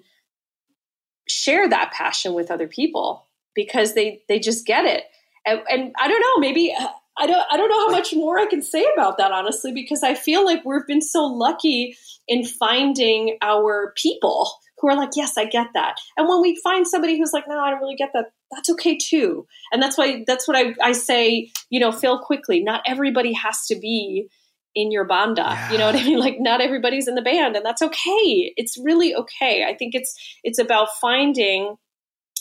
share 1.27 1.69
that 1.69 1.91
passion 1.91 2.33
with 2.33 2.49
other 2.49 2.67
people 2.67 3.27
because 3.53 3.93
they 3.93 4.23
they 4.27 4.39
just 4.39 4.65
get 4.65 4.85
it. 4.85 5.03
And, 5.45 5.61
and 5.69 5.95
I 5.99 6.07
don't 6.07 6.21
know, 6.21 6.39
maybe 6.39 6.73
uh, 6.77 6.87
I 7.17 7.27
don't 7.27 7.45
I 7.51 7.57
don't 7.57 7.69
know 7.69 7.87
how 7.87 7.91
much 7.91 8.13
more 8.13 8.39
I 8.39 8.45
can 8.45 8.61
say 8.61 8.85
about 8.93 9.17
that 9.17 9.31
honestly 9.31 9.73
because 9.73 10.03
I 10.03 10.15
feel 10.15 10.45
like 10.45 10.63
we've 10.65 10.87
been 10.87 11.01
so 11.01 11.23
lucky 11.25 11.97
in 12.27 12.45
finding 12.45 13.37
our 13.41 13.93
people 13.97 14.49
who 14.81 14.89
are 14.89 14.95
like, 14.95 15.11
yes, 15.15 15.37
I 15.37 15.45
get 15.45 15.67
that. 15.75 15.95
And 16.17 16.27
when 16.27 16.41
we 16.41 16.59
find 16.63 16.87
somebody 16.87 17.17
who's 17.17 17.33
like, 17.33 17.47
no, 17.47 17.59
I 17.59 17.69
don't 17.69 17.79
really 17.79 17.95
get 17.95 18.09
that, 18.13 18.31
that's 18.51 18.69
okay 18.71 18.97
too. 18.97 19.45
And 19.71 19.81
that's 19.81 19.97
why 19.97 20.23
that's 20.25 20.47
what 20.47 20.57
I, 20.57 20.73
I 20.81 20.91
say, 20.93 21.51
you 21.69 21.79
know, 21.79 21.91
fail 21.91 22.19
quickly. 22.19 22.63
Not 22.63 22.81
everybody 22.87 23.33
has 23.33 23.67
to 23.67 23.75
be 23.79 24.27
in 24.73 24.91
your 24.91 25.05
banda. 25.05 25.43
Yeah. 25.43 25.71
You 25.71 25.77
know 25.77 25.85
what 25.85 25.95
I 25.95 26.03
mean? 26.03 26.19
Like 26.19 26.37
not 26.39 26.61
everybody's 26.61 27.07
in 27.07 27.15
the 27.15 27.21
band 27.21 27.55
and 27.55 27.65
that's 27.65 27.81
okay. 27.81 28.53
It's 28.57 28.77
really 28.77 29.13
okay. 29.13 29.65
I 29.65 29.75
think 29.75 29.93
it's 29.93 30.15
it's 30.43 30.59
about 30.59 30.87
finding 30.99 31.75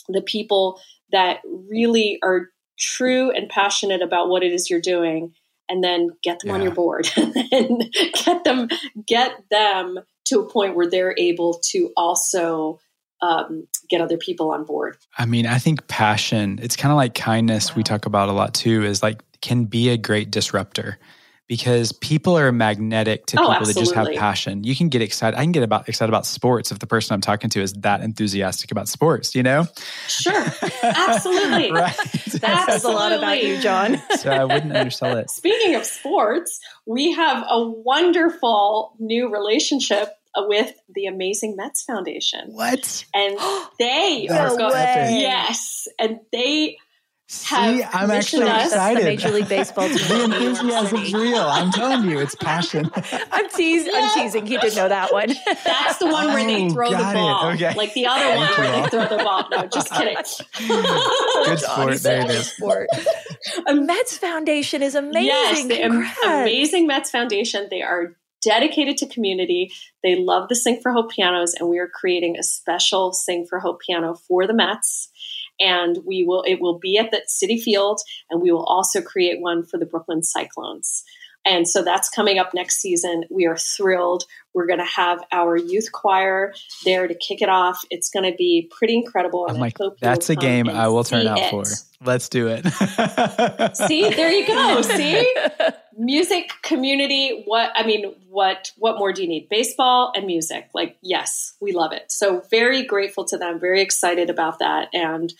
the 0.07 0.21
people 0.21 0.79
that 1.11 1.41
really 1.69 2.17
are 2.23 2.49
true 2.81 3.31
and 3.31 3.47
passionate 3.47 4.01
about 4.01 4.27
what 4.27 4.43
it 4.43 4.51
is 4.51 4.69
you're 4.69 4.81
doing 4.81 5.33
and 5.69 5.83
then 5.83 6.09
get 6.21 6.39
them 6.39 6.49
yeah. 6.49 6.55
on 6.55 6.61
your 6.61 6.73
board 6.73 7.09
and 7.51 7.95
get 8.25 8.43
them 8.43 8.67
get 9.07 9.31
them 9.49 9.99
to 10.25 10.39
a 10.39 10.49
point 10.49 10.75
where 10.75 10.89
they're 10.89 11.15
able 11.17 11.61
to 11.63 11.91
also 11.95 12.79
um, 13.21 13.67
get 13.89 14.01
other 14.01 14.17
people 14.17 14.51
on 14.51 14.65
board 14.65 14.97
i 15.17 15.25
mean 15.25 15.45
i 15.45 15.59
think 15.59 15.87
passion 15.87 16.59
it's 16.61 16.75
kind 16.75 16.91
of 16.91 16.97
like 16.97 17.13
kindness 17.13 17.69
wow. 17.69 17.75
we 17.77 17.83
talk 17.83 18.05
about 18.05 18.29
a 18.29 18.33
lot 18.33 18.53
too 18.53 18.83
is 18.83 19.03
like 19.03 19.21
can 19.41 19.65
be 19.65 19.89
a 19.89 19.97
great 19.97 20.31
disruptor 20.31 20.97
because 21.51 21.91
people 21.91 22.37
are 22.37 22.49
magnetic 22.53 23.25
to 23.25 23.35
oh, 23.35 23.41
people 23.41 23.51
absolutely. 23.55 23.73
that 23.73 23.79
just 23.81 23.93
have 23.93 24.07
passion. 24.17 24.63
You 24.63 24.73
can 24.73 24.87
get 24.87 25.01
excited. 25.01 25.37
I 25.37 25.41
can 25.41 25.51
get 25.51 25.63
about 25.63 25.89
excited 25.89 26.09
about 26.09 26.25
sports 26.25 26.71
if 26.71 26.79
the 26.79 26.87
person 26.87 27.13
I'm 27.13 27.19
talking 27.19 27.49
to 27.49 27.61
is 27.61 27.73
that 27.73 27.99
enthusiastic 27.99 28.71
about 28.71 28.87
sports, 28.87 29.35
you 29.35 29.43
know? 29.43 29.67
Sure. 30.07 30.33
Absolutely. 30.81 31.73
right. 31.73 31.93
That 32.39 32.67
says 32.69 32.85
a 32.85 32.89
lot 32.89 33.11
about 33.11 33.43
you, 33.43 33.59
John. 33.59 34.01
so 34.17 34.29
I 34.29 34.45
wouldn't 34.45 34.73
undersell 34.73 35.17
it. 35.17 35.29
Speaking 35.29 35.75
of 35.75 35.83
sports, 35.83 36.61
we 36.85 37.11
have 37.11 37.43
a 37.49 37.61
wonderful 37.61 38.95
new 38.97 39.29
relationship 39.29 40.07
with 40.37 40.73
the 40.95 41.07
Amazing 41.07 41.57
Mets 41.57 41.83
Foundation. 41.83 42.53
What? 42.53 43.03
And 43.13 43.37
they 43.77 44.29
are 44.29 44.55
going, 44.55 45.19
yes, 45.19 45.89
and 45.99 46.21
they 46.31 46.77
See, 47.31 47.55
I'm 47.55 48.11
actually 48.11 48.49
excited. 48.49 49.03
the 49.03 49.05
Major 49.05 49.31
League 49.31 49.47
Baseball 49.47 49.87
team. 49.87 49.97
the 50.09 50.23
enthusiasm's 50.25 51.13
real. 51.13 51.39
I'm 51.39 51.71
telling 51.71 52.09
you, 52.09 52.19
it's 52.19 52.35
passion. 52.35 52.91
I'm 53.31 53.49
teasing. 53.49 53.93
I'm 53.95 54.13
teasing. 54.13 54.45
He 54.45 54.57
didn't 54.57 54.75
know 54.75 54.89
that 54.89 55.13
one. 55.13 55.29
That's 55.63 55.97
the 55.99 56.07
one 56.07 56.27
where 56.27 56.45
they 56.45 56.69
throw 56.69 56.89
the 56.89 56.97
ball. 56.97 57.51
Okay. 57.51 57.73
Like 57.73 57.93
the 57.93 58.07
other 58.07 58.35
one 58.35 58.49
where 58.49 58.81
they 58.81 58.89
throw 58.89 59.07
the 59.07 59.23
ball. 59.23 59.47
No, 59.49 59.65
just 59.67 59.89
kidding. 59.91 60.17
Good 61.45 61.59
sport. 61.59 61.97
There 61.99 62.21
it 62.21 62.31
is. 62.31 62.51
Sport. 62.51 62.89
A 63.65 63.75
Mets 63.75 64.17
Foundation 64.17 64.83
is 64.83 64.95
amazing. 64.95 65.23
Yes, 65.23 65.67
the 65.67 65.83
amazing 65.83 66.85
Mets 66.85 67.11
Foundation. 67.11 67.67
They 67.69 67.81
are 67.81 68.17
dedicated 68.41 68.97
to 68.97 69.07
community. 69.07 69.71
They 70.03 70.17
love 70.17 70.49
the 70.49 70.55
Sing 70.55 70.81
for 70.81 70.91
Hope 70.91 71.11
pianos, 71.11 71.53
and 71.53 71.69
we 71.69 71.79
are 71.79 71.87
creating 71.87 72.37
a 72.37 72.43
special 72.43 73.13
Sing 73.13 73.45
for 73.49 73.59
Hope 73.59 73.79
piano 73.79 74.15
for 74.15 74.47
the 74.47 74.53
Mets 74.53 75.10
and 75.61 75.99
we 76.05 76.23
will 76.23 76.43
it 76.47 76.59
will 76.59 76.79
be 76.79 76.97
at 76.97 77.11
the 77.11 77.21
Citi 77.29 77.61
Field, 77.61 78.01
and 78.29 78.41
we 78.41 78.51
will 78.51 78.65
also 78.65 79.01
create 79.01 79.39
one 79.39 79.63
for 79.63 79.77
the 79.77 79.85
Brooklyn 79.85 80.23
Cyclones. 80.23 81.03
And 81.45 81.67
so 81.67 81.83
that's 81.83 82.09
coming 82.09 82.37
up 82.37 82.53
next 82.53 82.77
season. 82.77 83.23
We 83.29 83.45
are 83.47 83.57
thrilled. 83.57 84.25
We're 84.53 84.67
going 84.67 84.79
to 84.79 84.85
have 84.85 85.23
our 85.31 85.57
youth 85.57 85.91
choir 85.91 86.53
there 86.85 87.07
to 87.07 87.15
kick 87.15 87.41
it 87.41 87.49
off. 87.49 87.81
It's 87.89 88.09
going 88.09 88.29
to 88.29 88.35
be 88.35 88.69
pretty 88.77 88.95
incredible. 88.95 89.47
I'm 89.49 89.57
like, 89.57 89.77
that's 89.99 90.29
a 90.29 90.35
game 90.35 90.69
I 90.69 90.87
will 90.89 91.03
turn 91.03 91.25
out 91.25 91.39
it. 91.39 91.49
for. 91.49 91.63
Let's 92.03 92.29
do 92.29 92.47
it. 92.47 92.65
see, 93.75 94.09
there 94.09 94.31
you 94.31 94.47
go. 94.47 94.81
See, 94.81 95.33
music, 95.97 96.51
community. 96.63 97.43
What 97.45 97.71
I 97.75 97.85
mean, 97.85 98.15
what 98.27 98.71
what 98.77 98.97
more 98.97 99.13
do 99.13 99.21
you 99.21 99.27
need? 99.27 99.49
Baseball 99.49 100.11
and 100.15 100.25
music. 100.25 100.69
Like, 100.73 100.97
yes, 101.01 101.53
we 101.61 101.73
love 101.73 101.91
it. 101.91 102.11
So 102.11 102.41
very 102.49 102.83
grateful 102.83 103.23
to 103.25 103.37
them. 103.37 103.59
Very 103.59 103.81
excited 103.81 104.31
about 104.31 104.59
that, 104.59 104.89
and 104.93 105.31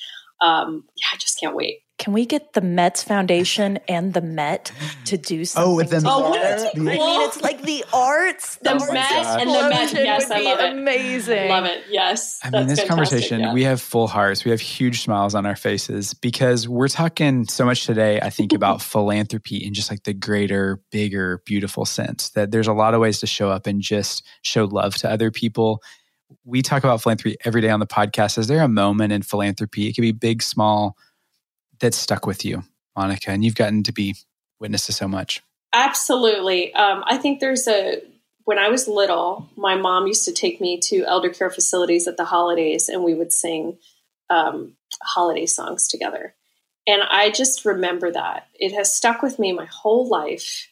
um, 0.42 0.84
yeah, 0.96 1.06
I 1.14 1.18
just 1.18 1.40
can't 1.40 1.56
wait. 1.56 1.80
Can 2.02 2.14
we 2.14 2.26
get 2.26 2.54
the 2.54 2.62
Mets 2.62 3.04
Foundation 3.04 3.78
and 3.88 4.16
the 4.16 4.22
Met 4.22 4.72
to 5.06 5.18
do 5.18 5.46
something? 5.46 5.72
Oh, 5.72 5.76
with 5.76 5.92
them. 5.92 6.02
Oh, 6.08 6.34
I 6.34 6.72
mean, 6.76 6.98
it's 7.28 7.40
like 7.44 7.62
the 7.62 7.86
arts, 7.94 8.56
the, 8.56 8.74
the 8.74 8.92
Met 8.92 9.40
and 9.40 9.48
the 9.48 9.70
Met. 9.70 9.94
Yes, 9.94 10.32
I 10.32 10.42
love 10.42 10.60
it. 10.62 10.74
Amazing. 10.74 11.50
Love 11.50 11.66
it. 11.66 11.84
Yes. 11.92 12.40
I 12.44 12.50
mean, 12.50 12.66
this 12.66 12.80
fantastic. 12.80 12.90
conversation, 12.90 13.40
yeah. 13.42 13.54
we 13.54 13.66
have 13.66 13.80
full 13.80 14.08
hearts. 14.08 14.44
We 14.44 14.50
have 14.50 14.60
huge 14.60 15.04
smiles 15.04 15.36
on 15.36 15.46
our 15.46 15.56
faces 15.56 16.16
because 16.16 16.68
we're 16.68 16.88
talking 16.88 17.46
so 17.48 17.66
much 17.66 17.86
today. 17.86 18.20
I 18.20 18.32
think 18.32 18.52
about 18.52 18.82
philanthropy 18.82 19.58
in 19.58 19.76
just 19.76 19.92
like 19.92 20.02
the 20.02 20.14
greater, 20.14 20.82
bigger, 20.90 21.44
beautiful 21.46 21.86
sense 21.86 22.32
that 22.32 22.50
there's 22.50 22.68
a 22.68 22.74
lot 22.74 22.96
of 22.96 23.00
ways 23.00 23.20
to 23.20 23.28
show 23.28 23.52
up 23.52 23.68
and 23.68 23.80
just 23.80 24.26
show 24.42 24.66
love 24.66 24.96
to 24.96 25.12
other 25.12 25.30
people 25.30 25.84
we 26.44 26.62
talk 26.62 26.84
about 26.84 27.02
philanthropy 27.02 27.38
every 27.46 27.62
day 27.62 27.70
on 27.70 27.80
the 27.80 27.88
podcast. 27.88 28.38
Is 28.38 28.48
there 28.48 28.62
a 28.62 28.68
moment 28.68 29.14
in 29.14 29.22
philanthropy? 29.22 29.88
It 29.88 29.94
could 29.94 30.02
be 30.02 30.12
big, 30.12 30.42
small, 30.42 30.98
that 31.80 31.94
stuck 31.94 32.26
with 32.26 32.46
you, 32.46 32.64
Monica, 32.96 33.32
and 33.32 33.44
you've 33.44 33.56
gotten 33.56 33.84
to 33.84 33.92
be 33.92 34.16
witness 34.60 34.86
to 34.86 34.94
so 34.94 35.08
much. 35.08 35.42
Absolutely. 35.74 36.74
Um, 36.74 37.04
I 37.06 37.18
think 37.18 37.40
there's 37.40 37.68
a, 37.68 38.02
when 38.44 38.58
I 38.58 38.70
was 38.70 38.88
little, 38.88 39.50
my 39.56 39.76
mom 39.76 40.08
used 40.08 40.26
to 40.26 40.34
take 40.34 40.60
me 40.60 40.80
to 40.82 41.06
elder 41.06 41.30
care 41.30 41.50
facilities 41.50 42.08
at 42.08 42.18
the 42.18 42.26
holidays 42.26 42.90
and 42.90 43.04
we 43.04 43.14
would 43.14 43.32
sing 43.32 43.78
um, 44.30 44.74
holiday 45.02 45.46
songs 45.46 45.88
together. 45.88 46.34
And 46.88 47.02
I 47.04 47.30
just 47.30 47.66
remember 47.66 48.12
that. 48.12 48.48
It 48.56 48.74
has 48.74 48.94
stuck 48.94 49.22
with 49.22 49.40
me 49.40 49.54
my 49.54 49.66
whole 49.66 50.08
life. 50.08 50.68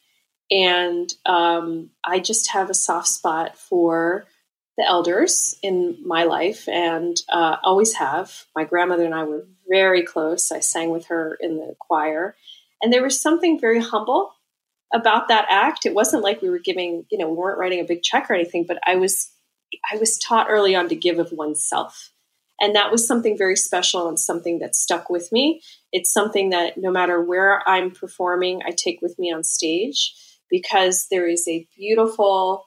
And 0.52 1.14
um, 1.26 1.92
I 2.04 2.20
just 2.20 2.52
have 2.52 2.70
a 2.70 2.74
soft 2.74 3.08
spot 3.08 3.58
for 3.58 4.26
the 4.80 4.88
elders 4.88 5.56
in 5.62 5.98
my 6.06 6.24
life 6.24 6.70
and 6.70 7.18
uh, 7.28 7.58
always 7.64 7.96
have. 7.96 8.46
My 8.56 8.64
grandmother 8.64 9.04
and 9.04 9.14
I 9.14 9.26
were 9.26 9.46
very 9.68 10.04
close. 10.04 10.54
I 10.54 10.62
sang 10.62 10.90
with 10.90 11.08
her 11.08 11.38
in 11.42 11.58
the 11.58 11.76
choir. 11.82 12.38
And 12.82 12.94
there 12.94 13.04
was 13.04 13.22
something 13.22 13.60
very 13.60 13.82
humble 13.82 14.32
about 14.94 15.28
that 15.28 15.46
act. 15.50 15.86
It 15.86 15.94
wasn't 15.94 16.24
like 16.24 16.42
we 16.42 16.50
were 16.50 16.60
giving, 16.60 17.06
you 17.12 17.18
know, 17.18 17.28
we 17.28 17.36
weren't 17.36 17.60
writing 17.60 17.82
a 17.82 17.84
big 17.84 18.04
check 18.04 18.30
or 18.30 18.36
anything, 18.36 18.66
but 18.66 18.80
I 18.88 18.96
was 18.96 19.30
I 19.92 19.98
was 19.98 20.18
taught 20.18 20.48
early 20.50 20.76
on 20.78 20.88
to 20.88 20.96
give 20.96 21.20
of 21.20 21.34
oneself. 21.34 22.12
And 22.62 22.74
that 22.76 22.90
was 22.90 23.06
something 23.06 23.38
very 23.38 23.58
special 23.58 24.08
and 24.08 24.18
something 24.18 24.60
that 24.60 24.78
stuck 24.78 25.10
with 25.10 25.30
me. 25.32 25.62
It's 25.92 26.12
something 26.12 26.52
that 26.52 26.78
no 26.78 26.90
matter 26.90 27.22
where 27.22 27.68
I'm 27.68 27.92
performing, 27.92 28.62
I 28.66 28.72
take 28.72 29.02
with 29.02 29.20
me 29.20 29.32
on 29.32 29.44
stage 29.44 30.16
because 30.50 31.08
there 31.12 31.28
is 31.28 31.46
a 31.50 31.68
beautiful 31.78 32.66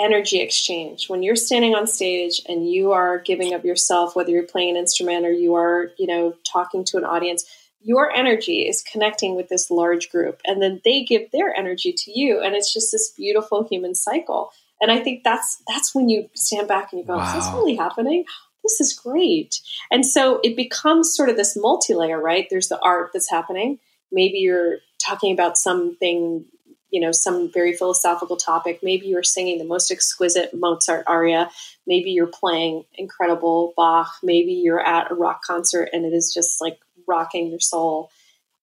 energy 0.00 0.40
exchange. 0.40 1.08
When 1.08 1.22
you're 1.22 1.36
standing 1.36 1.74
on 1.74 1.86
stage 1.86 2.40
and 2.48 2.68
you 2.70 2.92
are 2.92 3.18
giving 3.18 3.54
of 3.54 3.64
yourself 3.64 4.16
whether 4.16 4.30
you're 4.30 4.42
playing 4.44 4.70
an 4.70 4.76
instrument 4.76 5.26
or 5.26 5.32
you 5.32 5.54
are 5.54 5.92
you 5.98 6.06
know 6.06 6.34
talking 6.50 6.84
to 6.86 6.96
an 6.96 7.04
audience 7.04 7.44
your 7.82 8.10
energy 8.14 8.68
is 8.68 8.82
connecting 8.82 9.36
with 9.36 9.48
this 9.48 9.70
large 9.70 10.10
group 10.10 10.40
and 10.44 10.60
then 10.60 10.80
they 10.84 11.02
give 11.02 11.30
their 11.30 11.54
energy 11.56 11.94
to 11.96 12.12
you 12.12 12.40
and 12.40 12.54
it's 12.54 12.72
just 12.72 12.92
this 12.92 13.10
beautiful 13.16 13.66
human 13.68 13.94
cycle. 13.94 14.52
And 14.80 14.90
i 14.90 14.98
think 14.98 15.24
that's 15.24 15.62
that's 15.68 15.94
when 15.94 16.08
you 16.08 16.28
stand 16.34 16.68
back 16.68 16.92
and 16.92 17.00
you 17.00 17.06
go 17.06 17.16
wow. 17.16 17.28
is 17.28 17.44
this 17.44 17.52
really 17.52 17.76
happening? 17.76 18.24
This 18.62 18.80
is 18.80 18.92
great. 18.92 19.60
And 19.90 20.04
so 20.04 20.40
it 20.44 20.54
becomes 20.54 21.14
sort 21.14 21.30
of 21.30 21.36
this 21.36 21.56
multi-layer 21.56 22.20
right? 22.20 22.46
There's 22.50 22.68
the 22.68 22.80
art 22.80 23.10
that's 23.12 23.30
happening. 23.30 23.78
Maybe 24.12 24.38
you're 24.38 24.78
talking 25.02 25.32
about 25.32 25.56
something 25.56 26.44
you 26.90 27.00
know 27.00 27.12
some 27.12 27.50
very 27.52 27.72
philosophical 27.72 28.36
topic. 28.36 28.80
Maybe 28.82 29.06
you're 29.06 29.22
singing 29.22 29.58
the 29.58 29.64
most 29.64 29.90
exquisite 29.90 30.50
mozart 30.54 31.04
aria. 31.06 31.50
Maybe 31.86 32.10
you're 32.10 32.26
playing 32.26 32.84
incredible 32.94 33.72
bach. 33.76 34.12
Maybe 34.22 34.52
you're 34.52 34.84
at 34.84 35.10
a 35.10 35.14
rock 35.14 35.42
concert 35.42 35.90
and 35.92 36.04
it 36.04 36.12
is 36.12 36.32
just 36.32 36.60
like 36.60 36.78
rocking 37.06 37.48
your 37.48 37.60
soul. 37.60 38.10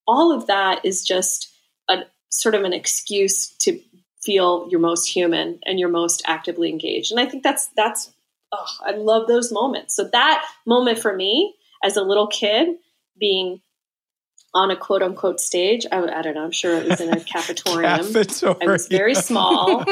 All 0.07 0.31
of 0.31 0.47
that 0.47 0.85
is 0.85 1.03
just 1.03 1.51
a 1.89 1.99
sort 2.29 2.55
of 2.55 2.63
an 2.63 2.73
excuse 2.73 3.49
to 3.59 3.79
feel 4.21 4.67
your 4.69 4.79
most 4.79 5.07
human 5.07 5.59
and 5.65 5.79
your 5.79 5.89
most 5.89 6.21
actively 6.25 6.69
engaged. 6.69 7.11
And 7.11 7.19
i 7.19 7.25
think 7.25 7.43
that's 7.43 7.67
that's 7.75 8.11
oh, 8.51 8.67
i 8.81 8.91
love 8.91 9.27
those 9.27 9.51
moments. 9.51 9.95
So 9.95 10.09
that 10.11 10.45
moment 10.65 10.99
for 10.99 11.15
me 11.15 11.55
as 11.83 11.97
a 11.97 12.03
little 12.03 12.27
kid 12.27 12.75
being 13.19 13.61
on 14.53 14.71
a 14.71 14.75
quote 14.75 15.01
unquote 15.01 15.39
stage. 15.39 15.85
I, 15.91 16.01
I, 16.01 16.21
don't 16.21 16.35
know. 16.35 16.43
I'm 16.43 16.51
sure 16.51 16.75
it 16.75 16.87
was 16.87 17.01
in 17.01 17.09
a 17.09 17.15
cafetorium. 17.17 18.11
Cafetorium. 18.11 18.67
I 18.67 18.71
was 18.71 18.87
very 18.87 19.15
small. 19.15 19.81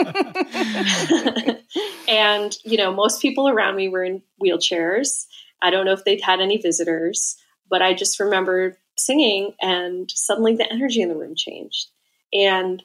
and, 2.07 2.57
you 2.63 2.77
know, 2.77 2.93
most 2.93 3.21
people 3.21 3.49
around 3.49 3.75
me 3.75 3.89
were 3.89 4.03
in 4.03 4.21
wheelchairs. 4.43 5.25
I 5.61 5.71
don't 5.71 5.85
know 5.85 5.93
if 5.93 6.03
they'd 6.03 6.21
had 6.21 6.41
any 6.41 6.57
visitors, 6.57 7.37
but 7.69 7.81
I 7.81 7.93
just 7.93 8.19
remember 8.19 8.77
singing 8.97 9.53
and 9.61 10.09
suddenly 10.11 10.55
the 10.55 10.71
energy 10.71 11.01
in 11.01 11.09
the 11.09 11.15
room 11.15 11.35
changed. 11.35 11.87
And 12.33 12.81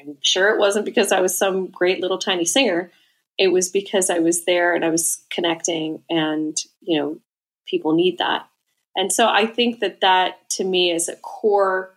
I'm 0.00 0.16
sure 0.22 0.54
it 0.54 0.58
wasn't 0.58 0.84
because 0.84 1.12
I 1.12 1.20
was 1.20 1.36
some 1.36 1.68
great 1.68 2.00
little 2.00 2.18
tiny 2.18 2.44
singer. 2.44 2.90
It 3.38 3.48
was 3.48 3.70
because 3.70 4.10
I 4.10 4.18
was 4.18 4.44
there 4.44 4.74
and 4.74 4.84
I 4.84 4.90
was 4.90 5.24
connecting 5.30 6.02
and, 6.10 6.56
you 6.80 6.98
know, 6.98 7.18
people 7.66 7.94
need 7.94 8.18
that. 8.18 8.46
And 8.94 9.12
so 9.12 9.26
I 9.26 9.46
think 9.46 9.80
that 9.80 10.00
that 10.00 10.48
to 10.50 10.64
me 10.64 10.90
is 10.90 11.08
a 11.08 11.16
core 11.16 11.94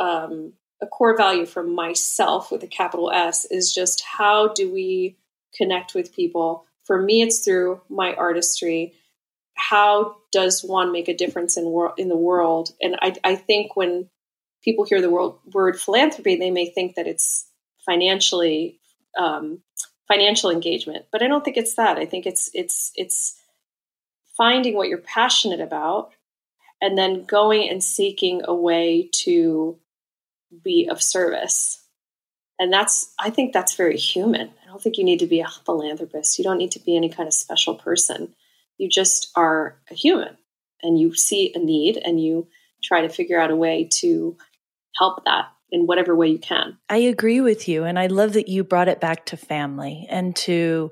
um, 0.00 0.52
a 0.82 0.86
core 0.86 1.16
value 1.16 1.46
for 1.46 1.62
myself 1.62 2.50
with 2.50 2.62
a 2.62 2.66
capital 2.66 3.10
S 3.10 3.44
is 3.46 3.72
just 3.72 4.02
how 4.04 4.48
do 4.48 4.72
we 4.72 5.16
connect 5.56 5.94
with 5.94 6.14
people? 6.14 6.66
For 6.84 7.00
me, 7.00 7.22
it's 7.22 7.44
through 7.44 7.80
my 7.88 8.14
artistry. 8.14 8.92
How 9.54 10.16
does 10.32 10.62
one 10.62 10.92
make 10.92 11.08
a 11.08 11.16
difference 11.16 11.56
in 11.56 11.64
wor- 11.64 11.94
in 11.96 12.08
the 12.08 12.16
world? 12.16 12.72
And 12.82 12.96
I, 13.00 13.14
I 13.22 13.36
think 13.36 13.76
when 13.76 14.10
people 14.62 14.84
hear 14.84 15.00
the 15.00 15.10
word, 15.10 15.34
word 15.52 15.80
philanthropy, 15.80 16.36
they 16.36 16.50
may 16.50 16.66
think 16.66 16.96
that 16.96 17.06
it's 17.06 17.46
financially 17.86 18.80
um, 19.18 19.60
financial 20.08 20.50
engagement, 20.50 21.06
but 21.12 21.22
I 21.22 21.28
don't 21.28 21.44
think 21.44 21.56
it's 21.56 21.76
that. 21.76 21.98
I 21.98 22.06
think 22.06 22.26
it's 22.26 22.50
it's 22.52 22.90
it's 22.96 23.40
finding 24.36 24.74
what 24.74 24.88
you're 24.88 24.98
passionate 24.98 25.60
about 25.60 26.10
and 26.80 26.98
then 26.98 27.24
going 27.24 27.68
and 27.68 27.82
seeking 27.82 28.42
a 28.44 28.54
way 28.54 29.08
to 29.12 29.78
be 30.62 30.88
of 30.90 31.02
service. 31.02 31.82
And 32.58 32.72
that's, 32.72 33.12
I 33.18 33.30
think 33.30 33.52
that's 33.52 33.74
very 33.74 33.96
human. 33.96 34.50
I 34.62 34.68
don't 34.68 34.80
think 34.80 34.98
you 34.98 35.04
need 35.04 35.20
to 35.20 35.26
be 35.26 35.40
a 35.40 35.48
philanthropist. 35.66 36.38
You 36.38 36.44
don't 36.44 36.58
need 36.58 36.72
to 36.72 36.80
be 36.80 36.96
any 36.96 37.08
kind 37.08 37.26
of 37.26 37.34
special 37.34 37.74
person. 37.74 38.34
You 38.78 38.88
just 38.88 39.30
are 39.34 39.76
a 39.90 39.94
human 39.94 40.36
and 40.82 40.98
you 40.98 41.14
see 41.14 41.52
a 41.54 41.58
need 41.58 41.96
and 41.96 42.22
you 42.22 42.48
try 42.82 43.00
to 43.00 43.08
figure 43.08 43.40
out 43.40 43.50
a 43.50 43.56
way 43.56 43.88
to 43.94 44.36
help 44.96 45.24
that 45.24 45.46
in 45.70 45.86
whatever 45.86 46.14
way 46.14 46.28
you 46.28 46.38
can. 46.38 46.78
I 46.88 46.98
agree 46.98 47.40
with 47.40 47.66
you. 47.66 47.84
And 47.84 47.98
I 47.98 48.06
love 48.06 48.34
that 48.34 48.48
you 48.48 48.62
brought 48.62 48.88
it 48.88 49.00
back 49.00 49.26
to 49.26 49.36
family 49.36 50.06
and 50.08 50.36
to 50.36 50.90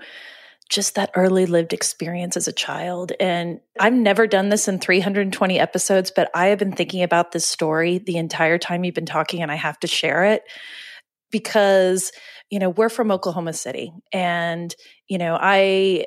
just 0.73 0.95
that 0.95 1.11
early 1.15 1.45
lived 1.45 1.75
experience 1.75 2.37
as 2.37 2.49
a 2.49 2.53
child. 2.53 3.13
And 3.21 3.61
I've 3.79 3.93
never 3.93 4.27
done 4.27 4.49
this 4.49 4.69
in 4.69 4.79
320 4.79 5.61
episodes, 5.61 6.11
but 6.11 6.31
I 6.35 6.47
have 6.47 6.59
been 6.59 6.73
thinking 6.73 7.03
about 7.03 7.33
this 7.33 7.47
story 7.47 7.99
the 7.99 8.17
entire 8.17 8.59
time 8.59 8.83
you've 8.83 8.95
been 8.95 9.05
talking, 9.05 9.43
and 9.43 9.53
I 9.53 9.57
have 9.57 9.79
to 9.81 9.87
share 9.87 10.25
it 10.25 10.43
because, 11.31 12.11
you 12.51 12.59
know, 12.59 12.71
we're 12.71 12.89
from 12.89 13.11
Oklahoma 13.11 13.53
City. 13.53 13.93
And, 14.13 14.75
you 15.09 15.19
know, 15.19 15.39
I 15.39 16.07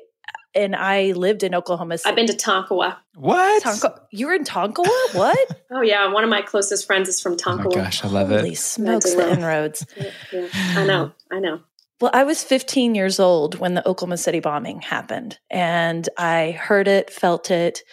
and 0.56 0.76
I 0.76 1.12
lived 1.12 1.44
in 1.44 1.54
Oklahoma 1.54 1.98
City. 1.98 2.10
I've 2.10 2.16
been 2.16 2.28
to 2.28 2.34
Tonkawa. 2.34 2.98
What? 3.16 3.62
Tonka- 3.62 4.00
you 4.12 4.28
were 4.28 4.34
in 4.34 4.46
Tonkawa? 4.46 5.14
What? 5.14 5.62
oh 5.72 5.82
yeah, 5.82 6.12
one 6.12 6.24
of 6.24 6.30
my 6.30 6.42
closest 6.42 6.88
friends 6.88 7.08
is 7.08 7.22
from 7.22 7.38
Tonkawa. 7.38 7.66
Oh 7.66 7.78
my 7.78 7.84
gosh, 7.84 8.04
I 8.04 8.08
love 8.08 8.30
Holy 8.30 8.54
it. 8.54 8.58
smokes, 8.58 9.14
the 9.14 9.32
inroads. 9.32 9.86
Yeah, 9.96 10.12
yeah. 10.32 10.48
I 10.54 10.86
know, 10.86 11.12
I 11.32 11.40
know. 11.40 11.60
Well, 12.02 12.12
I 12.14 12.26
was 12.26 12.44
15 12.44 12.94
years 12.94 13.20
old 13.22 13.58
when 13.58 13.74
the 13.74 13.88
Oklahoma 13.88 14.18
City 14.18 14.42
bombing 14.42 14.82
happened, 14.82 15.40
and 15.50 16.08
I 16.18 16.52
heard 16.52 16.90
it, 16.90 17.10
felt 17.10 17.50
it. 17.50 17.84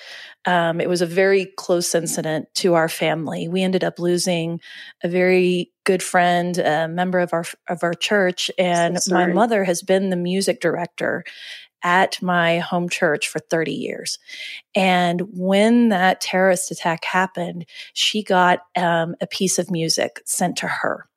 Um, 0.45 0.81
it 0.81 0.89
was 0.89 1.03
a 1.03 1.07
very 1.07 1.53
close 1.57 1.95
incident 1.95 2.49
to 2.57 2.75
our 2.75 2.89
family. 2.89 3.47
We 3.47 3.63
ended 3.63 3.85
up 3.85 4.01
losing 4.01 4.61
a 5.05 5.09
very 5.09 5.71
good 5.85 6.03
friend, 6.03 6.59
a 6.59 6.89
member 6.89 7.21
of 7.21 7.33
our 7.33 7.45
of 7.69 7.85
our 7.85 7.95
church, 7.95 8.51
and 8.59 9.01
So 9.01 9.15
my 9.15 9.27
mother 9.29 9.63
has 9.63 9.83
been 9.83 10.11
the 10.11 10.17
music 10.17 10.61
director 10.61 11.23
at 11.85 12.21
my 12.21 12.59
home 12.59 12.89
church 12.89 13.29
for 13.29 13.39
30 13.39 13.73
years. 13.73 14.19
And 14.75 15.23
when 15.33 15.89
that 15.91 16.21
terrorist 16.21 16.71
attack 16.71 17.05
happened, 17.05 17.67
she 17.93 18.23
got 18.23 18.61
um, 18.77 19.15
a 19.21 19.27
piece 19.27 19.59
of 19.59 19.71
music 19.71 20.23
sent 20.25 20.57
to 20.59 20.69
her 20.69 21.09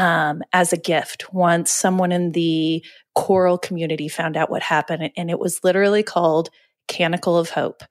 um, 0.00 0.42
as 0.54 0.72
a 0.72 0.78
gift 0.78 1.30
once 1.30 1.70
someone 1.70 2.10
in 2.10 2.32
the 2.32 2.82
choral 3.14 3.58
community 3.58 4.08
found 4.08 4.34
out 4.34 4.50
what 4.50 4.62
happened. 4.62 5.10
And 5.14 5.30
it 5.30 5.38
was 5.38 5.62
literally 5.62 6.02
called 6.02 6.48
Canticle 6.88 7.36
of 7.36 7.50
Hope. 7.50 7.82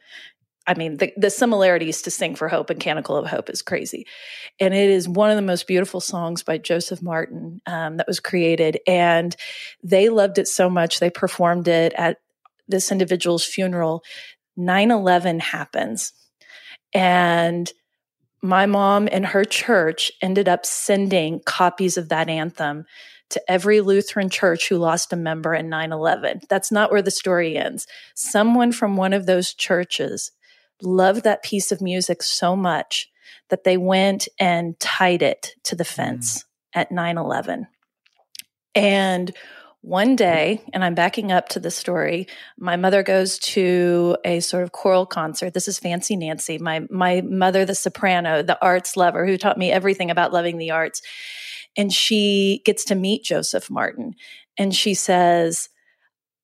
I 0.65 0.73
mean, 0.73 0.97
the, 0.97 1.13
the 1.17 1.29
similarities 1.29 2.01
to 2.01 2.11
Sing 2.11 2.35
for 2.35 2.47
Hope 2.47 2.71
and 2.71 2.79
Canticle 2.79 3.15
of 3.15 3.27
Hope 3.27 3.47
is 3.51 3.61
crazy. 3.61 4.07
And 4.59 4.73
it 4.73 4.89
is 4.89 5.07
one 5.07 5.29
of 5.29 5.35
the 5.35 5.43
most 5.43 5.67
beautiful 5.67 5.99
songs 5.99 6.41
by 6.41 6.57
Joseph 6.57 6.99
Martin 6.99 7.61
um, 7.67 7.97
that 7.97 8.07
was 8.07 8.19
created. 8.19 8.79
And 8.87 9.35
they 9.83 10.09
loved 10.09 10.39
it 10.39 10.47
so 10.47 10.67
much, 10.67 10.99
they 10.99 11.11
performed 11.11 11.67
it 11.67 11.93
at 11.95 12.17
this 12.67 12.91
individual's 12.91 13.45
funeral. 13.45 14.03
9 14.57 14.89
11 14.89 15.41
happens. 15.41 16.11
And 16.91 17.71
my 18.41 18.65
mom 18.65 19.07
and 19.11 19.25
her 19.27 19.43
church 19.43 20.11
ended 20.21 20.47
up 20.47 20.65
sending 20.65 21.41
copies 21.41 21.97
of 21.97 22.09
that 22.09 22.29
anthem 22.29 22.85
to 23.29 23.51
every 23.51 23.81
Lutheran 23.81 24.29
church 24.29 24.69
who 24.69 24.77
lost 24.77 25.13
a 25.13 25.15
member 25.15 25.53
in 25.53 25.69
9 25.69 25.91
11. 25.91 26.41
That's 26.49 26.71
not 26.71 26.91
where 26.91 27.01
the 27.01 27.11
story 27.11 27.57
ends. 27.57 27.85
Someone 28.15 28.71
from 28.71 28.97
one 28.97 29.13
of 29.13 29.25
those 29.25 29.53
churches 29.53 30.31
loved 30.81 31.23
that 31.23 31.43
piece 31.43 31.71
of 31.71 31.81
music 31.81 32.23
so 32.23 32.55
much 32.55 33.09
that 33.49 33.63
they 33.63 33.77
went 33.77 34.27
and 34.39 34.79
tied 34.79 35.21
it 35.21 35.53
to 35.63 35.75
the 35.75 35.83
mm. 35.83 35.93
fence 35.93 36.45
at 36.73 36.91
9 36.91 37.17
11. 37.17 37.67
And 38.75 39.35
one 39.81 40.15
day, 40.15 40.61
and 40.73 40.83
I'm 40.83 40.95
backing 40.95 41.31
up 41.31 41.49
to 41.49 41.59
the 41.59 41.71
story, 41.71 42.27
my 42.57 42.75
mother 42.75 43.01
goes 43.01 43.39
to 43.39 44.17
a 44.25 44.41
sort 44.41 44.63
of 44.63 44.71
choral 44.71 45.05
concert. 45.05 45.53
This 45.53 45.67
is 45.67 45.79
Fancy 45.79 46.15
Nancy, 46.15 46.57
my 46.57 46.81
my 46.89 47.21
mother, 47.21 47.65
the 47.65 47.75
soprano, 47.75 48.43
the 48.43 48.61
arts 48.61 48.97
lover, 48.97 49.25
who 49.25 49.37
taught 49.37 49.57
me 49.57 49.71
everything 49.71 50.11
about 50.11 50.33
loving 50.33 50.57
the 50.57 50.71
arts. 50.71 51.01
And 51.77 51.93
she 51.93 52.61
gets 52.65 52.83
to 52.85 52.95
meet 52.95 53.23
Joseph 53.23 53.69
Martin. 53.69 54.15
And 54.57 54.75
she 54.75 54.93
says, 54.93 55.69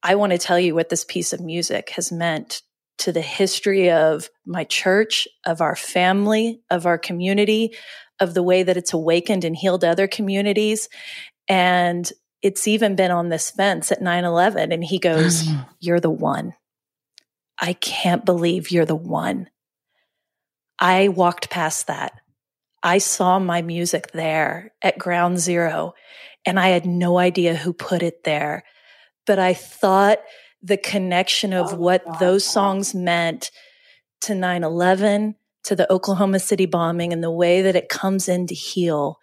I 0.02 0.16
want 0.16 0.32
to 0.32 0.38
tell 0.38 0.60
you 0.60 0.74
what 0.74 0.90
this 0.90 1.04
piece 1.04 1.34
of 1.34 1.42
music 1.42 1.90
has 1.92 2.12
meant 2.12 2.62
to 3.00 3.12
the 3.12 3.22
history 3.22 3.92
of 3.92 4.30
my 4.46 4.64
church, 4.64 5.28
of 5.46 5.60
our 5.60 5.76
family, 5.76 6.62
of 6.70 6.86
our 6.86 6.98
community, 6.98 7.76
of 8.22 8.34
the 8.34 8.44
way 8.44 8.64
that 8.64 8.78
it's 8.78 8.94
awakened 8.94 9.44
and 9.44 9.58
healed 9.58 9.84
other 9.84 10.08
communities. 10.08 10.88
And 11.50 12.10
it's 12.46 12.68
even 12.68 12.96
been 12.96 13.10
on 13.10 13.30
this 13.30 13.50
fence 13.50 13.92
at 13.92 14.04
9 14.04 14.24
11. 14.24 14.72
And 14.72 14.84
he 14.84 15.00
goes, 15.00 15.50
You're 15.80 16.00
the 16.00 16.12
one. 16.12 16.54
I 17.60 17.74
can't 17.74 18.24
believe 18.24 18.70
you're 18.70 18.86
the 18.86 18.96
one. 18.96 19.50
I 20.78 21.08
walked 21.08 21.50
past 21.50 21.88
that. 21.88 22.12
I 22.84 22.98
saw 22.98 23.40
my 23.40 23.62
music 23.62 24.12
there 24.12 24.74
at 24.82 25.00
ground 25.00 25.40
zero, 25.40 25.94
and 26.46 26.60
I 26.60 26.68
had 26.68 26.86
no 26.86 27.18
idea 27.18 27.56
who 27.56 27.72
put 27.72 28.04
it 28.04 28.26
there. 28.26 28.66
But 29.26 29.40
I 29.40 29.54
thought 29.54 30.20
the 30.62 30.76
connection 30.76 31.54
of 31.54 31.74
Oh 31.74 31.78
what 31.78 32.06
God, 32.06 32.20
those 32.20 32.46
songs 32.46 32.94
meant 32.94 33.52
to 34.22 34.36
9 34.36 34.66
11, 34.66 35.36
to 35.64 35.76
the 35.78 35.92
Oklahoma 35.92 36.40
City 36.40 36.66
bombing, 36.66 37.14
and 37.14 37.24
the 37.24 37.32
way 37.32 37.62
that 37.62 37.78
it 37.78 37.88
comes 37.88 38.28
in 38.28 38.48
to 38.48 38.54
heal. 38.54 39.18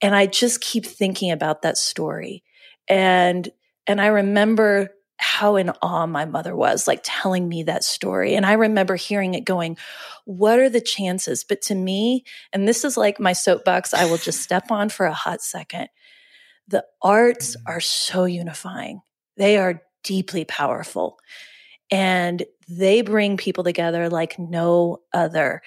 And 0.00 0.16
I 0.16 0.24
just 0.24 0.62
keep 0.62 0.86
thinking 0.86 1.30
about 1.30 1.60
that 1.62 1.76
story. 1.76 2.43
And 2.88 3.48
and 3.86 4.00
I 4.00 4.06
remember 4.06 4.90
how 5.16 5.56
in 5.56 5.70
awe 5.82 6.06
my 6.06 6.24
mother 6.24 6.54
was, 6.54 6.86
like 6.86 7.00
telling 7.02 7.48
me 7.48 7.62
that 7.62 7.84
story. 7.84 8.34
And 8.34 8.44
I 8.44 8.54
remember 8.54 8.96
hearing 8.96 9.34
it 9.34 9.44
going, 9.44 9.76
What 10.24 10.58
are 10.58 10.68
the 10.68 10.80
chances? 10.80 11.44
But 11.44 11.62
to 11.62 11.74
me, 11.74 12.24
and 12.52 12.66
this 12.66 12.84
is 12.84 12.96
like 12.96 13.20
my 13.20 13.32
soapbox, 13.32 13.94
I 13.94 14.06
will 14.06 14.18
just 14.18 14.42
step 14.42 14.70
on 14.70 14.88
for 14.88 15.06
a 15.06 15.14
hot 15.14 15.40
second. 15.40 15.88
The 16.68 16.84
arts 17.02 17.56
mm-hmm. 17.56 17.72
are 17.72 17.80
so 17.80 18.24
unifying, 18.24 19.02
they 19.36 19.56
are 19.56 19.82
deeply 20.02 20.44
powerful. 20.44 21.18
And 21.90 22.44
they 22.68 23.02
bring 23.02 23.36
people 23.36 23.64
together 23.64 24.08
like 24.08 24.38
no 24.38 25.00
other. 25.12 25.62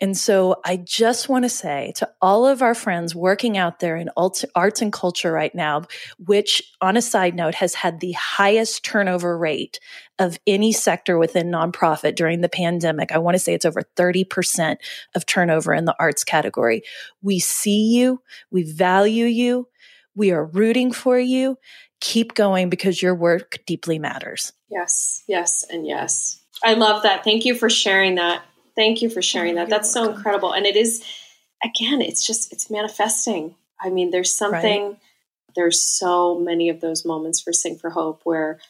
And 0.00 0.16
so 0.16 0.60
I 0.64 0.76
just 0.76 1.28
want 1.28 1.44
to 1.44 1.48
say 1.48 1.92
to 1.96 2.08
all 2.22 2.46
of 2.46 2.62
our 2.62 2.74
friends 2.74 3.14
working 3.14 3.58
out 3.58 3.80
there 3.80 3.96
in 3.96 4.10
arts 4.16 4.82
and 4.82 4.92
culture 4.92 5.32
right 5.32 5.54
now, 5.54 5.82
which 6.18 6.62
on 6.80 6.96
a 6.96 7.02
side 7.02 7.34
note 7.34 7.54
has 7.56 7.74
had 7.74 8.00
the 8.00 8.12
highest 8.12 8.84
turnover 8.84 9.36
rate 9.36 9.80
of 10.18 10.38
any 10.46 10.72
sector 10.72 11.18
within 11.18 11.48
nonprofit 11.48 12.14
during 12.14 12.40
the 12.40 12.48
pandemic. 12.48 13.12
I 13.12 13.18
want 13.18 13.34
to 13.34 13.40
say 13.40 13.54
it's 13.54 13.64
over 13.64 13.82
30% 13.96 14.76
of 15.14 15.26
turnover 15.26 15.74
in 15.74 15.84
the 15.84 15.96
arts 15.98 16.24
category. 16.24 16.82
We 17.22 17.38
see 17.40 17.96
you. 17.96 18.22
We 18.50 18.62
value 18.62 19.26
you. 19.26 19.68
We 20.14 20.32
are 20.32 20.44
rooting 20.44 20.92
for 20.92 21.18
you. 21.18 21.58
Keep 22.00 22.34
going 22.34 22.70
because 22.70 23.02
your 23.02 23.14
work 23.14 23.58
deeply 23.66 23.98
matters. 23.98 24.52
Yes, 24.70 25.24
yes, 25.26 25.64
and 25.68 25.86
yes. 25.86 26.40
I 26.62 26.74
love 26.74 27.02
that. 27.02 27.24
Thank 27.24 27.44
you 27.44 27.54
for 27.54 27.70
sharing 27.70 28.16
that. 28.16 28.42
Thank 28.76 29.02
you 29.02 29.10
for 29.10 29.22
sharing 29.22 29.56
that. 29.56 29.68
You're 29.68 29.78
That's 29.78 29.92
so 29.92 30.12
incredible. 30.12 30.52
And 30.52 30.66
it 30.66 30.76
is, 30.76 31.04
again, 31.64 32.00
it's 32.00 32.26
just, 32.26 32.52
it's 32.52 32.70
manifesting. 32.70 33.56
I 33.80 33.90
mean, 33.90 34.10
there's 34.10 34.32
something, 34.32 34.96
there's 35.56 35.82
so 35.82 36.38
many 36.38 36.68
of 36.68 36.80
those 36.80 37.04
moments 37.04 37.40
for 37.40 37.52
Sing 37.52 37.76
for 37.76 37.90
Hope 37.90 38.20
where, 38.24 38.60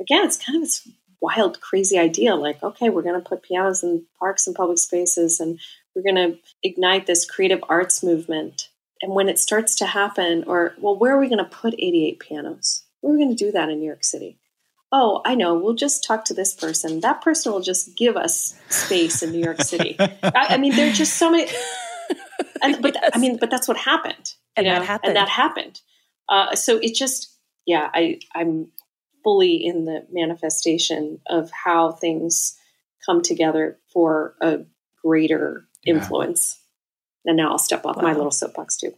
again, 0.00 0.24
it's 0.24 0.36
kind 0.36 0.56
of 0.56 0.62
this 0.62 0.86
wild, 1.20 1.60
crazy 1.60 1.98
idea 1.98 2.34
like, 2.34 2.62
okay, 2.62 2.90
we're 2.90 3.02
going 3.02 3.20
to 3.20 3.26
put 3.26 3.42
pianos 3.42 3.82
in 3.82 4.04
parks 4.18 4.46
and 4.46 4.54
public 4.54 4.78
spaces 4.78 5.40
and 5.40 5.58
we're 5.94 6.02
going 6.02 6.32
to 6.32 6.38
ignite 6.62 7.06
this 7.06 7.24
creative 7.24 7.64
arts 7.68 8.02
movement. 8.02 8.68
And 9.06 9.14
when 9.14 9.28
it 9.28 9.38
starts 9.38 9.76
to 9.76 9.86
happen, 9.86 10.44
or, 10.46 10.74
well, 10.78 10.98
where 10.98 11.14
are 11.14 11.20
we 11.20 11.28
going 11.28 11.38
to 11.38 11.44
put 11.44 11.74
88 11.74 12.18
pianos? 12.18 12.84
We're 13.02 13.16
going 13.16 13.34
to 13.34 13.44
do 13.44 13.52
that 13.52 13.68
in 13.68 13.78
New 13.78 13.86
York 13.86 14.04
City 14.04 14.38
oh, 14.92 15.20
I 15.24 15.34
know, 15.34 15.54
we'll 15.54 15.74
just 15.74 16.04
talk 16.04 16.24
to 16.26 16.34
this 16.34 16.54
person. 16.54 17.00
That 17.00 17.20
person 17.20 17.52
will 17.52 17.60
just 17.60 17.96
give 17.96 18.16
us 18.16 18.54
space 18.68 19.22
in 19.22 19.32
New 19.32 19.42
York 19.42 19.60
City. 19.60 19.96
I, 20.00 20.10
I 20.22 20.56
mean, 20.58 20.74
there 20.76 20.88
are 20.88 20.94
just 20.94 21.14
so 21.14 21.30
many. 21.30 21.50
And, 22.62 22.80
but 22.80 22.94
Yes. 22.94 23.10
I 23.12 23.18
mean, 23.18 23.36
but 23.36 23.50
that's 23.50 23.68
what 23.68 23.76
happened. 23.76 24.32
And 24.56 24.66
that 24.66 24.82
happened. 24.82 25.08
And 25.08 25.16
that 25.16 25.28
happened. 25.28 25.80
Uh, 26.26 26.54
so 26.54 26.78
it 26.78 26.94
just, 26.94 27.36
yeah, 27.66 27.90
I, 27.92 28.20
I'm 28.34 28.68
fully 29.22 29.56
in 29.56 29.84
the 29.84 30.06
manifestation 30.10 31.20
of 31.28 31.50
how 31.50 31.92
things 31.92 32.56
come 33.04 33.20
together 33.20 33.78
for 33.92 34.36
a 34.40 34.60
greater 35.04 35.68
Yeah. 35.84 35.94
influence. 35.94 36.58
And 37.26 37.36
now 37.36 37.50
I'll 37.50 37.58
step 37.58 37.84
off 37.84 37.96
my 38.00 38.12
little 38.12 38.30
soapbox 38.30 38.76
too. 38.76 38.94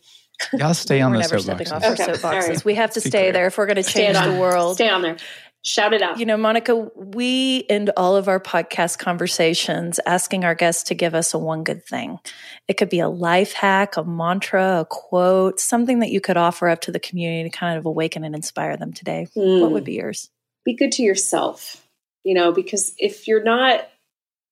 Y'all 0.53 0.75
stay 0.75 1.01
on 1.03 1.13
we're 1.13 1.19
those 1.23 1.31
never 1.33 1.43
stepping 1.43 1.73
off 1.73 1.83
soapboxes. 1.83 1.87
our 1.87 1.93
Okay, 1.93 2.13
soapboxes. 2.13 2.25
all 2.25 2.49
right. 2.49 2.65
We 2.65 2.75
have 2.75 2.91
to 2.93 3.01
Be 3.01 3.09
stay 3.09 3.21
clear. 3.23 3.33
there 3.33 3.47
if 3.47 3.59
we're 3.59 3.67
going 3.67 3.83
to 3.83 3.83
change 3.83 4.17
on- 4.17 4.35
the 4.35 4.41
world. 4.41 4.77
Stay 4.77 4.89
on 4.89 5.03
there. 5.03 5.17
Shout 5.63 5.93
it 5.93 6.03
out. 6.03 6.19
You 6.21 6.25
know, 6.25 6.37
Monica, 6.37 6.77
we 6.95 7.67
end 7.69 7.91
all 7.97 8.15
of 8.17 8.29
our 8.29 8.39
podcast 8.39 8.99
conversations 8.99 9.99
asking 10.07 10.45
our 10.45 10.55
guests 10.55 10.85
to 10.85 10.95
give 10.95 11.15
us 11.17 11.35
a 11.35 11.39
one 11.39 11.65
good 11.65 11.85
thing. 11.85 12.21
It 12.69 12.75
could 12.75 12.89
be 12.89 13.01
a 13.01 13.09
life 13.09 13.53
hack, 13.55 13.97
a 13.97 14.05
mantra, 14.05 14.81
a 14.81 14.85
quote, 14.89 15.59
something 15.59 15.99
that 15.99 16.11
you 16.11 16.21
could 16.21 16.37
offer 16.37 16.69
up 16.69 16.81
to 16.83 16.93
the 16.93 17.01
community 17.01 17.51
to 17.51 17.55
kind 17.57 17.77
of 17.77 17.87
awaken 17.87 18.23
and 18.23 18.37
inspire 18.37 18.77
them 18.77 18.93
today. 18.93 19.27
What 19.35 19.67
Hmm. 19.69 19.73
would 19.73 19.85
be 19.85 19.95
yours? 19.95 20.31
be 20.65 20.75
good 20.75 20.93
to 20.93 21.03
yourself, 21.03 21.85
you 22.25 22.35
know, 22.35 22.53
because 22.53 22.93
if 22.99 23.27
you're 23.27 23.43
not 23.43 23.89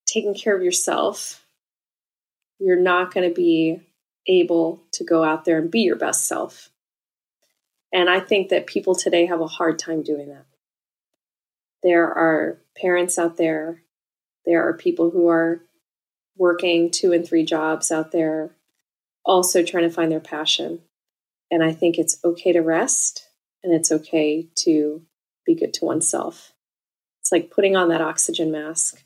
taking 0.07 0.35
care 0.35 0.57
of 0.57 0.63
yourself, 0.63 1.46
you're 2.59 2.81
not 2.81 3.13
going 3.13 3.29
to 3.29 3.35
be 3.35 3.81
able 4.27 4.83
to 4.93 5.05
go 5.05 5.23
out 5.23 5.45
there 5.45 5.59
and 5.59 5.71
be 5.71 5.81
your 5.81 5.97
best 5.97 6.27
self. 6.27 6.71
And 7.93 8.11
I 8.11 8.21
think 8.21 8.49
that 8.49 8.67
people 8.67 8.95
today 8.95 9.27
have 9.27 9.41
a 9.41 9.47
hard 9.47 9.79
time 9.79 10.03
doing 10.03 10.29
that. 10.29 10.47
There 11.83 12.07
are 12.07 12.59
parents 12.77 13.19
out 13.19 13.37
there, 13.37 13.83
there 14.45 14.69
are 14.69 14.75
people 14.75 15.11
who 15.11 15.29
are 15.29 15.63
working 16.37 16.91
two 16.91 17.13
and 17.13 17.27
three 17.27 17.45
jobs 17.45 17.91
out 17.91 18.13
there, 18.13 18.51
also 19.25 19.63
trying 19.63 19.89
to 19.89 19.95
find 19.95 20.11
their 20.11 20.21
passion. 20.21 20.81
And 21.51 21.63
I 21.63 21.73
think 21.73 21.99
it's 21.99 22.19
okay 22.25 22.53
to 22.53 22.61
rest 22.61 23.29
and 23.63 23.73
it's 23.73 23.93
okay 23.93 24.49
to 24.57 25.03
be 25.45 25.55
good 25.55 25.73
to 25.75 25.85
oneself. 25.85 26.53
It's 27.21 27.33
like 27.33 27.51
putting 27.51 27.77
on 27.77 27.89
that 27.89 28.01
oxygen 28.01 28.51
mask. 28.51 29.03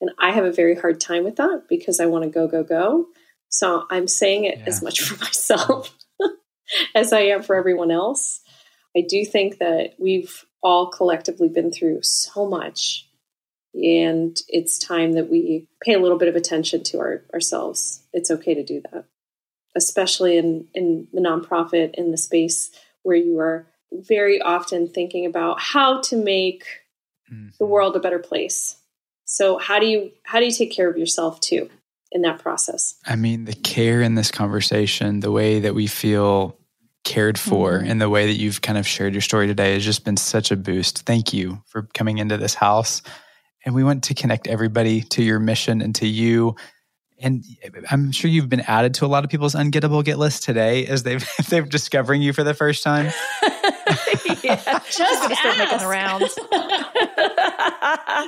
And 0.00 0.10
I 0.18 0.30
have 0.30 0.44
a 0.44 0.52
very 0.52 0.74
hard 0.74 1.00
time 1.00 1.24
with 1.24 1.36
that 1.36 1.64
because 1.68 2.00
I 2.00 2.06
want 2.06 2.24
to 2.24 2.30
go, 2.30 2.46
go, 2.46 2.62
go. 2.62 3.06
So 3.48 3.86
I'm 3.90 4.06
saying 4.06 4.44
it 4.44 4.58
yeah. 4.58 4.64
as 4.66 4.82
much 4.82 5.00
for 5.06 5.18
myself 5.22 5.94
as 6.94 7.12
I 7.12 7.20
am 7.20 7.42
for 7.42 7.56
everyone 7.56 7.90
else. 7.90 8.40
I 8.96 9.04
do 9.06 9.24
think 9.24 9.58
that 9.58 9.94
we've 9.98 10.44
all 10.62 10.90
collectively 10.90 11.48
been 11.48 11.70
through 11.70 12.02
so 12.02 12.46
much. 12.46 13.06
And 13.74 14.36
it's 14.48 14.78
time 14.78 15.12
that 15.12 15.30
we 15.30 15.68
pay 15.82 15.94
a 15.94 16.00
little 16.00 16.18
bit 16.18 16.28
of 16.28 16.36
attention 16.36 16.82
to 16.84 16.98
our, 16.98 17.22
ourselves. 17.32 18.02
It's 18.12 18.30
okay 18.30 18.54
to 18.54 18.64
do 18.64 18.82
that, 18.90 19.04
especially 19.76 20.36
in, 20.36 20.66
in 20.74 21.06
the 21.12 21.20
nonprofit, 21.20 21.94
in 21.94 22.10
the 22.10 22.16
space 22.16 22.70
where 23.02 23.16
you 23.16 23.38
are 23.38 23.66
very 23.92 24.40
often 24.40 24.88
thinking 24.88 25.26
about 25.26 25.60
how 25.60 26.00
to 26.02 26.16
make 26.16 26.64
mm-hmm. 27.32 27.48
the 27.58 27.66
world 27.66 27.94
a 27.94 28.00
better 28.00 28.18
place. 28.18 28.77
So 29.30 29.58
how 29.58 29.78
do 29.78 29.86
you 29.86 30.10
how 30.22 30.40
do 30.40 30.46
you 30.46 30.50
take 30.50 30.72
care 30.72 30.90
of 30.90 30.96
yourself 30.96 31.38
too 31.40 31.68
in 32.10 32.22
that 32.22 32.38
process? 32.40 32.94
I 33.06 33.14
mean, 33.14 33.44
the 33.44 33.52
care 33.52 34.00
in 34.00 34.14
this 34.14 34.30
conversation, 34.30 35.20
the 35.20 35.30
way 35.30 35.60
that 35.60 35.74
we 35.74 35.86
feel 35.86 36.58
cared 37.04 37.38
for 37.38 37.72
mm-hmm. 37.72 37.90
and 37.90 38.00
the 38.00 38.08
way 38.08 38.26
that 38.26 38.38
you've 38.38 38.62
kind 38.62 38.78
of 38.78 38.86
shared 38.86 39.12
your 39.12 39.20
story 39.20 39.46
today 39.46 39.74
has 39.74 39.84
just 39.84 40.02
been 40.02 40.16
such 40.16 40.50
a 40.50 40.56
boost. 40.56 41.00
Thank 41.00 41.34
you 41.34 41.62
for 41.66 41.82
coming 41.92 42.18
into 42.18 42.38
this 42.38 42.54
house. 42.54 43.02
And 43.66 43.74
we 43.74 43.84
want 43.84 44.04
to 44.04 44.14
connect 44.14 44.46
everybody 44.46 45.02
to 45.02 45.22
your 45.22 45.38
mission 45.38 45.82
and 45.82 45.94
to 45.96 46.06
you. 46.06 46.56
And 47.20 47.44
I'm 47.90 48.12
sure 48.12 48.30
you've 48.30 48.48
been 48.48 48.60
added 48.60 48.94
to 48.94 49.04
a 49.04 49.08
lot 49.08 49.24
of 49.24 49.30
people's 49.30 49.54
ungettable 49.54 50.02
get 50.02 50.18
list 50.18 50.44
today 50.44 50.86
as 50.86 51.02
they've 51.02 51.26
they're 51.50 51.62
discovering 51.62 52.22
you 52.22 52.32
for 52.32 52.44
the 52.44 52.54
first 52.54 52.82
time. 52.82 53.12
yeah, 54.98 55.06
just 55.06 55.22
gonna 55.22 55.36
start 55.36 55.58
making 55.58 55.78
the 55.78 55.86
rounds. 55.86 56.34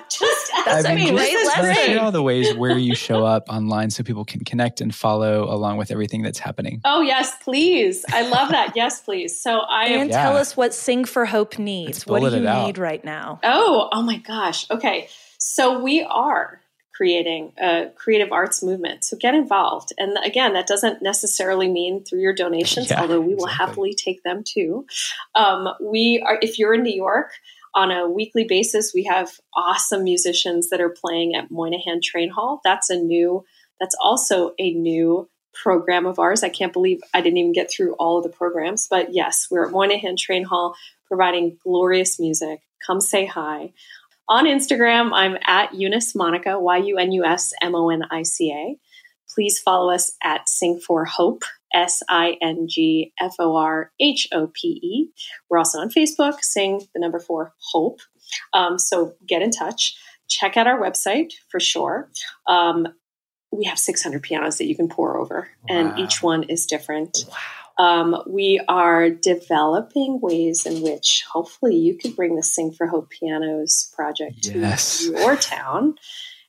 just 0.08 0.52
ask 0.66 0.88
I 0.88 0.94
mean, 0.94 1.14
me. 1.14 1.32
Just 1.32 1.56
share 1.56 2.00
all 2.00 2.12
the 2.12 2.22
ways 2.22 2.54
where 2.54 2.76
you 2.78 2.94
show 2.94 3.24
up 3.24 3.48
online 3.48 3.90
so 3.90 4.02
people 4.02 4.24
can 4.24 4.44
connect 4.44 4.80
and 4.80 4.94
follow 4.94 5.44
along 5.44 5.76
with 5.76 5.90
everything 5.90 6.22
that's 6.22 6.38
happening. 6.38 6.80
Oh 6.84 7.00
yes, 7.00 7.34
please. 7.42 8.04
I 8.08 8.28
love 8.28 8.50
that. 8.50 8.72
yes, 8.76 9.00
please. 9.00 9.40
So 9.40 9.61
I 9.61 9.86
and 9.86 10.11
yeah. 10.11 10.22
tell 10.22 10.36
us 10.36 10.56
what 10.56 10.74
Sing 10.74 11.04
for 11.04 11.24
Hope 11.24 11.58
needs. 11.58 12.06
What 12.06 12.20
do 12.20 12.36
you 12.36 12.42
need 12.42 12.78
right 12.78 13.04
now? 13.04 13.40
Oh, 13.42 13.88
oh 13.92 14.02
my 14.02 14.18
gosh. 14.18 14.70
Okay, 14.70 15.08
so 15.38 15.80
we 15.80 16.02
are 16.02 16.59
creating 17.01 17.51
a 17.59 17.86
creative 17.96 18.30
arts 18.30 18.62
movement. 18.62 19.05
So 19.05 19.16
get 19.16 19.34
involved. 19.34 19.94
And 19.96 20.18
again, 20.22 20.53
that 20.53 20.66
doesn't 20.66 21.01
necessarily 21.01 21.66
mean 21.66 22.05
through 22.05 22.20
your 22.20 22.34
donations, 22.34 22.90
yeah, 22.90 23.01
although 23.01 23.22
we 23.22 23.34
will 23.34 23.46
exactly. 23.46 23.66
happily 23.66 23.94
take 23.94 24.22
them 24.22 24.44
too. 24.44 24.84
Um, 25.34 25.66
we 25.80 26.22
are, 26.26 26.38
if 26.42 26.59
you're 26.59 26.74
in 26.74 26.82
New 26.82 26.94
York, 26.94 27.30
on 27.74 27.90
a 27.90 28.07
weekly 28.07 28.44
basis, 28.44 28.92
we 28.94 29.05
have 29.05 29.30
awesome 29.57 30.05
musicians 30.05 30.68
that 30.68 30.82
are 30.82 30.90
playing 30.90 31.34
at 31.34 31.51
Moynihan 31.51 32.03
Train 32.03 32.28
Hall. 32.28 32.61
That's 32.64 32.90
a 32.90 32.96
new, 32.96 33.46
that's 33.80 33.96
also 33.98 34.53
a 34.59 34.74
new 34.74 35.26
program 35.55 36.05
of 36.05 36.18
ours. 36.18 36.42
I 36.42 36.51
can't 36.51 36.74
believe 36.74 37.01
I 37.14 37.22
didn't 37.22 37.38
even 37.38 37.55
get 37.55 37.70
through 37.70 37.94
all 37.94 38.18
of 38.18 38.24
the 38.24 38.28
programs, 38.28 38.88
but 38.90 39.14
yes, 39.14 39.46
we're 39.51 39.64
at 39.64 39.72
Moynihan 39.72 40.16
Train 40.16 40.44
Hall 40.44 40.74
providing 41.07 41.57
glorious 41.64 42.20
music. 42.20 42.61
Come 42.86 43.01
say 43.01 43.24
hi. 43.24 43.72
On 44.31 44.47
Instagram, 44.47 45.11
I'm 45.12 45.37
at 45.45 45.74
Yunus 45.74 46.14
Monica, 46.14 46.57
Y 46.61 46.76
U 46.76 46.99
N 46.99 47.11
U 47.11 47.24
S 47.24 47.53
M 47.61 47.74
O 47.74 47.91
N 47.91 48.05
I 48.12 48.22
C 48.22 48.53
A. 48.53 48.78
Please 49.35 49.59
follow 49.59 49.93
us 49.93 50.12
at 50.22 50.49
Sing 50.49 50.78
for 50.78 51.05
Hope, 51.05 51.43
S 51.74 52.01
I 52.09 52.37
N 52.41 52.68
G 52.68 53.12
F 53.20 53.35
O 53.41 53.57
R 53.57 53.91
H 53.99 54.28
O 54.31 54.49
P 54.55 54.68
E. 54.68 55.09
We're 55.49 55.59
also 55.59 55.81
on 55.81 55.91
Facebook, 55.91 56.45
Sing 56.45 56.81
the 56.95 57.01
number 57.01 57.18
four 57.18 57.55
Hope. 57.72 57.99
Um, 58.53 58.78
so 58.78 59.14
get 59.26 59.43
in 59.43 59.51
touch. 59.51 59.97
Check 60.28 60.57
out 60.57 60.68
our 60.68 60.81
website 60.81 61.33
for 61.49 61.59
sure. 61.59 62.09
Um, 62.47 62.87
we 63.51 63.64
have 63.64 63.81
600 63.81 64.22
pianos 64.22 64.59
that 64.59 64.68
you 64.68 64.76
can 64.76 64.89
pour 64.89 65.18
over, 65.18 65.49
wow. 65.68 65.76
and 65.76 65.99
each 65.99 66.22
one 66.22 66.45
is 66.45 66.66
different. 66.66 67.24
Wow. 67.28 67.59
Um, 67.81 68.22
we 68.26 68.61
are 68.68 69.09
developing 69.09 70.20
ways 70.20 70.66
in 70.66 70.83
which 70.83 71.24
hopefully 71.33 71.76
you 71.76 71.97
could 71.97 72.14
bring 72.14 72.37
the 72.37 72.43
Sing 72.43 72.72
for 72.72 72.87
Hope 72.87 73.09
Pianos 73.09 73.91
project 73.97 74.47
yes. 74.47 74.99
to 74.99 75.12
your 75.12 75.35
town. 75.37 75.95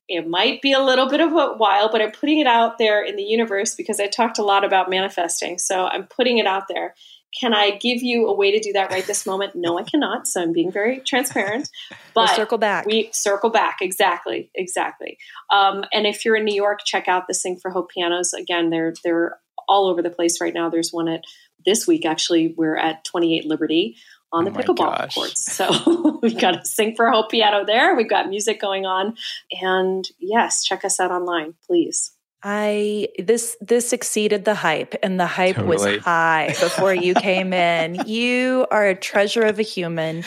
It 0.10 0.28
might 0.28 0.62
be 0.62 0.74
a 0.74 0.84
little 0.84 1.08
bit 1.08 1.22
of 1.22 1.32
a 1.32 1.54
while, 1.54 1.90
but 1.90 2.02
I'm 2.02 2.12
putting 2.12 2.40
it 2.40 2.48
out 2.48 2.78
there 2.78 3.02
in 3.02 3.16
the 3.16 3.24
universe 3.24 3.76
because 3.76 4.02
I 4.02 4.08
talked 4.08 4.40
a 4.40 4.44
lot 4.44 4.66
about 4.66 4.90
manifesting. 4.90 5.58
So 5.58 5.86
I'm 5.86 6.06
putting 6.06 6.38
it 6.38 6.46
out 6.46 6.68
there. 6.68 6.96
Can 7.40 7.54
I 7.54 7.78
give 7.78 8.04
you 8.04 8.28
a 8.28 8.36
way 8.36 8.52
to 8.52 8.60
do 8.60 8.74
that 8.74 8.92
right 8.92 9.08
this 9.08 9.26
moment? 9.26 9.54
No, 9.56 9.80
I 9.80 9.84
cannot. 9.84 10.28
So 10.28 10.42
I'm 10.42 10.52
being 10.52 10.70
very 10.70 11.00
transparent. 11.00 11.70
But 12.14 12.28
we'll 12.28 12.36
circle 12.36 12.58
back. 12.58 12.86
We 12.86 13.10
circle 13.14 13.50
back. 13.50 13.78
Exactly. 13.80 14.52
Exactly. 14.54 15.18
Um, 15.50 15.86
and 15.94 16.06
if 16.06 16.26
you're 16.26 16.36
in 16.36 16.44
New 16.44 16.54
York, 16.54 16.80
check 16.84 17.08
out 17.08 17.30
the 17.30 17.34
Sing 17.34 17.56
for 17.56 17.72
Hope 17.72 17.90
pianos. 17.90 18.34
Again, 18.34 18.70
they're 18.70 18.94
they're 19.02 19.38
all 19.68 19.88
over 19.88 20.02
the 20.02 20.10
place 20.10 20.42
right 20.42 20.54
now. 20.54 20.70
There's 20.70 20.92
one 20.92 21.08
at 21.08 21.24
this 21.66 21.88
week, 21.88 22.06
actually, 22.06 22.54
we're 22.58 22.78
at 22.78 23.04
28 23.06 23.46
Liberty 23.46 23.98
on 24.32 24.48
oh 24.48 24.52
the 24.52 24.58
oh 24.58 24.64
pickleball 24.64 24.98
gosh. 24.98 25.16
courts. 25.16 25.54
So 25.54 26.20
we've 26.24 26.40
got 26.40 26.62
a 26.62 26.66
Sing 26.66 26.96
for 26.96 27.06
a 27.06 27.12
whole 27.12 27.28
piano 27.28 27.66
there. 27.66 27.96
We've 27.96 28.10
got 28.10 28.30
music 28.30 28.60
going 28.60 28.86
on. 28.86 29.16
And 29.62 30.08
yes, 30.20 30.64
check 30.64 30.86
us 30.86 31.00
out 31.00 31.12
online, 31.12 31.56
please. 31.68 32.12
I 32.44 33.10
this 33.20 33.56
this 33.62 33.94
exceeded 33.94 34.46
the 34.46 34.56
hype 34.56 34.96
and 35.04 35.20
the 35.20 35.28
hype 35.28 35.58
totally. 35.58 35.98
was 35.98 36.04
high 36.04 36.48
before 36.60 36.94
you 36.94 37.14
came 37.16 37.54
in. 37.54 38.08
You 38.08 38.66
are 38.72 38.88
a 38.88 38.96
treasure 38.96 39.44
of 39.44 39.60
a 39.60 39.64
human. 39.64 40.24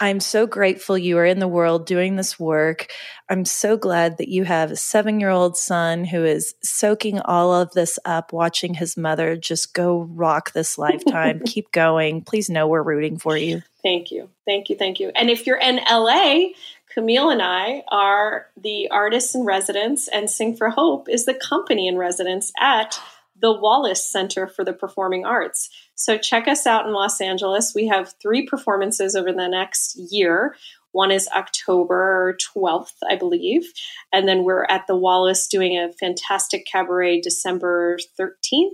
I'm 0.00 0.20
so 0.20 0.46
grateful 0.46 0.96
you 0.96 1.18
are 1.18 1.26
in 1.26 1.40
the 1.40 1.48
world 1.48 1.84
doing 1.84 2.16
this 2.16 2.40
work. 2.40 2.90
I'm 3.28 3.44
so 3.44 3.76
glad 3.76 4.16
that 4.16 4.28
you 4.28 4.44
have 4.44 4.70
a 4.70 4.74
7-year-old 4.74 5.58
son 5.58 6.04
who 6.04 6.24
is 6.24 6.54
soaking 6.62 7.20
all 7.20 7.52
of 7.52 7.70
this 7.72 7.98
up 8.06 8.32
watching 8.32 8.72
his 8.72 8.96
mother 8.96 9.36
just 9.36 9.74
go 9.74 10.00
rock 10.00 10.52
this 10.52 10.78
lifetime. 10.78 11.40
Keep 11.46 11.70
going. 11.72 12.22
Please 12.22 12.48
know 12.48 12.66
we're 12.66 12.82
rooting 12.82 13.18
for 13.18 13.36
you. 13.36 13.62
Thank 13.82 14.10
you. 14.10 14.30
Thank 14.46 14.70
you. 14.70 14.76
Thank 14.76 15.00
you. 15.00 15.12
And 15.14 15.28
if 15.28 15.46
you're 15.46 15.60
in 15.60 15.76
LA, 15.76 16.48
Camille 16.92 17.30
and 17.30 17.40
I 17.40 17.84
are 17.88 18.46
the 18.56 18.88
artists 18.90 19.34
in 19.34 19.44
residence, 19.44 20.08
and 20.08 20.28
Sing 20.28 20.56
for 20.56 20.70
Hope 20.70 21.08
is 21.08 21.24
the 21.24 21.34
company 21.34 21.86
in 21.86 21.96
residence 21.96 22.52
at 22.60 23.00
the 23.40 23.52
Wallis 23.52 24.04
Center 24.04 24.46
for 24.46 24.64
the 24.64 24.72
Performing 24.72 25.24
Arts. 25.24 25.70
So 25.94 26.18
check 26.18 26.48
us 26.48 26.66
out 26.66 26.86
in 26.86 26.92
Los 26.92 27.20
Angeles. 27.20 27.72
We 27.74 27.86
have 27.86 28.14
three 28.20 28.46
performances 28.46 29.14
over 29.14 29.32
the 29.32 29.48
next 29.48 29.96
year. 29.96 30.56
One 30.92 31.12
is 31.12 31.28
October 31.28 32.36
12th, 32.54 32.96
I 33.08 33.16
believe. 33.16 33.72
And 34.12 34.26
then 34.26 34.42
we're 34.42 34.64
at 34.64 34.86
the 34.86 34.96
Wallis 34.96 35.46
doing 35.46 35.78
a 35.78 35.92
fantastic 35.92 36.66
cabaret 36.66 37.20
December 37.20 37.98
13th. 38.18 38.70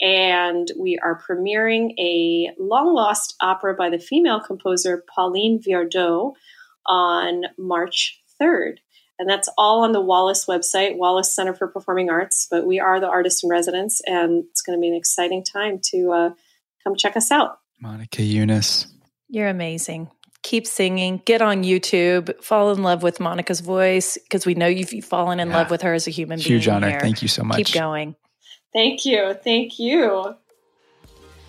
And 0.00 0.70
we 0.78 0.96
are 1.02 1.20
premiering 1.20 1.98
a 1.98 2.52
long 2.56 2.94
lost 2.94 3.34
opera 3.40 3.74
by 3.74 3.90
the 3.90 3.98
female 3.98 4.38
composer 4.38 5.04
Pauline 5.12 5.60
Viardot 5.60 6.34
on 6.88 7.44
March 7.56 8.20
3rd. 8.40 8.76
And 9.18 9.28
that's 9.28 9.48
all 9.58 9.82
on 9.82 9.92
the 9.92 10.00
Wallis 10.00 10.46
website, 10.46 10.96
Wallis 10.96 11.34
Center 11.34 11.52
for 11.52 11.66
Performing 11.66 12.08
Arts. 12.08 12.46
But 12.50 12.66
we 12.66 12.78
are 12.78 13.00
the 13.00 13.08
artists 13.08 13.42
in 13.42 13.50
residence, 13.50 14.00
and 14.06 14.44
it's 14.50 14.62
going 14.62 14.78
to 14.78 14.80
be 14.80 14.88
an 14.88 14.94
exciting 14.94 15.42
time 15.44 15.80
to 15.90 16.12
uh, 16.12 16.30
come 16.84 16.94
check 16.96 17.16
us 17.16 17.32
out. 17.32 17.58
Monica 17.80 18.22
Yunus. 18.22 18.86
You're 19.28 19.48
amazing. 19.48 20.08
Keep 20.42 20.66
singing. 20.66 21.20
Get 21.24 21.42
on 21.42 21.64
YouTube. 21.64 22.42
Fall 22.42 22.70
in 22.70 22.82
love 22.82 23.02
with 23.02 23.18
Monica's 23.18 23.60
voice 23.60 24.16
because 24.22 24.46
we 24.46 24.54
know 24.54 24.66
you've 24.66 25.04
fallen 25.04 25.40
in 25.40 25.48
yeah. 25.48 25.56
love 25.56 25.70
with 25.70 25.82
her 25.82 25.94
as 25.94 26.06
a 26.06 26.10
human 26.10 26.38
Huge 26.38 26.46
being. 26.46 26.60
Huge 26.60 26.68
honor. 26.68 26.90
Here. 26.90 27.00
Thank 27.00 27.20
you 27.20 27.28
so 27.28 27.42
much. 27.42 27.56
Keep 27.56 27.74
going. 27.74 28.14
Thank 28.72 29.04
you. 29.04 29.34
Thank 29.34 29.78
you. 29.78 30.36